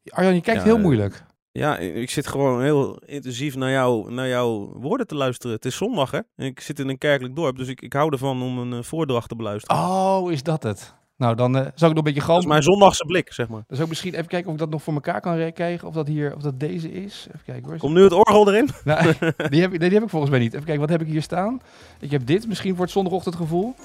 Arjan, 0.03 0.35
je 0.35 0.41
kijkt 0.41 0.59
Ja, 0.59 0.65
heel 0.65 0.75
eh, 0.75 0.81
moeilijk. 0.81 1.23
Ja, 1.51 1.77
ik 1.77 2.09
zit 2.09 2.27
gewoon 2.27 2.61
heel 2.61 2.97
intensief 3.05 3.55
naar, 3.55 3.71
jou, 3.71 4.11
naar 4.11 4.27
jouw 4.27 4.73
woorden 4.73 5.07
te 5.07 5.15
luisteren. 5.15 5.55
Het 5.55 5.65
is 5.65 5.75
zondag, 5.75 6.11
hè? 6.11 6.19
En 6.35 6.45
ik 6.45 6.59
zit 6.59 6.79
in 6.79 6.89
een 6.89 6.97
kerkelijk 6.97 7.35
dorp, 7.35 7.57
dus 7.57 7.67
ik, 7.67 7.81
ik 7.81 7.93
hou 7.93 8.11
ervan 8.11 8.41
om 8.41 8.57
een 8.57 8.73
eh, 8.73 8.83
voordracht 8.83 9.29
te 9.29 9.35
beluisteren. 9.35 9.81
Oh, 9.81 10.31
is 10.31 10.43
dat 10.43 10.63
het? 10.63 10.95
Nou, 11.21 11.35
dan 11.35 11.55
eh, 11.55 11.61
zou 11.61 11.71
ik 11.73 11.79
nog 11.81 11.89
een 11.97 12.03
beetje 12.03 12.19
dat 12.19 12.23
galm. 12.23 12.39
is 12.39 12.45
mijn 12.45 12.63
zondagse 12.63 13.05
blik, 13.05 13.33
zeg 13.33 13.47
maar. 13.47 13.57
Dan 13.67 13.77
zou 13.77 13.81
ik 13.81 13.87
misschien 13.89 14.13
even 14.13 14.27
kijken 14.27 14.47
of 14.47 14.53
ik 14.53 14.59
dat 14.59 14.69
nog 14.69 14.83
voor 14.83 14.93
elkaar 14.93 15.21
kan 15.21 15.51
krijgen. 15.53 15.87
Of 15.87 15.93
dat 15.93 16.07
hier, 16.07 16.35
of 16.35 16.41
dat 16.41 16.59
deze 16.59 16.91
is. 16.91 17.25
Even 17.27 17.41
kijken 17.45 17.69
hoor. 17.69 17.77
Komt 17.77 17.93
nu 17.93 18.03
het 18.03 18.13
orgel 18.13 18.47
erin? 18.47 18.69
Nou, 18.83 19.13
die, 19.49 19.61
heb 19.61 19.73
ik, 19.73 19.79
nee, 19.79 19.89
die 19.89 19.93
heb 19.93 20.03
ik 20.03 20.09
volgens 20.09 20.31
mij 20.31 20.39
niet. 20.39 20.53
Even 20.53 20.65
kijken, 20.65 20.81
wat 20.81 20.89
heb 20.89 21.01
ik 21.01 21.07
hier 21.07 21.21
staan? 21.21 21.61
Ik 21.99 22.11
heb 22.11 22.25
dit, 22.25 22.47
misschien 22.47 22.75
voor 22.75 22.83
het 22.83 22.93
zondagochtendgevoel. 22.93 23.75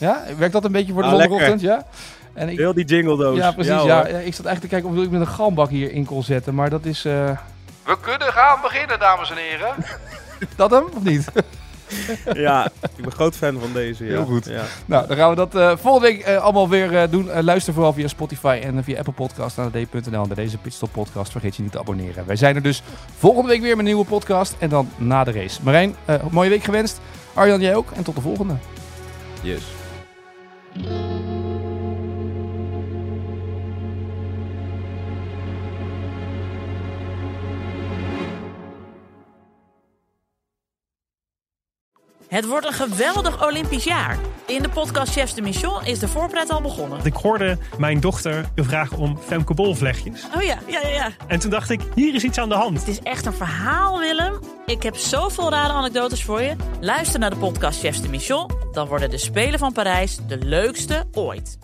Ja, 0.00 0.22
werkt 0.38 0.52
dat 0.52 0.64
een 0.64 0.72
beetje 0.72 0.92
voor 0.92 1.02
de 1.02 1.08
Ah, 1.08 1.14
zondagochtend? 1.14 1.60
Ja. 1.60 1.86
En 2.34 2.48
ik, 2.48 2.58
Heel 2.58 2.74
die 2.74 2.84
jingle 2.84 3.16
doos. 3.16 3.36
ja, 3.36 3.52
precies. 3.52 3.82
ja, 3.82 4.06
ik 4.06 4.34
zat 4.34 4.46
eigenlijk 4.46 4.60
te 4.60 4.66
kijken 4.68 4.88
of 4.90 4.96
ik 5.04 5.10
met 5.10 5.20
een 5.20 5.26
galmbak 5.26 5.68
hier 5.68 5.92
in 5.92 6.04
kon 6.04 6.22
zetten, 6.22 6.54
maar 6.54 6.70
dat 6.70 6.84
is... 6.84 7.04
eh, 7.04 7.38
We 7.84 7.96
kunnen 8.00 8.32
gaan 8.32 8.58
beginnen, 8.62 8.98
dames 8.98 9.30
en 9.30 9.36
heren. 9.36 9.74
dat 10.56 10.70
hem, 10.70 10.84
of 10.96 11.02
niet? 11.02 11.28
Ja, 12.46 12.66
ik 12.96 13.02
ben 13.02 13.12
groot 13.12 13.36
fan 13.36 13.60
van 13.60 13.72
deze. 13.72 14.04
Ja. 14.04 14.10
Heel 14.10 14.24
goed. 14.24 14.44
Ja. 14.44 14.64
nou, 14.86 15.06
dan 15.06 15.16
gaan 15.16 15.30
we 15.30 15.36
dat 15.36 15.54
eh, 15.54 15.76
volgende 15.76 16.08
week 16.08 16.20
eh, 16.20 16.36
allemaal 16.36 16.68
weer 16.68 16.96
eh, 16.96 17.10
doen. 17.10 17.42
Luister 17.42 17.74
vooral 17.74 17.92
via 17.92 18.08
Spotify 18.08 18.60
en 18.62 18.84
via 18.84 18.98
Apple 18.98 19.12
Podcast 19.12 19.56
naar 19.56 19.70
d.nl. 19.70 20.22
En 20.22 20.28
bij 20.28 20.36
deze 20.36 20.58
Pitstop 20.58 20.92
podcast 20.92 21.32
vergeet 21.32 21.56
je 21.56 21.62
niet 21.62 21.72
te 21.72 21.78
abonneren. 21.78 22.26
Wij 22.26 22.36
zijn 22.36 22.56
er 22.56 22.62
dus 22.62 22.82
volgende 23.18 23.48
week 23.48 23.60
weer 23.60 23.70
met 23.70 23.78
een 23.78 23.84
nieuwe 23.84 24.04
podcast. 24.04 24.54
En 24.58 24.68
dan 24.68 24.88
na 24.96 25.24
de 25.24 25.32
race. 25.32 25.60
Marijn, 25.62 25.94
mooie 26.30 26.50
week 26.50 26.64
gewenst. 26.64 27.00
Arjan, 27.34 27.60
jij 27.60 27.74
ook. 27.74 27.90
En 27.90 28.02
tot 28.02 28.14
de 28.14 28.20
volgende. 28.20 28.54
Yes. 29.42 29.62
Het 42.34 42.46
wordt 42.46 42.66
een 42.66 42.72
geweldig 42.72 43.46
Olympisch 43.46 43.84
jaar. 43.84 44.18
In 44.46 44.62
de 44.62 44.68
podcast 44.68 45.12
Chefs 45.12 45.34
de 45.34 45.42
Mission 45.42 45.84
is 45.84 45.98
de 45.98 46.08
voorpret 46.08 46.50
al 46.50 46.60
begonnen. 46.60 47.00
Ik 47.04 47.14
hoorde 47.14 47.58
mijn 47.78 48.00
dochter 48.00 48.44
vragen 48.56 48.98
om 48.98 49.18
Femke 49.18 49.54
Bol 49.54 49.74
vlechtjes. 49.74 50.26
Oh 50.36 50.42
ja, 50.42 50.58
ja, 50.66 50.80
ja, 50.80 50.88
ja. 50.88 51.10
En 51.26 51.38
toen 51.38 51.50
dacht 51.50 51.70
ik, 51.70 51.80
hier 51.94 52.14
is 52.14 52.24
iets 52.24 52.38
aan 52.38 52.48
de 52.48 52.54
hand. 52.54 52.78
Het 52.78 52.88
is 52.88 53.00
echt 53.02 53.26
een 53.26 53.32
verhaal, 53.32 53.98
Willem. 53.98 54.38
Ik 54.66 54.82
heb 54.82 54.96
zoveel 54.96 55.50
rare 55.50 55.72
anekdotes 55.72 56.24
voor 56.24 56.42
je. 56.42 56.56
Luister 56.80 57.20
naar 57.20 57.30
de 57.30 57.36
podcast 57.36 57.80
Chefs 57.80 58.00
de 58.00 58.08
Mission. 58.08 58.50
Dan 58.72 58.86
worden 58.86 59.10
de 59.10 59.18
Spelen 59.18 59.58
van 59.58 59.72
Parijs 59.72 60.18
de 60.26 60.38
leukste 60.38 61.04
ooit. 61.12 61.58